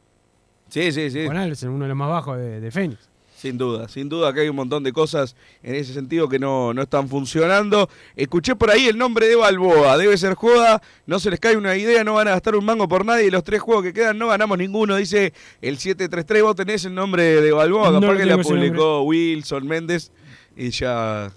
Sí, 0.68 0.92
sí, 0.92 1.10
sí. 1.10 1.26
Con 1.26 1.36
Alves, 1.36 1.62
uno 1.64 1.82
de 1.84 1.88
los 1.88 1.96
más 1.96 2.08
bajos 2.10 2.36
de, 2.38 2.60
de 2.60 2.70
Fénix. 2.70 3.09
Sin 3.40 3.56
duda, 3.56 3.88
sin 3.88 4.10
duda 4.10 4.34
que 4.34 4.40
hay 4.40 4.50
un 4.50 4.56
montón 4.56 4.84
de 4.84 4.92
cosas 4.92 5.34
en 5.62 5.74
ese 5.74 5.94
sentido 5.94 6.28
que 6.28 6.38
no, 6.38 6.74
no 6.74 6.82
están 6.82 7.08
funcionando. 7.08 7.88
Escuché 8.14 8.54
por 8.54 8.70
ahí 8.70 8.86
el 8.86 8.98
nombre 8.98 9.28
de 9.28 9.34
Balboa, 9.34 9.96
debe 9.96 10.18
ser 10.18 10.34
joda, 10.34 10.82
no 11.06 11.18
se 11.18 11.30
les 11.30 11.40
cae 11.40 11.56
una 11.56 11.74
idea, 11.74 12.04
no 12.04 12.12
van 12.12 12.28
a 12.28 12.32
gastar 12.32 12.54
un 12.54 12.66
mango 12.66 12.86
por 12.86 13.06
nadie. 13.06 13.28
Y 13.28 13.30
los 13.30 13.42
tres 13.42 13.62
juegos 13.62 13.82
que 13.82 13.94
quedan 13.94 14.18
no 14.18 14.28
ganamos 14.28 14.58
ninguno, 14.58 14.94
dice 14.96 15.32
el 15.62 15.78
733, 15.78 16.42
vos 16.42 16.54
tenés 16.54 16.84
el 16.84 16.94
nombre 16.94 17.40
de 17.40 17.50
Balboa, 17.50 17.90
No 17.90 18.02
capaz 18.02 18.18
que 18.18 18.26
la 18.26 18.36
publicó 18.36 19.04
Wilson 19.04 19.66
Méndez 19.66 20.12
y 20.54 20.68
ya... 20.68 21.32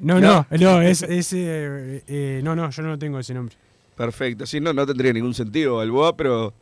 No, 0.00 0.18
no, 0.18 0.44
no, 0.50 0.82
es, 0.82 1.02
es, 1.02 1.32
eh, 1.34 2.02
eh, 2.08 2.40
no, 2.42 2.56
no, 2.56 2.68
yo 2.68 2.82
no 2.82 2.98
tengo 2.98 3.20
ese 3.20 3.32
nombre. 3.32 3.54
Perfecto, 3.96 4.44
sí, 4.44 4.58
no, 4.58 4.72
no 4.72 4.84
tendría 4.84 5.12
ningún 5.12 5.34
sentido 5.34 5.76
Balboa, 5.76 6.16
pero 6.16 6.52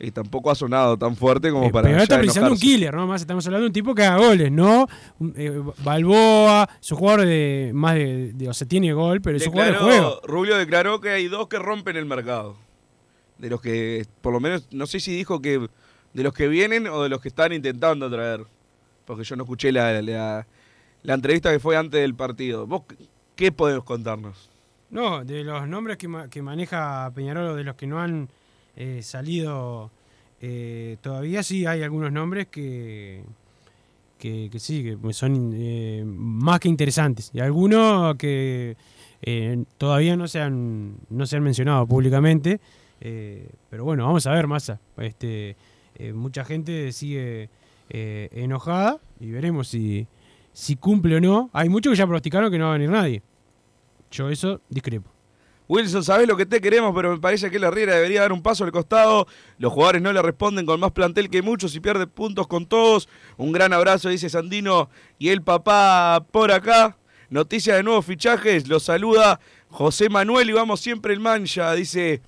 eh, 0.00 0.10
tampoco 0.10 0.50
ha 0.50 0.54
sonado 0.54 0.96
tan 0.96 1.14
fuerte 1.14 1.50
como 1.50 1.66
Eh, 1.66 1.70
para... 1.70 1.88
pero 1.88 2.02
está 2.02 2.18
precisando 2.18 2.50
un 2.52 2.58
killer, 2.58 2.92
¿no? 2.94 3.06
Más 3.06 3.20
estamos 3.20 3.46
hablando 3.46 3.64
de 3.64 3.66
un 3.68 3.72
tipo 3.72 3.94
que 3.94 4.02
haga 4.04 4.16
goles, 4.26 4.50
¿no? 4.50 4.88
Eh, 5.36 5.62
Balboa, 5.84 6.68
es 6.80 6.90
un 6.90 6.98
jugador 6.98 7.26
de 7.26 7.70
más 7.74 7.94
de, 7.94 8.32
de- 8.32 8.48
O 8.48 8.54
sea, 8.54 8.66
tiene 8.66 8.92
gol, 8.92 9.20
pero 9.20 9.36
es 9.36 9.46
un 9.46 9.52
jugador 9.52 9.74
de 9.74 9.78
juego. 9.80 10.20
Rubio 10.24 10.56
declaró 10.56 11.00
que 11.00 11.10
hay 11.10 11.28
dos 11.28 11.46
que 11.48 11.58
rompen 11.58 11.96
el 11.96 12.06
mercado. 12.06 12.56
De 13.38 13.48
los 13.50 13.60
que, 13.60 14.04
por 14.20 14.32
lo 14.32 14.40
menos, 14.40 14.66
no 14.70 14.86
sé 14.86 15.00
si 15.00 15.14
dijo 15.16 15.40
que 15.40 15.66
de 16.12 16.22
los 16.22 16.34
que 16.34 16.48
vienen 16.48 16.86
o 16.88 17.02
de 17.02 17.08
los 17.08 17.20
que 17.20 17.28
están 17.28 17.52
intentando 17.52 18.10
traer. 18.10 18.44
Porque 19.06 19.24
yo 19.24 19.34
no 19.36 19.44
escuché 19.44 19.72
la, 19.72 20.00
la, 20.02 20.46
la 21.02 21.14
entrevista 21.14 21.50
que 21.50 21.58
fue 21.58 21.76
antes 21.76 22.00
del 22.00 22.14
partido. 22.14 22.66
¿Vos 22.66 22.82
qué 23.36 23.50
podés 23.52 23.82
contarnos? 23.82 24.48
No, 24.90 25.24
de 25.24 25.44
los 25.44 25.66
nombres 25.68 25.96
que, 25.96 26.08
ma- 26.08 26.28
que 26.28 26.42
maneja 26.42 27.10
Peñarol 27.14 27.56
de 27.56 27.64
los 27.64 27.76
que 27.76 27.86
no 27.86 28.00
han 28.00 28.28
eh, 28.76 29.02
salido 29.02 29.90
eh, 30.40 30.96
todavía 31.00 31.42
sí 31.42 31.66
hay 31.66 31.82
algunos 31.82 32.12
nombres 32.12 32.46
que, 32.46 33.22
que, 34.18 34.50
sí, 34.58 34.82
que 34.82 35.12
son 35.12 35.52
eh, 35.54 36.02
más 36.04 36.60
que 36.60 36.68
interesantes. 36.68 37.30
Y 37.34 37.40
algunos 37.40 38.16
que 38.16 38.76
todavía 39.76 40.16
no 40.16 40.28
se 40.28 40.40
han, 40.40 40.96
no 41.10 41.26
se 41.26 41.36
han 41.36 41.42
mencionado 41.42 41.86
públicamente. 41.86 42.60
pero 42.98 43.84
bueno, 43.84 44.06
vamos 44.06 44.26
a 44.26 44.32
ver, 44.32 44.46
Massa. 44.46 44.80
Este, 44.96 45.56
mucha 46.14 46.44
gente 46.44 46.92
sigue 46.92 47.50
enojada 47.90 48.98
y 49.18 49.30
veremos 49.30 49.68
si, 49.68 50.06
si 50.52 50.76
cumple 50.76 51.16
o 51.16 51.20
no. 51.20 51.50
Hay 51.52 51.68
muchos 51.68 51.92
que 51.92 51.98
ya 51.98 52.06
pronosticaron 52.06 52.50
que 52.50 52.58
no 52.58 52.66
va 52.66 52.70
a 52.70 52.78
venir 52.78 52.90
nadie. 52.90 53.22
Yo 54.10 54.30
eso 54.30 54.60
discrepo. 54.68 55.09
Wilson, 55.70 56.02
sabés 56.02 56.26
lo 56.26 56.36
que 56.36 56.46
te 56.46 56.60
queremos, 56.60 56.92
pero 56.96 57.12
me 57.12 57.18
parece 57.18 57.48
que 57.48 57.60
la 57.60 57.70
Riera 57.70 57.94
debería 57.94 58.22
dar 58.22 58.32
un 58.32 58.42
paso 58.42 58.64
al 58.64 58.72
costado. 58.72 59.28
Los 59.56 59.72
jugadores 59.72 60.02
no 60.02 60.12
le 60.12 60.20
responden 60.20 60.66
con 60.66 60.80
más 60.80 60.90
plantel 60.90 61.30
que 61.30 61.42
muchos 61.42 61.76
y 61.76 61.80
pierde 61.80 62.08
puntos 62.08 62.48
con 62.48 62.66
todos. 62.66 63.08
Un 63.36 63.52
gran 63.52 63.72
abrazo, 63.72 64.08
dice 64.08 64.28
Sandino 64.28 64.90
y 65.16 65.28
el 65.28 65.42
papá 65.42 66.26
por 66.32 66.50
acá. 66.50 66.96
Noticia 67.28 67.76
de 67.76 67.84
nuevos 67.84 68.04
fichajes, 68.04 68.66
los 68.66 68.82
saluda 68.82 69.38
José 69.68 70.08
Manuel 70.08 70.50
y 70.50 70.54
vamos 70.54 70.80
siempre 70.80 71.14
el 71.14 71.20
mancha, 71.20 71.72
dice 71.74 72.20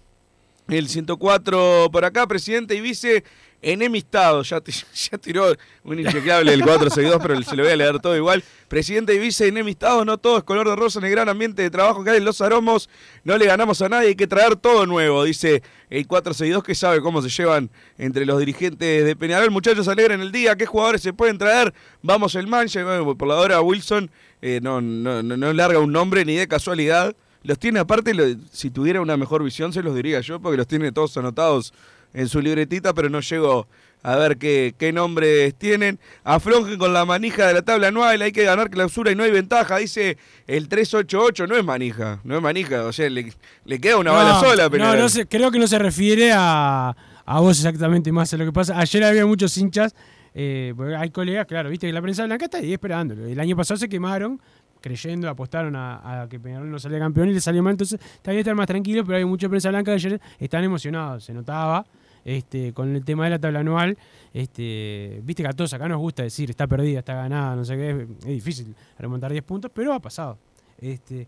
el 0.68 0.88
104 0.88 1.88
por 1.90 2.04
acá, 2.04 2.28
presidente 2.28 2.76
y 2.76 2.80
vice 2.80 3.24
enemistado. 3.62 4.42
Ya, 4.42 4.60
ti- 4.60 4.72
ya 5.10 5.18
tiró 5.18 5.54
un 5.84 5.98
inchequeable 5.98 6.50
del 6.50 6.62
462, 6.62 7.22
pero 7.22 7.42
se 7.42 7.56
lo 7.56 7.62
voy 7.62 7.72
a 7.72 7.76
leer 7.76 7.98
todo 8.00 8.16
igual. 8.16 8.42
Presidente 8.68 9.14
y 9.14 9.18
vice 9.18 9.46
enemistados, 9.48 10.04
no 10.04 10.18
todo 10.18 10.38
es 10.38 10.44
color 10.44 10.68
de 10.68 10.76
rosa 10.76 10.98
en 10.98 11.04
el 11.06 11.10
gran 11.12 11.28
ambiente 11.28 11.62
de 11.62 11.70
trabajo 11.70 12.02
que 12.02 12.10
hay 12.10 12.16
en 12.18 12.24
los 12.24 12.40
aromos. 12.40 12.88
No 13.24 13.38
le 13.38 13.46
ganamos 13.46 13.80
a 13.82 13.88
nadie, 13.88 14.08
hay 14.08 14.14
que 14.16 14.26
traer 14.26 14.56
todo 14.56 14.86
nuevo, 14.86 15.24
dice 15.24 15.62
el 15.90 16.06
462 16.06 16.64
que 16.64 16.74
sabe 16.74 17.00
cómo 17.02 17.20
se 17.22 17.28
llevan 17.28 17.70
entre 17.98 18.24
los 18.26 18.38
dirigentes 18.38 19.04
de 19.04 19.16
Peñarol. 19.16 19.50
Muchachos, 19.50 19.88
alegren 19.88 20.20
el 20.22 20.32
día. 20.32 20.56
¿Qué 20.56 20.66
jugadores 20.66 21.02
se 21.02 21.12
pueden 21.12 21.38
traer? 21.38 21.72
Vamos 22.02 22.34
el 22.34 22.46
mancha. 22.46 22.80
Y 22.80 22.84
bueno, 22.84 23.16
por 23.16 23.28
la 23.28 23.36
hora 23.36 23.60
Wilson 23.60 24.10
eh, 24.40 24.58
no, 24.62 24.80
no, 24.80 25.22
no, 25.22 25.52
larga 25.52 25.78
un 25.78 25.92
nombre 25.92 26.24
ni 26.24 26.34
de 26.34 26.48
casualidad. 26.48 27.14
Los 27.44 27.58
tiene 27.58 27.80
aparte, 27.80 28.14
si 28.52 28.70
tuviera 28.70 29.00
una 29.00 29.16
mejor 29.16 29.42
visión 29.42 29.72
se 29.72 29.82
los 29.82 29.94
diría 29.94 30.20
yo, 30.20 30.40
porque 30.40 30.56
los 30.56 30.66
tiene 30.66 30.92
todos 30.92 31.16
anotados 31.16 31.74
en 32.14 32.28
su 32.28 32.40
libretita, 32.40 32.92
pero 32.94 33.08
no 33.08 33.20
llego 33.20 33.66
a 34.02 34.16
ver 34.16 34.36
qué, 34.36 34.74
qué 34.76 34.92
nombres 34.92 35.54
tienen. 35.54 35.98
Aflojen 36.24 36.78
con 36.78 36.92
la 36.92 37.04
manija 37.04 37.46
de 37.46 37.54
la 37.54 37.62
tabla 37.62 37.88
anual, 37.88 38.20
hay 38.20 38.32
que 38.32 38.44
ganar 38.44 38.70
clausura 38.70 39.12
y 39.12 39.14
no 39.14 39.22
hay 39.22 39.30
ventaja, 39.30 39.76
dice 39.78 40.18
el 40.46 40.68
388, 40.68 41.46
no 41.46 41.56
es 41.56 41.64
manija, 41.64 42.20
no 42.24 42.36
es 42.36 42.42
manija, 42.42 42.84
o 42.84 42.92
sea, 42.92 43.08
le, 43.08 43.32
le 43.64 43.80
queda 43.80 43.98
una 43.98 44.12
bala 44.12 44.40
sola. 44.40 44.64
No, 44.64 44.70
Peñarol. 44.70 44.98
no 44.98 45.08
sé, 45.08 45.26
creo 45.26 45.50
que 45.50 45.58
no 45.58 45.66
se 45.66 45.78
refiere 45.78 46.32
a, 46.34 46.96
a 47.24 47.40
vos 47.40 47.58
exactamente 47.58 48.10
más 48.12 48.32
a 48.34 48.36
lo 48.36 48.44
que 48.44 48.52
pasa. 48.52 48.78
Ayer 48.78 49.04
había 49.04 49.24
muchos 49.24 49.56
hinchas, 49.56 49.94
eh, 50.34 50.74
porque 50.76 50.96
hay 50.96 51.10
colegas, 51.10 51.46
claro, 51.46 51.70
viste 51.70 51.86
que 51.86 51.92
la 51.92 52.02
prensa 52.02 52.24
blanca 52.26 52.46
está 52.46 52.58
ahí 52.58 52.72
esperándolo. 52.72 53.26
El 53.26 53.38
año 53.38 53.54
pasado 53.56 53.78
se 53.78 53.88
quemaron, 53.88 54.40
creyendo, 54.80 55.28
apostaron 55.28 55.76
a, 55.76 56.22
a 56.22 56.28
que 56.28 56.40
Peñarol 56.40 56.68
no 56.68 56.80
salía 56.80 56.98
campeón 56.98 57.28
y 57.28 57.34
le 57.34 57.40
salió 57.40 57.62
mal, 57.62 57.72
entonces 57.72 58.00
también 58.20 58.40
están 58.40 58.56
más 58.56 58.66
tranquilos, 58.66 59.04
pero 59.06 59.18
hay 59.18 59.24
mucha 59.24 59.48
prensa 59.48 59.68
blanca 59.68 59.92
que 59.92 60.06
ayer 60.06 60.20
están 60.40 60.64
emocionados, 60.64 61.22
se 61.22 61.32
notaba. 61.32 61.86
Este, 62.24 62.72
con 62.72 62.94
el 62.94 63.04
tema 63.04 63.24
de 63.24 63.30
la 63.30 63.38
tabla 63.38 63.60
anual, 63.60 63.98
este, 64.32 65.20
viste 65.24 65.42
que 65.42 65.48
a 65.48 65.52
todos 65.52 65.72
acá 65.74 65.88
nos 65.88 65.98
gusta 65.98 66.22
decir 66.22 66.50
está 66.50 66.66
perdida, 66.66 67.00
está 67.00 67.14
ganada, 67.14 67.56
no 67.56 67.64
sé 67.64 67.76
qué, 67.76 67.90
es, 67.90 67.96
es 68.20 68.26
difícil 68.26 68.74
remontar 68.98 69.30
10 69.32 69.42
puntos, 69.44 69.70
pero 69.74 69.92
ha 69.92 70.00
pasado. 70.00 70.38
Este, 70.80 71.26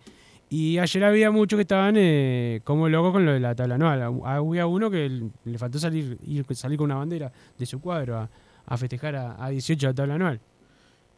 y 0.50 0.78
ayer 0.78 1.04
había 1.04 1.30
muchos 1.30 1.56
que 1.56 1.62
estaban 1.62 1.94
eh, 1.96 2.60
como 2.64 2.88
locos 2.88 3.12
con 3.12 3.24
lo 3.26 3.32
de 3.32 3.40
la 3.40 3.54
tabla 3.54 3.74
anual. 3.74 4.20
Había 4.24 4.66
uno 4.66 4.90
que 4.90 5.28
le 5.44 5.58
faltó 5.58 5.78
salir, 5.78 6.18
ir- 6.26 6.44
salir 6.54 6.78
con 6.78 6.84
una 6.86 6.96
bandera 6.96 7.32
de 7.58 7.66
su 7.66 7.80
cuadro 7.80 8.18
a, 8.18 8.28
a 8.66 8.76
festejar 8.76 9.16
a, 9.16 9.44
a 9.44 9.48
18 9.48 9.86
la 9.88 9.94
tabla 9.94 10.14
anual. 10.14 10.40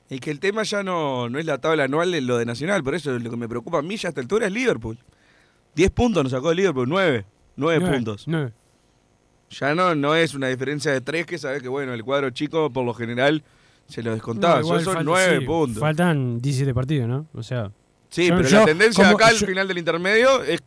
Y 0.09 0.21
que 0.21 0.31
el 0.31 0.39
tema 0.41 0.63
ya 0.63 0.83
no, 0.83 1.29
no 1.29 1.39
es 1.39 1.45
la 1.47 1.59
tabla 1.59 1.85
anual 1.85 2.13
de 2.13 2.21
lo 2.21 2.39
de 2.39 2.47
Nacional, 2.47 2.83
por 2.85 2.95
eso 2.95 3.19
lo 3.19 3.31
que 3.31 3.37
me 3.37 3.49
preocupa 3.49 3.79
a 3.79 3.83
mí 3.83 3.97
ya 3.97 4.09
a 4.09 4.11
esta 4.11 4.21
altura 4.21 4.47
es 4.47 4.53
Liverpool. 4.53 4.97
10 5.75 5.91
puntos 5.91 6.23
nos 6.23 6.33
sacó 6.33 6.53
el 6.53 6.57
Liverpool, 6.59 6.89
9. 6.89 7.25
9 7.57 7.81
Nueve, 7.81 7.95
puntos. 7.97 8.25
nueve. 8.29 8.53
Ya 9.51 9.75
no, 9.75 9.95
no 9.95 10.15
es 10.17 10.35
una 10.35 10.49
diferencia 10.49 10.93
de 10.93 11.01
3 11.01 11.25
que 11.27 11.39
sabes 11.39 11.63
que 11.63 11.69
bueno, 11.69 11.95
el 11.95 12.03
cuadro 12.05 12.31
chico 12.31 12.71
por 12.73 12.85
lo 12.85 12.93
general 12.95 13.43
se 13.89 14.03
lo 14.03 14.13
descontaba. 14.13 14.61
No, 14.61 14.67
son 14.67 14.83
falta- 14.85 15.03
9 15.05 15.39
sí, 15.41 15.45
puntos. 15.47 15.81
Faltan 15.81 16.41
17 16.41 16.75
partidos, 16.75 17.09
¿no? 17.09 17.27
O 17.35 17.43
sea. 17.43 17.71
Sí, 18.09 18.27
yo- 18.29 18.37
pero 18.37 18.49
yo, 18.49 18.59
la 18.61 18.65
tendencia 18.67 19.05
como- 19.05 19.17
acá 19.17 19.29
al 19.29 19.37
yo- 19.37 19.47
final 19.47 19.69
del 19.69 19.79
intermedio 19.79 20.43
es. 20.43 20.61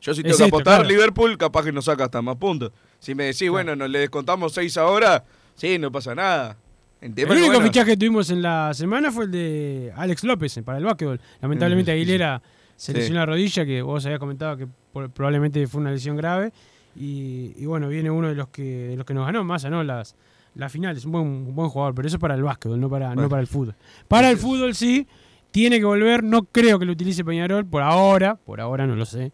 Yo 0.00 0.12
si 0.14 0.22
tengo 0.22 0.36
que 0.36 0.44
apostar 0.44 0.80
claro. 0.80 0.88
Liverpool, 0.88 1.38
capaz 1.38 1.64
que 1.64 1.72
nos 1.72 1.86
saca 1.86 2.04
hasta 2.04 2.20
más 2.20 2.36
puntos. 2.36 2.72
Si 2.98 3.14
me 3.14 3.24
decís, 3.24 3.48
bueno, 3.48 3.74
nos 3.74 3.88
le 3.88 4.00
descontamos 4.00 4.52
6 4.52 4.76
ahora, 4.76 5.24
sí, 5.54 5.78
no 5.78 5.90
pasa 5.90 6.14
nada. 6.14 6.56
El 7.00 7.12
único 7.12 7.46
bueno, 7.48 7.60
fichaje 7.62 7.92
que 7.92 7.96
tuvimos 7.98 8.30
en 8.30 8.42
la 8.42 8.72
semana 8.74 9.10
fue 9.12 9.24
el 9.26 9.30
de 9.30 9.92
Alex 9.96 10.24
López 10.24 10.56
eh, 10.56 10.62
para 10.62 10.78
el 10.78 10.84
básquetbol. 10.84 11.20
Lamentablemente 11.40 11.92
Mm, 11.92 11.94
sí, 11.94 12.00
Aguilera 12.00 12.42
se 12.76 12.92
lesionó 12.94 13.20
la 13.20 13.26
rodilla, 13.26 13.64
que 13.64 13.82
vos 13.82 14.04
habías 14.06 14.18
comentado 14.18 14.56
que 14.56 14.66
por- 14.92 15.10
probablemente 15.10 15.66
fue 15.66 15.80
una 15.82 15.90
lesión 15.90 16.16
grave. 16.16 16.52
Y, 16.96 17.52
y 17.56 17.66
bueno, 17.66 17.88
viene 17.88 18.10
uno 18.10 18.28
de 18.28 18.34
los 18.34 18.48
que 18.48 18.62
de 18.88 18.96
los 18.96 19.04
que 19.04 19.14
nos 19.14 19.26
ganó 19.26 19.42
más, 19.44 19.64
¿no? 19.64 19.82
Las, 19.82 20.14
las 20.54 20.70
finales. 20.72 21.04
Un 21.04 21.12
buen, 21.12 21.24
un 21.26 21.54
buen 21.54 21.68
jugador, 21.68 21.94
pero 21.94 22.06
eso 22.08 22.18
para 22.18 22.34
el 22.34 22.42
básquetbol, 22.42 22.80
no 22.80 22.88
para, 22.88 23.14
no 23.14 23.28
para 23.28 23.40
el 23.40 23.46
fútbol. 23.48 23.74
Para 24.08 24.30
el 24.30 24.36
fútbol 24.36 24.74
sí, 24.74 25.06
tiene 25.50 25.78
que 25.78 25.84
volver. 25.84 26.22
No 26.22 26.44
creo 26.44 26.78
que 26.78 26.84
lo 26.84 26.92
utilice 26.92 27.24
Peñarol 27.24 27.66
por 27.66 27.82
ahora, 27.82 28.36
por 28.36 28.60
ahora 28.60 28.86
no 28.86 28.94
lo 28.96 29.04
sé. 29.06 29.32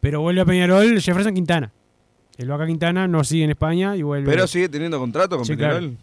Pero 0.00 0.20
vuelve 0.20 0.40
a 0.40 0.44
Peñarol 0.44 1.00
Jefferson 1.00 1.34
Quintana. 1.34 1.72
El 2.38 2.48
Vaca 2.48 2.66
Quintana 2.66 3.06
no 3.06 3.22
sigue 3.24 3.44
en 3.44 3.50
España 3.50 3.96
y 3.96 4.02
vuelve. 4.02 4.30
Pero 4.30 4.46
sigue 4.46 4.68
teniendo 4.68 4.98
contrato 4.98 5.36
con 5.36 5.44
Sí, 5.44 5.54
Peñarol. 5.56 5.78
claro. 5.80 5.94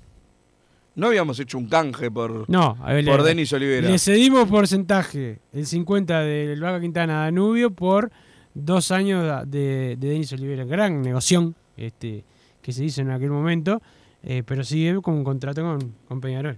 No 0.95 1.07
habíamos 1.07 1.39
hecho 1.39 1.57
un 1.59 1.67
canje 1.67 2.09
por, 2.09 2.49
No, 2.49 2.75
ver, 2.87 3.05
por 3.05 3.19
le- 3.21 3.27
Denis 3.27 3.53
Olivera. 3.53 3.87
Le 3.87 3.99
cedimos 3.99 4.47
porcentaje, 4.49 5.39
el 5.53 5.65
50 5.67 6.21
del 6.21 6.59
Vaca 6.59 6.79
Quintana 6.81 7.21
a 7.21 7.25
Danubio 7.25 7.69
por 7.71 8.11
dos 8.63 8.91
años 8.91 9.43
de, 9.47 9.95
de 9.97 10.07
Denis 10.07 10.31
Olivera. 10.33 10.65
Gran 10.65 11.01
negoción 11.01 11.55
este, 11.75 12.23
que 12.61 12.73
se 12.73 12.83
hizo 12.83 13.01
en 13.01 13.11
aquel 13.11 13.29
momento, 13.29 13.81
eh, 14.23 14.43
pero 14.45 14.63
sigue 14.63 14.99
con 15.01 15.13
un 15.13 15.23
contrato 15.23 15.61
con, 15.61 15.93
con 16.07 16.21
Peñarol. 16.21 16.57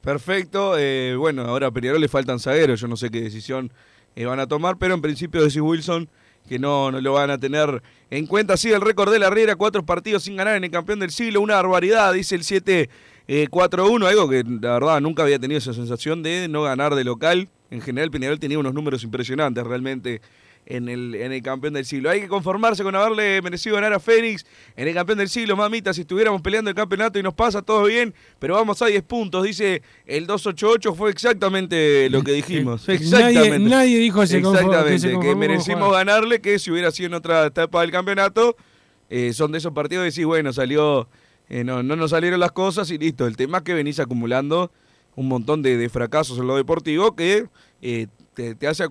Perfecto. 0.00 0.78
eh, 0.78 1.14
bueno, 1.16 1.42
ahora 1.42 1.66
a 1.66 1.70
Peñarol 1.70 2.00
le 2.00 2.08
faltan 2.08 2.38
zagueros. 2.38 2.80
Yo 2.80 2.88
no 2.88 2.96
sé 2.96 3.10
qué 3.10 3.20
decisión 3.20 3.72
eh, 4.16 4.24
van 4.24 4.40
a 4.40 4.46
tomar, 4.46 4.78
pero 4.78 4.94
en 4.94 5.02
principio 5.02 5.42
decís 5.42 5.60
Wilson 5.60 6.08
que 6.48 6.58
no, 6.58 6.90
no 6.90 7.00
lo 7.00 7.12
van 7.12 7.30
a 7.30 7.38
tener 7.38 7.82
en 8.10 8.26
cuenta. 8.26 8.56
Sigue 8.56 8.74
el 8.74 8.80
récord 8.80 9.12
de 9.12 9.18
la 9.18 9.28
Riera, 9.28 9.54
cuatro 9.56 9.84
partidos 9.84 10.22
sin 10.22 10.36
ganar 10.36 10.56
en 10.56 10.64
el 10.64 10.70
campeón 10.70 10.98
del 10.98 11.10
siglo. 11.10 11.42
Una 11.42 11.56
barbaridad, 11.56 12.14
dice 12.14 12.34
el 12.36 12.42
7-4-1. 12.42 14.06
algo 14.06 14.28
que 14.28 14.42
la 14.44 14.72
verdad 14.72 15.00
nunca 15.00 15.22
había 15.24 15.38
tenido 15.38 15.58
esa 15.58 15.74
sensación 15.74 16.22
de 16.22 16.48
no 16.48 16.62
ganar 16.62 16.94
de 16.94 17.04
local. 17.04 17.48
En 17.70 17.82
general, 17.82 18.10
Peñarol 18.10 18.40
tenía 18.40 18.58
unos 18.58 18.72
números 18.72 19.04
impresionantes 19.04 19.62
realmente 19.62 20.22
en 20.68 20.88
el, 20.90 21.14
en 21.14 21.32
el 21.32 21.42
campeón 21.42 21.72
del 21.72 21.86
siglo. 21.86 22.10
Hay 22.10 22.20
que 22.20 22.28
conformarse 22.28 22.82
con 22.82 22.94
haberle 22.94 23.40
merecido 23.40 23.76
ganar 23.76 23.94
a 23.94 24.00
Fénix 24.00 24.44
en 24.76 24.86
el 24.86 24.94
campeón 24.94 25.18
del 25.18 25.30
siglo, 25.30 25.56
mamita. 25.56 25.94
Si 25.94 26.02
estuviéramos 26.02 26.42
peleando 26.42 26.68
el 26.68 26.76
campeonato 26.76 27.18
y 27.18 27.22
nos 27.22 27.32
pasa 27.32 27.62
todo 27.62 27.84
bien, 27.84 28.14
pero 28.38 28.54
vamos 28.54 28.82
a 28.82 28.86
10 28.86 29.02
puntos, 29.04 29.44
dice 29.44 29.82
el 30.04 30.26
288. 30.26 30.94
Fue 30.94 31.10
exactamente 31.10 32.10
lo 32.10 32.22
que 32.22 32.32
dijimos. 32.32 32.86
Exactamente. 32.88 33.48
Nadie, 33.50 33.58
nadie 33.58 33.98
dijo 33.98 34.22
ese 34.22 34.38
Exactamente, 34.38 34.90
que 34.90 34.98
se 34.98 35.08
que, 35.08 35.14
conformó 35.14 35.40
merecimos 35.40 35.92
ganarle, 35.92 36.40
que 36.40 36.58
si 36.58 36.70
hubiera 36.70 36.90
sido 36.90 37.06
en 37.06 37.14
otra 37.14 37.46
etapa 37.46 37.80
del 37.80 37.90
campeonato, 37.90 38.54
eh, 39.08 39.32
son 39.32 39.52
de 39.52 39.58
esos 39.58 39.72
partidos 39.72 40.02
que 40.02 40.10
decís, 40.10 40.26
bueno, 40.26 40.52
salió, 40.52 41.08
eh, 41.48 41.64
no, 41.64 41.82
no 41.82 41.96
nos 41.96 42.10
salieron 42.10 42.40
las 42.40 42.52
cosas 42.52 42.90
y 42.90 42.98
listo. 42.98 43.26
El 43.26 43.38
tema 43.38 43.58
es 43.58 43.64
que 43.64 43.72
venís 43.72 44.00
acumulando 44.00 44.70
un 45.16 45.28
montón 45.28 45.62
de, 45.62 45.78
de 45.78 45.88
fracasos 45.88 46.38
en 46.38 46.46
lo 46.46 46.56
deportivo 46.56 47.16
que 47.16 47.46
eh, 47.80 48.06
te, 48.54 48.66
hace 48.66 48.84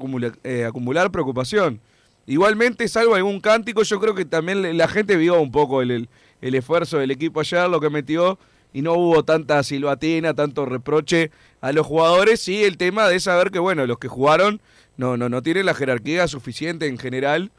eh, 0.43 0.65
acumular 0.65 1.11
preocupación. 1.11 1.79
Igualmente, 2.25 2.87
salvo 2.87 3.15
algún 3.15 3.39
cántico, 3.39 3.83
yo 3.83 3.99
creo 3.99 4.13
que 4.13 4.25
también 4.25 4.77
la 4.77 4.87
gente 4.87 5.15
vio 5.15 5.39
un 5.39 5.51
poco 5.51 5.81
el, 5.81 6.09
el- 6.41 6.55
esfuerzo 6.55 6.97
del 6.97 7.11
equipo 7.11 7.39
ayer, 7.39 7.69
lo 7.69 7.79
que 7.79 7.89
metió, 7.89 8.37
y 8.73 8.81
no 8.81 8.93
hubo 8.93 9.23
tanta 9.23 9.63
silbatina, 9.63 10.33
tanto 10.33 10.65
reproche 10.65 11.31
a 11.61 11.71
los 11.71 11.87
jugadores, 11.87 12.47
y 12.49 12.63
el 12.65 12.77
tema 12.77 13.07
de 13.07 13.19
saber 13.21 13.49
que, 13.49 13.59
bueno, 13.59 13.87
los 13.87 13.97
que 13.97 14.09
jugaron 14.09 14.59
no, 14.97 15.15
no, 15.15 15.29
no 15.29 15.41
tienen 15.41 15.65
la 15.65 15.73
jerarquía 15.73 16.27
suficiente 16.27 16.87
en 16.87 16.97
general 16.97 17.51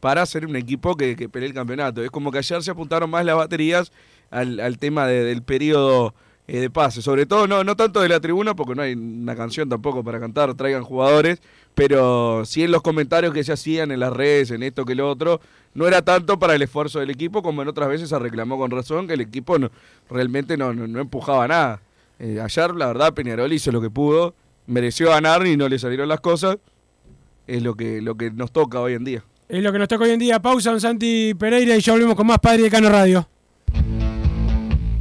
para 0.00 0.26
ser 0.26 0.46
un 0.46 0.56
equipo 0.56 0.96
que, 0.96 1.14
que 1.16 1.28
pelee 1.28 1.48
el 1.48 1.54
campeonato. 1.54 2.02
Es 2.02 2.10
como 2.10 2.32
que 2.32 2.38
ayer 2.38 2.62
se 2.62 2.70
apuntaron 2.72 3.08
más 3.10 3.24
las 3.24 3.36
baterías 3.36 3.92
al, 4.30 4.58
al 4.60 4.78
tema 4.78 5.06
de- 5.06 5.22
del 5.24 5.42
periodo 5.42 6.14
eh, 6.48 6.60
de 6.60 6.70
pase. 6.70 7.02
Sobre 7.02 7.26
todo, 7.26 7.46
no, 7.46 7.62
no 7.62 7.76
tanto 7.76 8.00
de 8.00 8.08
la 8.08 8.20
tribuna, 8.20 8.56
porque 8.56 8.74
no 8.74 8.82
hay 8.82 8.94
una 8.94 9.36
canción 9.36 9.68
tampoco 9.68 10.02
para 10.02 10.18
cantar, 10.18 10.54
traigan 10.54 10.82
jugadores, 10.82 11.40
pero 11.74 12.44
sí 12.46 12.64
en 12.64 12.72
los 12.72 12.82
comentarios 12.82 13.34
que 13.34 13.44
se 13.44 13.52
hacían 13.52 13.92
en 13.92 14.00
las 14.00 14.12
redes, 14.12 14.50
en 14.50 14.62
esto 14.62 14.84
que 14.84 14.94
lo 14.94 15.08
otro, 15.08 15.40
no 15.74 15.86
era 15.86 16.02
tanto 16.02 16.38
para 16.38 16.54
el 16.54 16.62
esfuerzo 16.62 17.00
del 17.00 17.10
equipo 17.10 17.42
como 17.42 17.62
en 17.62 17.68
otras 17.68 17.88
veces 17.88 18.08
se 18.08 18.18
reclamó 18.18 18.56
con 18.56 18.70
razón 18.70 19.06
que 19.06 19.14
el 19.14 19.20
equipo 19.20 19.58
no, 19.58 19.70
realmente 20.10 20.56
no, 20.56 20.72
no, 20.72 20.88
no 20.88 21.00
empujaba 21.00 21.46
nada. 21.46 21.82
Eh, 22.18 22.40
ayer, 22.42 22.74
la 22.74 22.86
verdad, 22.86 23.12
Peñarol 23.12 23.52
hizo 23.52 23.70
lo 23.70 23.80
que 23.80 23.90
pudo, 23.90 24.34
mereció 24.66 25.10
ganar 25.10 25.46
y 25.46 25.56
no 25.56 25.68
le 25.68 25.78
salieron 25.78 26.08
las 26.08 26.20
cosas. 26.20 26.56
Es 27.46 27.62
lo 27.62 27.74
que, 27.74 28.00
lo 28.00 28.16
que 28.16 28.30
nos 28.30 28.52
toca 28.52 28.80
hoy 28.80 28.94
en 28.94 29.04
día. 29.04 29.22
Es 29.48 29.62
lo 29.62 29.70
que 29.72 29.78
nos 29.78 29.88
toca 29.88 30.04
hoy 30.04 30.10
en 30.10 30.18
día. 30.18 30.40
Pausa, 30.40 30.70
don 30.70 30.80
Santi 30.80 31.34
Pereira, 31.34 31.76
y 31.76 31.80
ya 31.80 31.92
volvemos 31.92 32.16
con 32.16 32.26
más 32.26 32.38
Padre 32.38 32.64
de 32.64 32.70
Cano 32.70 32.88
Radio. 32.88 33.26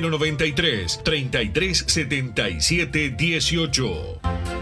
093 0.00 0.98
3377 1.04 3.16
18. 3.16 4.61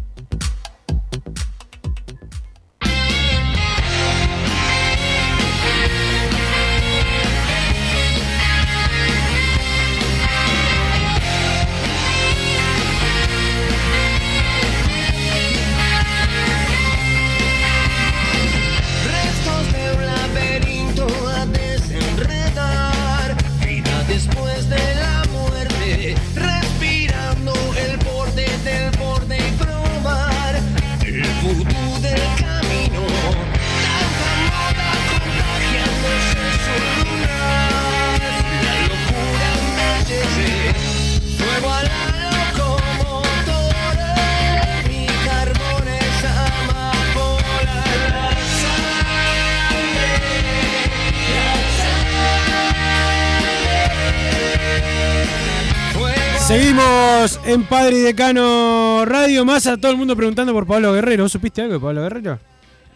En 57.53 57.63
Padre 57.63 57.97
y 57.97 58.01
Decano 58.01 59.03
Radio. 59.05 59.43
Más 59.45 59.67
a 59.67 59.77
todo 59.77 59.91
el 59.91 59.97
mundo 59.97 60.15
preguntando 60.15 60.53
por 60.53 60.65
Pablo 60.65 60.93
Guerrero. 60.93 61.23
¿Vos 61.23 61.31
supiste 61.31 61.61
algo 61.61 61.73
de 61.75 61.79
Pablo 61.79 62.01
Guerrero? 62.03 62.39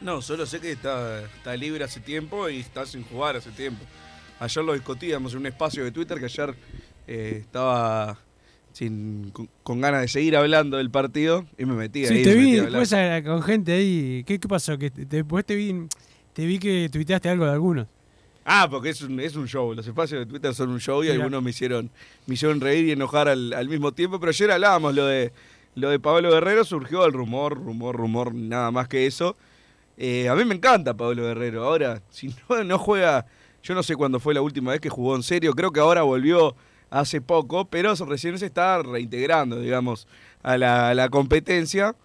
No, 0.02 0.22
solo 0.22 0.46
sé 0.46 0.60
que 0.60 0.72
está, 0.72 1.22
está 1.24 1.56
libre 1.56 1.84
hace 1.84 2.00
tiempo 2.00 2.50
y 2.50 2.60
está 2.60 2.86
sin 2.86 3.04
jugar 3.04 3.36
hace 3.36 3.50
tiempo. 3.52 3.84
Ayer 4.40 4.64
lo 4.64 4.74
discutíamos 4.74 5.34
en 5.34 5.40
un 5.40 5.46
espacio 5.48 5.84
de 5.84 5.92
Twitter 5.92 6.20
que 6.20 6.26
ayer 6.26 6.54
eh, 7.08 7.38
estaba 7.42 8.18
sin, 8.74 9.32
con, 9.32 9.50
con 9.64 9.82
ganas 9.82 10.02
de 10.02 10.08
seguir 10.08 10.36
hablando 10.36 10.78
del 10.78 10.92
partido 10.92 11.46
y 11.58 11.66
me 11.66 11.74
metí 11.74 12.06
Sí, 12.06 12.14
ahí. 12.16 12.24
te 12.24 12.36
me 12.36 12.42
vi 12.42 12.52
después 12.54 12.94
a- 12.94 13.24
con 13.24 13.42
gente 13.42 13.72
ahí. 13.74 14.24
¿Qué, 14.26 14.40
qué 14.40 14.48
pasó? 14.48 14.78
Que 14.78 14.92
te- 14.92 15.06
después 15.06 15.46
te 15.46 15.56
vi, 15.56 15.74
te 16.34 16.46
vi 16.46 16.60
que 16.60 16.90
tuiteaste 16.92 17.30
algo 17.30 17.46
de 17.46 17.52
algunos. 17.52 17.88
Ah, 18.46 18.68
porque 18.70 18.90
es 18.90 19.02
un, 19.02 19.20
es 19.20 19.36
un 19.36 19.48
show. 19.48 19.74
Los 19.74 19.88
espacios 19.88 20.20
de 20.20 20.26
Twitter 20.28 20.54
son 20.54 20.70
un 20.70 20.80
show 20.80 21.04
y 21.04 21.10
algunos 21.10 21.42
me 21.42 21.50
hicieron, 21.50 21.90
me 22.28 22.36
hicieron 22.36 22.62
reír 22.62 22.86
y 22.86 22.92
enojar 22.92 23.28
al, 23.28 23.52
al 23.54 23.68
mismo 23.68 23.92
tiempo. 23.92 24.20
Pero 24.20 24.30
ayer 24.30 24.52
hablábamos 24.52 24.94
lo 24.94 25.06
de 25.06 25.34
lo 25.76 25.90
de 25.90 26.00
Pablo 26.00 26.32
Guerrero, 26.32 26.64
surgió 26.64 27.06
el 27.06 27.12
rumor, 27.12 27.56
rumor, 27.56 27.96
rumor, 27.98 28.34
nada 28.34 28.72
más 28.72 28.88
que 28.88 29.06
eso. 29.06 29.36
Eh, 29.98 30.30
a 30.30 30.36
mí 30.36 30.46
me 30.46 30.56
encanta 30.56 30.96
Pablo 30.96 31.24
Guerrero. 31.24 31.66
Ahora, 31.66 32.02
si 32.10 32.34
no, 32.50 32.64
no 32.64 32.80
juega, 32.80 33.26
yo 33.62 33.76
no 33.76 33.84
sé 33.84 33.96
cuándo 33.96 34.20
fue 34.20 34.34
la 34.34 34.42
última 34.42 34.72
vez 34.72 34.80
que 34.80 34.90
jugó 34.90 35.16
en 35.16 35.24
serio. 35.24 35.54
Creo 35.54 35.72
que 35.72 35.82
ahora 35.82 36.04
volvió 36.04 36.56
hace 36.90 37.20
poco, 37.20 37.66
pero 37.66 37.94
recién 37.96 38.38
se 38.40 38.46
está 38.46 38.82
reintegrando, 38.82 39.60
digamos, 39.60 40.08
a 40.44 40.58
la, 40.58 40.90
a 40.90 40.94
la 40.94 41.10
competencia. 41.10 41.96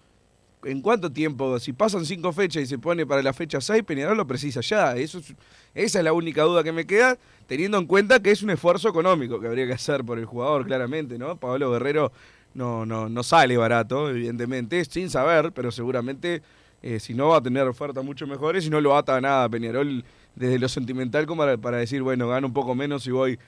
¿En 0.63 0.81
cuánto 0.81 1.11
tiempo? 1.11 1.57
Si 1.59 1.73
pasan 1.73 2.05
cinco 2.05 2.31
fechas 2.31 2.63
y 2.63 2.65
se 2.67 2.77
pone 2.77 3.05
para 3.05 3.23
la 3.23 3.33
fecha 3.33 3.59
6, 3.59 3.83
Peñarol 3.83 4.15
lo 4.17 4.27
precisa 4.27 4.61
ya. 4.61 4.95
Eso 4.95 5.17
es- 5.19 5.33
esa 5.73 5.99
es 5.99 6.05
la 6.05 6.13
única 6.13 6.43
duda 6.43 6.63
que 6.63 6.71
me 6.71 6.85
queda, 6.85 7.17
teniendo 7.47 7.77
en 7.79 7.87
cuenta 7.87 8.19
que 8.21 8.29
es 8.31 8.43
un 8.43 8.51
esfuerzo 8.51 8.87
económico 8.89 9.39
que 9.39 9.47
habría 9.47 9.65
que 9.65 9.73
hacer 9.73 10.03
por 10.03 10.19
el 10.19 10.25
jugador, 10.25 10.65
claramente, 10.67 11.17
¿no? 11.17 11.35
Pablo 11.37 11.71
Guerrero 11.71 12.11
no, 12.53 12.85
no, 12.85 13.09
no 13.09 13.23
sale 13.23 13.57
barato, 13.57 14.09
evidentemente, 14.09 14.85
sin 14.85 15.09
saber, 15.09 15.51
pero 15.51 15.71
seguramente 15.71 16.41
eh, 16.83 16.99
si 16.99 17.13
no 17.13 17.29
va 17.29 17.37
a 17.37 17.41
tener 17.41 17.67
ofertas 17.67 18.03
mucho 18.03 18.27
mejores 18.27 18.65
y 18.65 18.69
no 18.69 18.81
lo 18.81 18.95
ata 18.97 19.15
a 19.15 19.21
nada 19.21 19.47
Peñarol 19.49 20.03
desde 20.35 20.57
lo 20.59 20.67
sentimental 20.67 21.25
como 21.27 21.43
para, 21.43 21.57
para 21.57 21.77
decir, 21.77 22.01
bueno, 22.03 22.27
gano 22.27 22.47
un 22.47 22.53
poco 22.53 22.75
menos 22.75 23.05
y 23.07 23.11
voy 23.11 23.39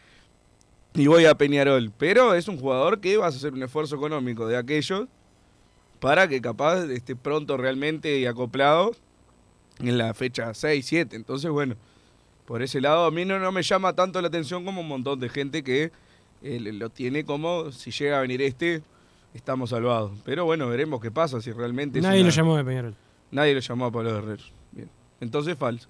y 0.96 1.08
voy 1.08 1.26
a 1.26 1.36
Peñarol. 1.36 1.92
Pero 1.98 2.34
es 2.36 2.48
un 2.48 2.58
jugador 2.58 3.00
que 3.00 3.18
vas 3.18 3.34
a 3.34 3.38
hacer 3.38 3.54
un 3.54 3.64
esfuerzo 3.64 3.96
económico 3.96 4.48
de 4.48 4.58
aquellos 4.58 5.08
para 6.04 6.28
que 6.28 6.42
capaz 6.42 6.84
esté 6.90 7.16
pronto 7.16 7.56
realmente 7.56 8.20
y 8.20 8.26
acoplado 8.26 8.92
en 9.80 9.98
la 9.98 10.14
fecha 10.14 10.54
6, 10.54 10.86
7. 10.86 11.16
Entonces, 11.16 11.50
bueno, 11.50 11.76
por 12.46 12.62
ese 12.62 12.82
lado 12.82 13.06
a 13.06 13.12
mí 13.12 13.24
no, 13.24 13.40
no 13.40 13.54
me 13.54 13.64
llama 13.64 13.94
tanto 13.94 14.22
la 14.22 14.28
atención 14.28 14.66
como 14.66 14.82
un 14.82 14.88
montón 14.90 15.22
de 15.22 15.30
gente 15.30 15.64
que 15.64 15.92
eh, 16.42 16.60
lo 16.60 16.90
tiene 16.90 17.24
como 17.24 17.72
si 17.72 17.90
llega 17.92 18.18
a 18.18 18.22
venir 18.22 18.42
este, 18.42 18.82
estamos 19.34 19.70
salvados. 19.70 20.12
Pero 20.26 20.44
bueno, 20.44 20.68
veremos 20.68 21.00
qué 21.02 21.10
pasa 21.10 21.40
si 21.40 21.54
realmente... 21.54 22.02
Nadie 22.02 22.20
una- 22.20 22.30
lo 22.32 22.36
llamó 22.36 22.58
de 22.58 22.66
Peñarol. 22.66 22.96
Nadie 23.32 23.54
lo 23.54 23.62
llamó 23.62 23.86
a 23.86 23.92
Pablo 23.92 24.14
Guerrero. 24.14 24.44
Bien. 24.74 24.90
Entonces 25.22 25.58
falso. 25.58 25.88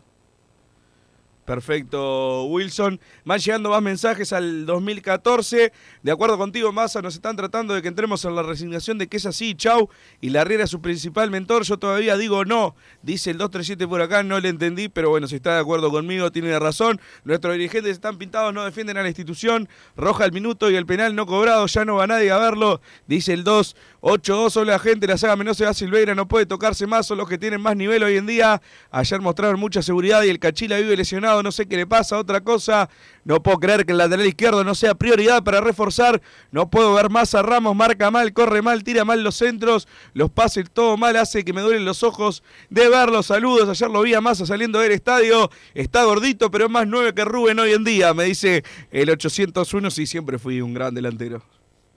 Perfecto, 1.45 2.45
Wilson. 2.45 3.01
Van 3.25 3.39
llegando 3.39 3.69
más 3.69 3.81
mensajes 3.81 4.31
al 4.31 4.65
2014. 4.65 5.73
De 6.01 6.11
acuerdo 6.11 6.37
contigo, 6.37 6.71
Massa, 6.71 7.01
nos 7.01 7.15
están 7.15 7.35
tratando 7.35 7.73
de 7.73 7.81
que 7.81 7.89
entremos 7.89 8.23
en 8.23 8.35
la 8.35 8.43
resignación 8.43 8.97
de 8.97 9.07
que 9.07 9.17
es 9.17 9.25
así, 9.25 9.53
chau. 9.53 9.89
Y 10.21 10.29
la 10.29 10.45
Riera 10.45 10.63
es 10.63 10.69
su 10.69 10.81
principal 10.81 11.31
mentor. 11.31 11.63
Yo 11.63 11.77
todavía 11.77 12.15
digo 12.15 12.45
no. 12.45 12.75
Dice 13.01 13.31
el 13.31 13.37
237 13.37 13.87
por 13.89 14.01
acá, 14.01 14.23
no 14.23 14.39
le 14.39 14.49
entendí, 14.49 14.87
pero 14.87 15.09
bueno, 15.09 15.27
si 15.27 15.35
está 15.35 15.55
de 15.55 15.59
acuerdo 15.59 15.91
conmigo, 15.91 16.31
tiene 16.31 16.57
razón. 16.59 17.01
Nuestros 17.25 17.53
dirigentes 17.53 17.91
están 17.91 18.17
pintados, 18.17 18.53
no 18.53 18.63
defienden 18.63 18.97
a 18.97 19.01
la 19.01 19.09
institución. 19.09 19.67
Roja 19.97 20.23
el 20.23 20.31
minuto 20.31 20.71
y 20.71 20.75
el 20.75 20.85
penal 20.85 21.13
no 21.13 21.25
cobrado, 21.25 21.65
ya 21.67 21.83
no 21.83 21.95
va 21.95 22.07
nadie 22.07 22.31
a 22.31 22.37
verlo. 22.37 22.79
Dice 23.05 23.33
el 23.33 23.43
2. 23.43 23.75
8-2 24.04 24.49
solo 24.49 24.70
la 24.70 24.80
gente, 24.80 25.08
la 25.08 25.18
saga 25.18 25.38
menor 25.38 25.56
se 25.56 25.64
va 25.64 25.74
Silveira, 25.74 26.14
no 26.14 26.28
puede 26.28 26.45
tocarse 26.45 26.86
más, 26.86 27.08
son 27.08 27.18
los 27.18 27.30
que 27.30 27.38
tienen 27.38 27.62
más 27.62 27.78
nivel 27.78 28.04
hoy 28.04 28.18
en 28.18 28.26
día. 28.26 28.62
Ayer 28.91 29.22
mostraron 29.22 29.58
mucha 29.58 29.82
seguridad 29.82 30.24
y 30.24 30.30
el 30.30 30.39
Cachila 30.39 30.78
vive 30.78 30.97
lesionado, 30.97 31.41
no 31.41 31.54
sé 31.54 31.68
qué 31.68 31.78
le 31.78 31.88
pasa. 31.88 32.20
Otra 32.20 32.41
cosa, 32.41 32.89
no 33.24 33.41
puedo 33.41 33.60
creer 33.60 33.86
que 33.86 33.93
el 33.93 33.99
lateral 33.99 34.26
izquierdo 34.26 34.66
no 34.66 34.76
sea 34.76 34.93
prioridad 34.93 35.41
para 35.41 35.62
reforzar. 35.62 36.22
No 36.51 36.70
puedo 36.70 36.93
ver 36.95 37.10
más 37.10 37.34
a 37.34 37.43
Ramos, 37.43 37.78
marca 37.78 38.12
mal, 38.12 38.34
corre 38.34 38.62
mal, 38.62 38.84
tira 38.84 39.06
mal 39.06 39.24
los 39.24 39.36
centros, 39.36 39.88
los 40.14 40.30
pases 40.30 40.70
todo 40.70 40.97
mal, 40.97 41.16
hace 41.16 41.45
que 41.45 41.54
me 41.54 41.62
duelen 41.62 41.86
los 41.86 42.04
ojos 42.04 42.43
de 42.70 42.89
verlos. 42.89 43.28
Saludos, 43.28 43.70
ayer 43.70 43.89
lo 43.89 44.01
vi 44.01 44.16
a 44.16 44.20
Massa 44.20 44.45
saliendo 44.45 44.80
del 44.80 44.91
estadio, 44.91 45.49
está 45.74 46.04
gordito, 46.04 46.51
pero 46.51 46.66
es 46.66 46.72
más 46.72 46.86
nueve 46.88 47.14
que 47.14 47.24
Rubén 47.24 47.58
hoy 47.58 47.72
en 47.72 47.86
día, 47.86 48.14
me 48.14 48.26
dice 48.26 48.66
el 48.91 49.10
801, 49.10 49.89
sí, 49.91 50.06
siempre 50.06 50.38
fui 50.39 50.60
un 50.60 50.74
gran 50.74 50.93
delantero. 50.93 51.41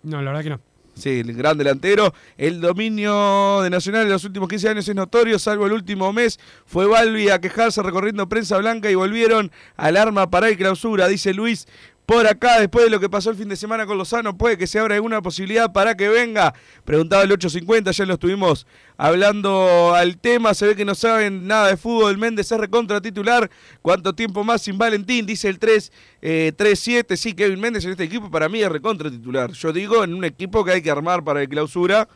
No, 0.04 0.22
la 0.22 0.30
verdad 0.30 0.44
que 0.44 0.50
no. 0.50 0.75
Sí, 0.96 1.20
el 1.20 1.34
gran 1.34 1.58
delantero. 1.58 2.14
El 2.38 2.62
dominio 2.62 3.60
de 3.60 3.68
Nacional 3.68 4.04
en 4.04 4.12
los 4.12 4.24
últimos 4.24 4.48
15 4.48 4.70
años 4.70 4.88
es 4.88 4.94
notorio, 4.94 5.38
salvo 5.38 5.66
el 5.66 5.72
último 5.72 6.10
mes. 6.10 6.40
Fue 6.64 6.86
Balbi 6.86 7.28
a 7.28 7.38
quejarse 7.38 7.82
recorriendo 7.82 8.30
prensa 8.30 8.56
blanca 8.56 8.90
y 8.90 8.94
volvieron 8.94 9.52
al 9.76 9.98
arma 9.98 10.30
para 10.30 10.48
el 10.48 10.56
clausura, 10.56 11.06
dice 11.06 11.34
Luis. 11.34 11.68
Por 12.06 12.24
acá, 12.28 12.60
después 12.60 12.84
de 12.84 12.90
lo 12.90 13.00
que 13.00 13.10
pasó 13.10 13.30
el 13.30 13.36
fin 13.36 13.48
de 13.48 13.56
semana 13.56 13.84
con 13.84 13.98
Lozano, 13.98 14.38
puede 14.38 14.56
que 14.56 14.68
se 14.68 14.78
abra 14.78 14.94
alguna 14.94 15.22
posibilidad 15.22 15.72
para 15.72 15.96
que 15.96 16.08
venga. 16.08 16.54
Preguntaba 16.84 17.24
el 17.24 17.32
850, 17.32 17.90
ya 17.90 18.06
lo 18.06 18.14
estuvimos 18.14 18.64
hablando 18.96 19.92
al 19.92 20.16
tema. 20.16 20.54
Se 20.54 20.68
ve 20.68 20.76
que 20.76 20.84
no 20.84 20.94
saben 20.94 21.48
nada 21.48 21.66
de 21.66 21.76
fútbol. 21.76 22.16
Méndez 22.16 22.52
es 22.52 22.58
recontra 22.58 23.00
titular. 23.00 23.50
¿Cuánto 23.82 24.14
tiempo 24.14 24.44
más 24.44 24.62
sin 24.62 24.78
Valentín? 24.78 25.26
Dice 25.26 25.48
el 25.48 25.58
3, 25.58 25.92
eh, 26.22 26.52
3-7. 26.56 27.16
Sí, 27.16 27.34
Kevin 27.34 27.58
Méndez 27.58 27.84
en 27.84 27.90
este 27.90 28.04
equipo 28.04 28.30
para 28.30 28.48
mí 28.48 28.62
es 28.62 28.70
recontra 28.70 29.10
titular. 29.10 29.50
Yo 29.50 29.72
digo, 29.72 30.04
en 30.04 30.14
un 30.14 30.24
equipo 30.24 30.64
que 30.64 30.70
hay 30.70 30.82
que 30.82 30.92
armar 30.92 31.24
para 31.24 31.42
el 31.42 31.48
clausura, 31.48 32.08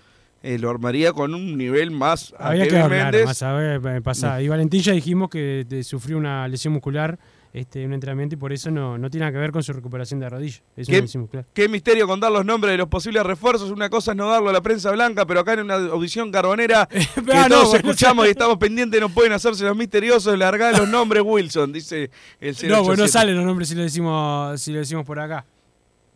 eh, 0.43 0.57
lo 0.59 0.71
armaría 0.71 1.13
con 1.13 1.35
un 1.35 1.59
nivel 1.59 1.91
más 1.91 2.33
Había 2.39 2.63
que 2.63 2.71
Kevin 2.71 2.83
hablar, 2.85 3.25
más 3.25 3.43
a 3.43 3.53
ver, 3.53 3.81
eh. 3.85 4.43
Y 4.43 4.49
Valentín 4.49 4.81
ya 4.81 4.93
dijimos 4.93 5.29
que 5.29 5.67
eh, 5.69 5.83
sufrió 5.83 6.17
una 6.17 6.49
lesión 6.49 6.73
muscular 6.73 7.19
este, 7.53 7.85
un 7.85 7.93
entrenamiento 7.93 8.37
y 8.37 8.39
por 8.39 8.53
eso 8.53 8.71
no, 8.71 8.97
no 8.97 9.11
tiene 9.11 9.27
nada 9.27 9.33
que 9.33 9.39
ver 9.39 9.51
con 9.51 9.63
su 9.63 9.73
recuperación 9.73 10.21
de 10.21 10.29
rodilla. 10.29 10.61
Eso 10.77 10.91
¿Qué, 10.91 11.01
decimos 11.03 11.31
claro. 11.31 11.47
qué 11.53 11.69
misterio 11.69 12.07
con 12.07 12.21
dar 12.21 12.31
los 12.31 12.45
nombres 12.45 12.73
de 12.73 12.79
los 12.79 12.89
posibles 12.89 13.25
refuerzos. 13.25 13.71
Una 13.71 13.91
cosa 13.91 14.13
es 14.13 14.17
no 14.17 14.31
darlo 14.31 14.51
a 14.51 14.53
la 14.53 14.61
prensa 14.61 14.91
blanca, 14.93 15.27
pero 15.27 15.41
acá 15.41 15.55
en 15.55 15.61
una 15.61 15.75
audición 15.75 16.31
carbonera 16.31 16.87
que 16.91 17.33
Ah, 17.33 17.47
todos 17.49 17.75
escuchamos 17.75 18.27
y 18.29 18.31
estamos 18.31 18.57
pendientes, 18.59 19.01
no 19.01 19.09
pueden 19.09 19.33
hacerse 19.33 19.65
los 19.65 19.77
misteriosos. 19.77 20.39
Largar 20.39 20.79
los 20.79 20.89
nombres 20.89 21.23
Wilson, 21.25 21.73
dice 21.73 22.11
el 22.41 22.55
087. 22.55 22.69
No, 22.69 22.85
pues 22.85 22.99
no 22.99 23.09
salen 23.09 23.37
los 23.37 23.45
nombres 23.45 23.69
si 23.69 23.75
lo 23.75 23.83
decimos, 23.83 24.61
si 24.61 24.73
lo 24.73 24.79
decimos 24.79 25.05
por 25.05 25.19
acá. 25.19 25.45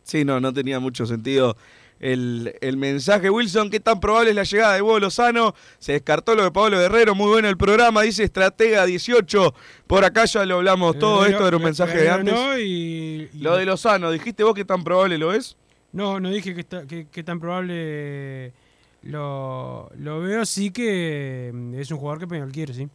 Sí, 0.04 0.24
no, 0.24 0.38
no 0.38 0.52
tenía 0.52 0.78
mucho 0.78 1.06
sentido 1.06 1.56
el, 2.00 2.54
el 2.60 2.76
mensaje. 2.76 3.30
Wilson, 3.30 3.70
¿qué 3.70 3.80
tan 3.80 4.00
probable 4.00 4.30
es 4.30 4.36
la 4.36 4.42
llegada 4.42 4.74
de 4.74 4.82
Hugo 4.82 4.98
Lozano? 5.00 5.54
Se 5.78 5.92
descartó 5.92 6.34
lo 6.34 6.42
de 6.44 6.50
Pablo 6.50 6.78
Guerrero, 6.78 7.14
muy 7.14 7.28
bueno 7.28 7.48
el 7.48 7.56
programa, 7.56 8.02
dice 8.02 8.24
Estratega 8.24 8.84
18. 8.84 9.54
Por 9.86 10.04
acá 10.04 10.24
ya 10.26 10.44
lo 10.44 10.56
hablamos 10.56 10.98
todo, 10.98 11.20
Guerrero- 11.22 11.30
esto 11.36 11.48
era 11.48 11.56
un 11.56 11.62
mensaje 11.62 11.98
de 11.98 12.10
antes. 12.10 12.34
no, 12.34 12.58
y- 12.58 13.30
y- 13.32 13.38
Lo 13.38 13.56
de 13.56 13.64
Lozano, 13.64 14.10
¿dijiste 14.10 14.42
vos 14.44 14.54
qué 14.54 14.64
tan 14.64 14.84
probable 14.84 15.18
lo 15.18 15.32
es? 15.32 15.56
No, 15.92 16.18
no 16.20 16.30
dije 16.30 16.54
que, 16.54 16.60
está- 16.60 16.86
que- 16.86 17.06
que 17.08 17.22
tan 17.22 17.38
probable 17.40 18.52
lo, 19.02 19.90
lo 19.96 20.20
veo, 20.20 20.44
sí 20.44 20.70
que 20.70 21.50
mm, 21.54 21.74
es 21.74 21.90
un 21.90 21.98
jugador 21.98 22.18
que 22.20 22.26
Peñarol 22.26 22.52
quiere, 22.52 22.74
sí. 22.74 22.88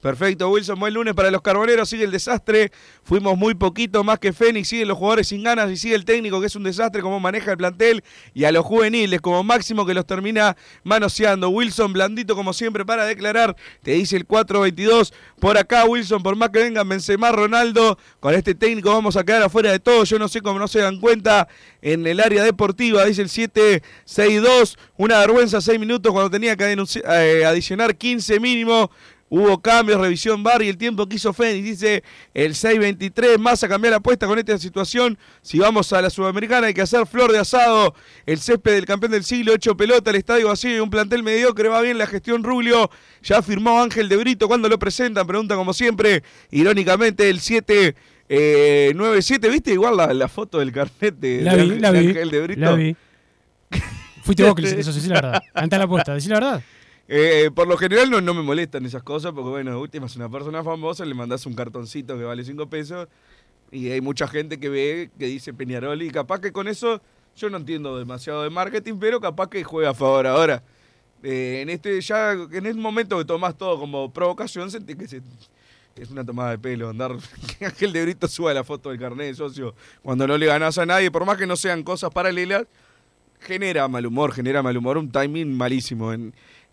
Perfecto, 0.00 0.50
Wilson, 0.50 0.78
buen 0.78 0.92
lunes 0.92 1.14
para 1.14 1.30
los 1.30 1.40
carboneros, 1.40 1.88
sigue 1.88 2.04
el 2.04 2.10
desastre, 2.10 2.70
fuimos 3.02 3.36
muy 3.38 3.54
poquito 3.54 4.04
más 4.04 4.18
que 4.18 4.34
Fénix, 4.34 4.68
siguen 4.68 4.88
los 4.88 4.98
jugadores 4.98 5.28
sin 5.28 5.42
ganas 5.42 5.70
y 5.70 5.76
sigue 5.78 5.94
el 5.94 6.04
técnico 6.04 6.38
que 6.38 6.48
es 6.48 6.54
un 6.54 6.64
desastre 6.64 7.00
como 7.00 7.18
maneja 7.18 7.52
el 7.52 7.56
plantel 7.56 8.04
y 8.34 8.44
a 8.44 8.52
los 8.52 8.64
juveniles 8.64 9.22
como 9.22 9.42
máximo 9.42 9.86
que 9.86 9.94
los 9.94 10.06
termina 10.06 10.56
manoseando. 10.84 11.48
Wilson 11.48 11.94
blandito 11.94 12.36
como 12.36 12.52
siempre 12.52 12.84
para 12.84 13.06
declarar, 13.06 13.56
te 13.82 13.92
dice 13.92 14.16
el 14.16 14.28
4-22 14.28 15.14
por 15.40 15.56
acá 15.56 15.86
Wilson, 15.86 16.22
por 16.22 16.36
más 16.36 16.50
que 16.50 16.58
vengan 16.58 16.88
Benzema, 16.88 17.32
Ronaldo, 17.32 17.98
con 18.20 18.34
este 18.34 18.54
técnico 18.54 18.90
vamos 18.90 19.16
a 19.16 19.24
quedar 19.24 19.42
afuera 19.42 19.72
de 19.72 19.80
todo, 19.80 20.04
yo 20.04 20.18
no 20.18 20.28
sé 20.28 20.42
cómo 20.42 20.58
no 20.58 20.68
se 20.68 20.80
dan 20.80 21.00
cuenta 21.00 21.48
en 21.80 22.06
el 22.06 22.20
área 22.20 22.44
deportiva, 22.44 23.04
dice 23.06 23.22
el 23.22 23.28
7-6-2, 23.28 24.76
una 24.98 25.18
vergüenza 25.20 25.60
6 25.60 25.80
minutos 25.80 26.12
cuando 26.12 26.30
tenía 26.30 26.54
que 26.54 26.64
eh, 26.74 27.44
adicionar 27.46 27.96
15 27.96 28.40
mínimo. 28.40 28.90
Hubo 29.36 29.60
cambios, 29.60 30.00
revisión 30.00 30.42
bar 30.42 30.62
y 30.62 30.68
el 30.68 30.78
tiempo 30.78 31.06
que 31.08 31.16
hizo 31.16 31.32
Fénix. 31.32 31.64
Dice 31.64 32.02
el 32.32 32.54
6-23. 32.54 33.38
Más 33.38 33.62
a 33.64 33.68
cambiar 33.68 33.90
la 33.90 33.96
apuesta 33.98 34.26
con 34.26 34.38
esta 34.38 34.56
situación. 34.58 35.18
Si 35.42 35.58
vamos 35.58 35.92
a 35.92 36.00
la 36.00 36.08
Sudamericana, 36.10 36.68
hay 36.68 36.74
que 36.74 36.80
hacer 36.82 37.06
flor 37.06 37.32
de 37.32 37.38
asado. 37.38 37.94
El 38.24 38.38
césped 38.38 38.72
del 38.74 38.86
campeón 38.86 39.12
del 39.12 39.24
siglo, 39.24 39.52
hecho 39.54 39.76
pelota, 39.76 40.10
el 40.10 40.16
estadio 40.16 40.48
vacío 40.48 40.76
y 40.76 40.80
un 40.80 40.88
plantel 40.90 41.22
mediocre. 41.22 41.68
Va 41.68 41.80
bien 41.82 41.98
la 41.98 42.06
gestión 42.06 42.42
Rubio. 42.44 42.90
Ya 43.22 43.42
firmó 43.42 43.82
Ángel 43.82 44.08
de 44.08 44.16
Brito. 44.16 44.48
¿Cuándo 44.48 44.68
lo 44.68 44.78
presentan? 44.78 45.26
Pregunta 45.26 45.54
como 45.56 45.72
siempre. 45.74 46.22
Irónicamente, 46.50 47.28
el 47.28 47.40
7. 47.40 47.94
Eh, 48.28 48.92
9-7, 48.96 49.50
¿viste 49.52 49.72
igual 49.72 49.96
la, 49.96 50.12
la 50.12 50.28
foto 50.28 50.58
del 50.58 50.72
carnet 50.72 51.14
de, 51.18 51.42
La 51.42 51.54
de 51.54 51.62
vi, 51.62 51.68
Ángel- 51.70 51.80
la 51.82 51.92
de 51.92 52.00
vi, 52.00 52.06
Ángel 52.08 52.30
de 52.30 52.40
Brito? 52.40 52.60
la 52.60 52.72
vi. 52.72 52.96
Fuiste 54.22 54.42
vos 54.42 54.54
que 54.56 54.62
le 54.62 54.68
hiciste 54.68 54.80
eso, 54.80 54.92
decí 54.92 55.08
la 55.08 55.14
verdad. 55.14 55.42
Anta 55.54 55.78
la 55.78 55.84
apuesta, 55.84 56.12
decí 56.14 56.28
la 56.28 56.34
verdad. 56.40 56.62
Eh, 57.08 57.50
por 57.54 57.68
lo 57.68 57.76
general 57.76 58.10
no, 58.10 58.20
no 58.20 58.34
me 58.34 58.42
molestan 58.42 58.84
esas 58.84 59.02
cosas, 59.02 59.32
porque 59.32 59.50
bueno, 59.50 59.70
de 59.70 59.76
última 59.76 60.06
es 60.06 60.16
una 60.16 60.28
persona 60.28 60.64
famosa, 60.64 61.04
le 61.04 61.14
mandás 61.14 61.46
un 61.46 61.54
cartoncito 61.54 62.18
que 62.18 62.24
vale 62.24 62.44
5 62.44 62.68
pesos 62.68 63.08
y 63.70 63.90
hay 63.90 64.00
mucha 64.00 64.26
gente 64.26 64.58
que 64.58 64.68
ve 64.68 65.10
que 65.18 65.26
dice 65.26 65.52
Peñarol 65.52 66.02
y 66.02 66.10
capaz 66.10 66.40
que 66.40 66.52
con 66.52 66.68
eso 66.68 67.00
yo 67.36 67.50
no 67.50 67.58
entiendo 67.58 67.98
demasiado 67.98 68.42
de 68.42 68.50
marketing, 68.50 68.94
pero 68.98 69.20
capaz 69.20 69.48
que 69.48 69.62
juega 69.62 69.90
a 69.90 69.94
favor 69.94 70.26
ahora. 70.26 70.62
Eh, 71.22 71.60
en 71.62 71.70
este 71.70 72.00
ya 72.00 72.32
en 72.32 72.66
el 72.66 72.76
momento 72.76 73.18
que 73.18 73.24
tomás 73.24 73.56
todo 73.56 73.78
como 73.78 74.12
provocación, 74.12 74.70
sentí 74.70 74.94
que 74.94 75.04
es 75.96 76.10
una 76.10 76.24
tomada 76.24 76.50
de 76.50 76.58
pelo 76.58 76.90
andar 76.90 77.16
que 77.58 77.66
Ángel 77.66 77.92
de 77.92 78.02
Brito 78.02 78.28
suba 78.28 78.52
la 78.52 78.64
foto 78.64 78.90
del 78.90 78.98
carnet 78.98 79.28
de 79.28 79.34
socio 79.34 79.74
cuando 80.02 80.26
no 80.26 80.36
le 80.36 80.46
ganás 80.46 80.76
a 80.78 80.86
nadie, 80.86 81.10
por 81.10 81.24
más 81.24 81.38
que 81.38 81.46
no 81.46 81.56
sean 81.56 81.82
cosas 81.82 82.10
paralelas, 82.10 82.66
genera 83.40 83.88
mal 83.88 84.04
humor, 84.06 84.32
genera 84.32 84.62
mal 84.62 84.76
humor, 84.76 84.98
un 84.98 85.10
timing 85.10 85.56
malísimo 85.56 86.12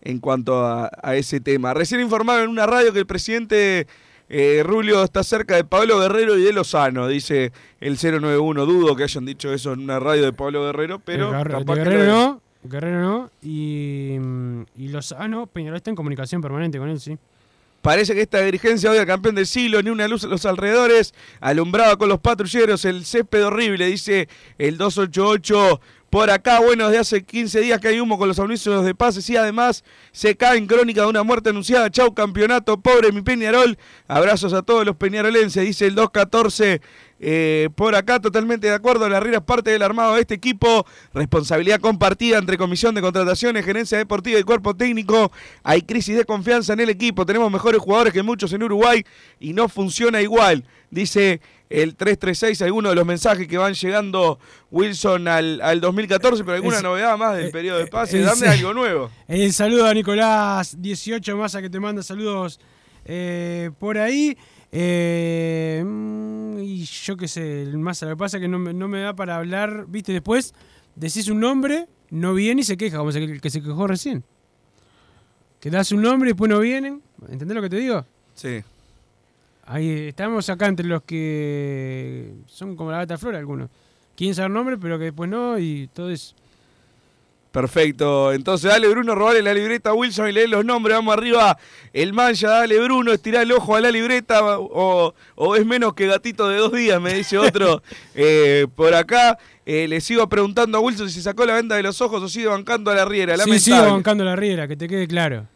en 0.06 0.20
cuanto 0.20 0.64
a, 0.66 0.92
a 1.02 1.16
ese 1.16 1.40
tema. 1.40 1.74
Recién 1.74 2.02
informaron 2.02 2.44
en 2.44 2.50
una 2.50 2.66
radio 2.66 2.94
que 2.94 3.00
el 3.00 3.06
presidente 3.08 3.88
eh, 4.30 4.62
Rulio 4.66 5.04
está 5.04 5.24
cerca 5.24 5.56
de 5.56 5.64
Pablo 5.64 6.00
Guerrero 6.00 6.38
y 6.38 6.44
de 6.44 6.54
Lozano, 6.54 7.08
dice 7.08 7.52
el 7.80 7.98
091. 7.98 8.66
Dudo 8.66 8.96
que 8.96 9.04
hayan 9.04 9.26
dicho 9.26 9.54
eso 9.54 9.74
en 9.74 9.80
una 9.82 10.00
radio 10.00 10.24
de 10.24 10.34
Pablo 10.34 10.64
Guerrero, 10.66 11.00
pero 11.00 11.32
Gar- 11.32 11.50
capaz 11.52 11.76
Guerrero 11.76 12.06
no, 12.06 12.42
Guerrero 12.64 13.02
no. 13.02 13.30
Y, 13.42 14.18
y 14.78 14.88
Lozano, 14.90 15.48
Peñarol 15.48 15.78
está 15.78 15.90
en 15.90 15.96
comunicación 15.96 16.42
permanente 16.42 16.78
con 16.78 16.90
él, 16.90 17.00
sí. 17.00 17.18
Parece 17.82 18.14
que 18.16 18.22
esta 18.22 18.40
dirigencia 18.40 18.90
odia 18.90 19.02
al 19.02 19.08
campeón 19.08 19.36
del 19.36 19.46
siglo, 19.46 19.82
ni 19.84 19.90
una 19.90 20.08
luz 20.08 20.24
a 20.24 20.28
los 20.28 20.46
alrededores, 20.46 21.14
alumbrado 21.42 21.98
con 21.98 22.08
los 22.08 22.18
patrulleros, 22.22 22.86
el 22.86 23.04
césped 23.04 23.46
horrible, 23.46 23.88
dice 23.88 24.30
el 24.58 24.78
288. 24.78 25.82
Por 26.14 26.30
acá, 26.30 26.60
bueno, 26.60 26.90
desde 26.90 27.00
hace 27.00 27.24
15 27.24 27.62
días 27.62 27.80
que 27.80 27.88
hay 27.88 28.00
humo 28.00 28.20
con 28.20 28.28
los 28.28 28.38
anuncios 28.38 28.86
de 28.86 28.94
pases 28.94 29.28
y 29.32 29.36
además 29.36 29.84
se 30.12 30.38
cae 30.38 30.60
en 30.60 30.68
crónica 30.68 31.02
de 31.02 31.08
una 31.08 31.24
muerte 31.24 31.50
anunciada. 31.50 31.90
Chau, 31.90 32.14
campeonato, 32.14 32.80
pobre 32.80 33.12
mi 33.12 33.24
Peñarol. 33.24 33.80
Abrazos 34.08 34.54
a 34.54 34.62
todos 34.62 34.86
los 34.86 34.96
peñarolenses, 34.96 35.66
dice 35.66 35.88
el 35.88 35.96
214. 35.96 36.82
Eh, 37.20 37.70
por 37.74 37.96
acá, 37.96 38.20
totalmente 38.20 38.68
de 38.68 38.76
acuerdo. 38.76 39.10
La 39.10 39.20
Riera 39.22 39.40
es 39.40 39.44
parte 39.44 39.72
del 39.72 39.82
armado 39.82 40.14
de 40.14 40.22
este 40.22 40.36
equipo. 40.36 40.86
Responsabilidad 41.16 41.80
compartida 41.80 42.38
entre 42.38 42.60
Comisión 42.60 42.94
de 42.94 43.02
Contrataciones, 43.02 43.66
Gerencia 43.66 43.98
Deportiva 43.98 44.38
y 44.40 44.44
Cuerpo 44.44 44.76
Técnico. 44.76 45.32
Hay 45.64 45.82
crisis 45.82 46.16
de 46.16 46.26
confianza 46.26 46.74
en 46.74 46.82
el 46.82 46.92
equipo. 46.92 47.26
Tenemos 47.26 47.52
mejores 47.52 47.82
jugadores 47.82 48.14
que 48.14 48.22
muchos 48.22 48.54
en 48.54 48.62
Uruguay 48.62 49.04
y 49.40 49.54
no 49.54 49.68
funciona 49.68 50.22
igual. 50.22 50.64
Dice 50.92 51.42
el 51.82 51.96
336, 51.96 52.62
algunos 52.62 52.92
de 52.92 52.96
los 52.96 53.06
mensajes 53.06 53.48
que 53.48 53.58
van 53.58 53.74
llegando 53.74 54.40
Wilson 54.72 55.28
al, 55.28 55.60
al 55.62 55.82
2014, 55.82 56.44
pero 56.44 56.56
alguna 56.56 56.78
Es- 56.78 56.84
novedad 56.84 57.18
más 57.18 57.36
del 57.38 57.52
periodo 57.52 57.80
de 57.80 57.88
pase. 57.88 58.20
es- 58.20 58.26
Dame 58.26 58.48
algo 58.48 58.74
nuevo. 58.74 59.10
El 59.28 59.52
saludo 59.54 59.86
a 59.88 59.94
Nicolás 59.94 60.76
18 60.82 61.36
Massa 61.38 61.62
que 61.62 61.70
te 61.70 61.80
manda 61.80 62.04
saludos 62.04 62.60
eh, 63.06 63.72
por 63.80 63.98
ahí. 63.98 64.38
Eh, 64.72 65.84
mm, 65.86 66.60
y 66.60 66.84
yo 66.86 67.16
qué 67.18 67.28
sé, 67.28 67.62
el 67.64 67.78
Massa, 67.78 68.06
lo 68.08 68.14
que 68.14 68.18
pasa 68.20 68.38
es 68.38 68.42
que 68.42 68.48
no, 68.48 68.58
me- 68.60 68.74
no 68.74 68.88
me 68.88 69.02
da 69.02 69.16
para 69.16 69.36
hablar, 69.38 69.86
viste, 69.88 70.12
después 70.14 70.54
decís 70.96 71.28
un 71.28 71.40
nombre, 71.40 71.88
no 72.10 72.34
viene 72.34 72.62
y 72.62 72.64
se 72.64 72.78
queja, 72.78 72.98
como 72.98 73.10
el 73.12 73.40
que 73.42 73.50
se 73.50 73.62
quejó 73.62 73.88
recién. 73.88 74.24
Que 75.60 75.70
das 75.70 75.92
un 75.92 76.02
nombre 76.02 76.30
y 76.30 76.34
después 76.34 76.50
no 76.50 76.60
vienen. 76.60 77.02
¿Entendés 77.30 77.56
lo 77.56 77.62
que 77.62 77.70
te 77.70 77.78
digo? 77.78 78.06
Sí. 78.36 78.62
Ahí 79.66 80.08
estamos 80.08 80.50
acá 80.50 80.68
entre 80.68 80.86
los 80.86 81.04
que 81.04 82.34
son 82.48 82.76
como 82.76 82.92
la 82.92 82.98
gata 82.98 83.18
flor 83.18 83.36
algunos. 83.36 83.70
Quieren 84.16 84.36
saber 84.36 84.52
nombre, 84.52 84.78
pero 84.78 84.98
que 85.00 85.06
después 85.06 85.30
no, 85.30 85.58
y 85.58 85.90
todo 85.94 86.10
eso. 86.12 86.36
Perfecto. 87.54 88.34
Entonces, 88.34 88.72
dale 88.72 88.88
Bruno, 88.88 89.14
robale 89.14 89.44
la 89.44 89.54
libreta 89.54 89.92
a 89.92 89.94
Wilson 89.94 90.30
y 90.30 90.32
lee 90.32 90.48
los 90.48 90.66
nombres. 90.66 90.96
Vamos 90.98 91.14
arriba. 91.16 91.56
El 91.94 92.12
mancha, 92.12 92.50
dale 92.50 92.80
Bruno, 92.80 93.14
estirá 93.14 93.44
el 93.44 93.52
ojo 93.52 93.76
a 93.76 93.82
la 93.82 93.92
libreta. 93.92 94.58
O, 94.60 95.14
o 95.36 95.56
es 95.56 95.64
menos 95.64 95.94
que 95.94 96.08
gatito 96.08 96.50
de 96.50 96.58
dos 96.58 96.74
días, 96.74 97.00
me 97.00 97.14
dice 97.14 97.38
otro. 97.38 97.82
Eh, 98.16 98.68
por 98.76 98.94
acá 98.94 99.40
eh, 99.66 99.88
le 99.88 100.00
sigo 100.00 100.28
preguntando 100.30 100.78
a 100.78 100.82
Wilson 100.82 101.10
si 101.10 101.22
sacó 101.22 101.46
la 101.46 101.56
venda 101.56 101.76
de 101.76 101.84
los 101.84 102.00
ojos 102.02 102.22
o 102.22 102.30
sigue 102.30 102.48
bancando 102.48 102.92
a 102.92 102.96
la 102.96 103.06
riera. 103.06 103.34
Sí, 103.34 103.40
Lamentable. 103.40 103.60
sigo 103.60 103.92
bancando 103.92 104.24
la 104.24 104.36
riera, 104.36 104.68
que 104.68 104.76
te 104.76 104.88
quede 104.88 105.08
claro. 105.08 105.48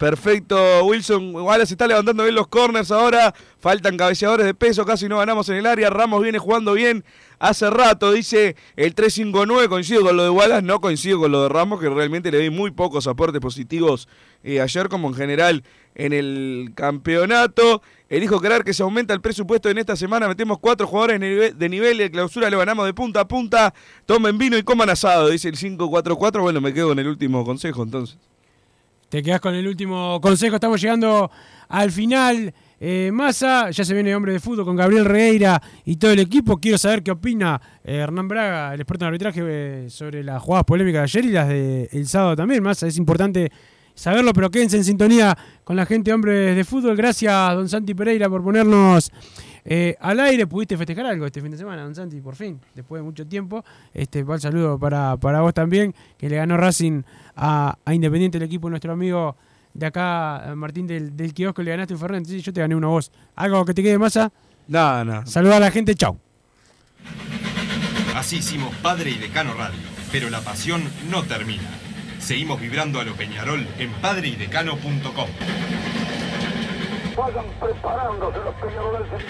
Perfecto, 0.00 0.86
Wilson. 0.86 1.34
Se 1.66 1.74
está 1.74 1.86
levantando 1.86 2.22
bien 2.22 2.34
los 2.34 2.48
corners 2.48 2.90
ahora. 2.90 3.34
Faltan 3.58 3.98
cabeceadores 3.98 4.46
de 4.46 4.54
peso, 4.54 4.86
casi 4.86 5.10
no 5.10 5.18
ganamos 5.18 5.46
en 5.50 5.56
el 5.56 5.66
área. 5.66 5.90
Ramos 5.90 6.22
viene 6.22 6.38
jugando 6.38 6.72
bien 6.72 7.04
hace 7.38 7.68
rato, 7.68 8.10
dice 8.10 8.56
el 8.76 8.94
359. 8.94 9.68
Coincido 9.68 10.00
con 10.02 10.16
lo 10.16 10.22
de 10.22 10.30
Wallace, 10.30 10.62
no 10.62 10.80
coincido 10.80 11.18
con 11.18 11.30
lo 11.30 11.42
de 11.42 11.50
Ramos, 11.50 11.80
que 11.80 11.90
realmente 11.90 12.30
le 12.30 12.38
di 12.38 12.48
muy 12.48 12.70
pocos 12.70 13.06
aportes 13.06 13.42
positivos 13.42 14.08
eh, 14.42 14.62
ayer, 14.62 14.88
como 14.88 15.08
en 15.08 15.14
general 15.14 15.64
en 15.94 16.14
el 16.14 16.72
campeonato. 16.74 17.82
Elijo 18.08 18.40
creer 18.40 18.64
que 18.64 18.72
se 18.72 18.82
aumenta 18.82 19.12
el 19.12 19.20
presupuesto 19.20 19.68
en 19.68 19.76
esta 19.76 19.96
semana. 19.96 20.28
Metemos 20.28 20.60
cuatro 20.60 20.86
jugadores 20.86 21.20
de 21.20 21.68
nivel, 21.68 21.98
de 21.98 22.10
clausura, 22.10 22.48
lo 22.48 22.56
ganamos 22.56 22.86
de 22.86 22.94
punta 22.94 23.20
a 23.20 23.28
punta. 23.28 23.74
Tomen 24.06 24.38
vino 24.38 24.56
y 24.56 24.62
coman 24.62 24.88
asado, 24.88 25.28
dice 25.28 25.50
el 25.50 25.58
544. 25.58 26.40
Bueno, 26.40 26.62
me 26.62 26.72
quedo 26.72 26.88
con 26.88 26.98
el 26.98 27.06
último 27.06 27.44
consejo 27.44 27.82
entonces. 27.82 28.29
Te 29.10 29.24
quedás 29.24 29.40
con 29.40 29.56
el 29.56 29.66
último 29.66 30.20
consejo. 30.20 30.54
Estamos 30.54 30.80
llegando 30.80 31.28
al 31.68 31.90
final. 31.90 32.54
Eh, 32.78 33.10
Massa, 33.12 33.68
ya 33.70 33.84
se 33.84 33.92
viene 33.92 34.14
hombre 34.14 34.34
de 34.34 34.38
fútbol 34.38 34.64
con 34.64 34.76
Gabriel 34.76 35.04
Regueira 35.04 35.60
y 35.84 35.96
todo 35.96 36.12
el 36.12 36.20
equipo. 36.20 36.58
Quiero 36.58 36.78
saber 36.78 37.02
qué 37.02 37.10
opina 37.10 37.60
eh, 37.82 37.96
Hernán 37.96 38.28
Braga, 38.28 38.72
el 38.72 38.80
experto 38.80 39.04
en 39.04 39.08
arbitraje, 39.08 39.40
eh, 39.44 39.86
sobre 39.90 40.22
las 40.22 40.40
jugadas 40.40 40.64
polémicas 40.64 41.00
de 41.12 41.18
ayer 41.18 41.24
y 41.24 41.32
las 41.32 41.48
del 41.48 42.06
sábado 42.06 42.36
también. 42.36 42.62
Massa, 42.62 42.86
es 42.86 42.96
importante 42.98 43.50
saberlo, 43.96 44.32
pero 44.32 44.48
quédense 44.48 44.76
en 44.76 44.84
sintonía 44.84 45.36
con 45.64 45.74
la 45.74 45.86
gente 45.86 46.12
hombres 46.12 46.54
de 46.54 46.62
fútbol. 46.62 46.96
Gracias, 46.96 47.54
don 47.56 47.68
Santi 47.68 47.94
Pereira, 47.94 48.28
por 48.28 48.44
ponernos 48.44 49.10
eh, 49.64 49.96
al 50.00 50.20
aire. 50.20 50.46
¿Pudiste 50.46 50.76
festejar 50.76 51.06
algo 51.06 51.26
este 51.26 51.40
fin 51.40 51.50
de 51.50 51.56
semana, 51.56 51.82
don 51.82 51.94
Santi? 51.94 52.20
Por 52.20 52.36
fin, 52.36 52.60
después 52.74 53.00
de 53.00 53.04
mucho 53.04 53.26
tiempo. 53.26 53.64
Este, 53.94 54.22
va 54.22 54.34
el 54.34 54.40
saludo 54.40 54.78
para, 54.78 55.16
para 55.16 55.40
vos 55.40 55.54
también, 55.54 55.94
que 56.18 56.28
le 56.28 56.36
ganó 56.36 56.56
Racing 56.56 57.02
a, 57.36 57.76
a 57.84 57.94
Independiente, 57.94 58.38
el 58.38 58.44
equipo 58.44 58.68
de 58.68 58.70
nuestro 58.70 58.92
amigo 58.92 59.36
de 59.74 59.86
acá, 59.86 60.52
Martín 60.56 60.86
del, 60.86 61.16
del 61.16 61.32
kiosco, 61.32 61.62
le 61.62 61.70
ganaste 61.70 61.94
un 61.94 62.00
Fernández. 62.00 62.28
Sí, 62.28 62.40
yo 62.40 62.52
te 62.52 62.60
gané 62.60 62.74
una 62.74 62.88
voz. 62.88 63.12
¿Algo 63.36 63.64
que 63.64 63.74
te 63.74 63.82
quede 63.82 63.98
masa? 63.98 64.32
Nada, 64.68 65.04
nada. 65.04 65.26
Saluda 65.26 65.56
a 65.56 65.60
la 65.60 65.70
gente, 65.70 65.94
chau. 65.94 66.18
Así 68.14 68.36
hicimos 68.38 68.74
Padre 68.76 69.10
y 69.10 69.18
Decano 69.18 69.54
Radio, 69.54 69.78
pero 70.12 70.30
la 70.30 70.40
pasión 70.40 70.82
no 71.10 71.22
termina. 71.22 71.62
Seguimos 72.18 72.60
vibrando 72.60 73.00
a 73.00 73.04
lo 73.04 73.14
Peñarol 73.14 73.66
en 73.78 73.90
padreidecano.com. 73.94 75.28
Vayan 77.16 77.44
preparándose 77.60 78.38
los 78.38 78.54
peñarolenses. 78.56 79.22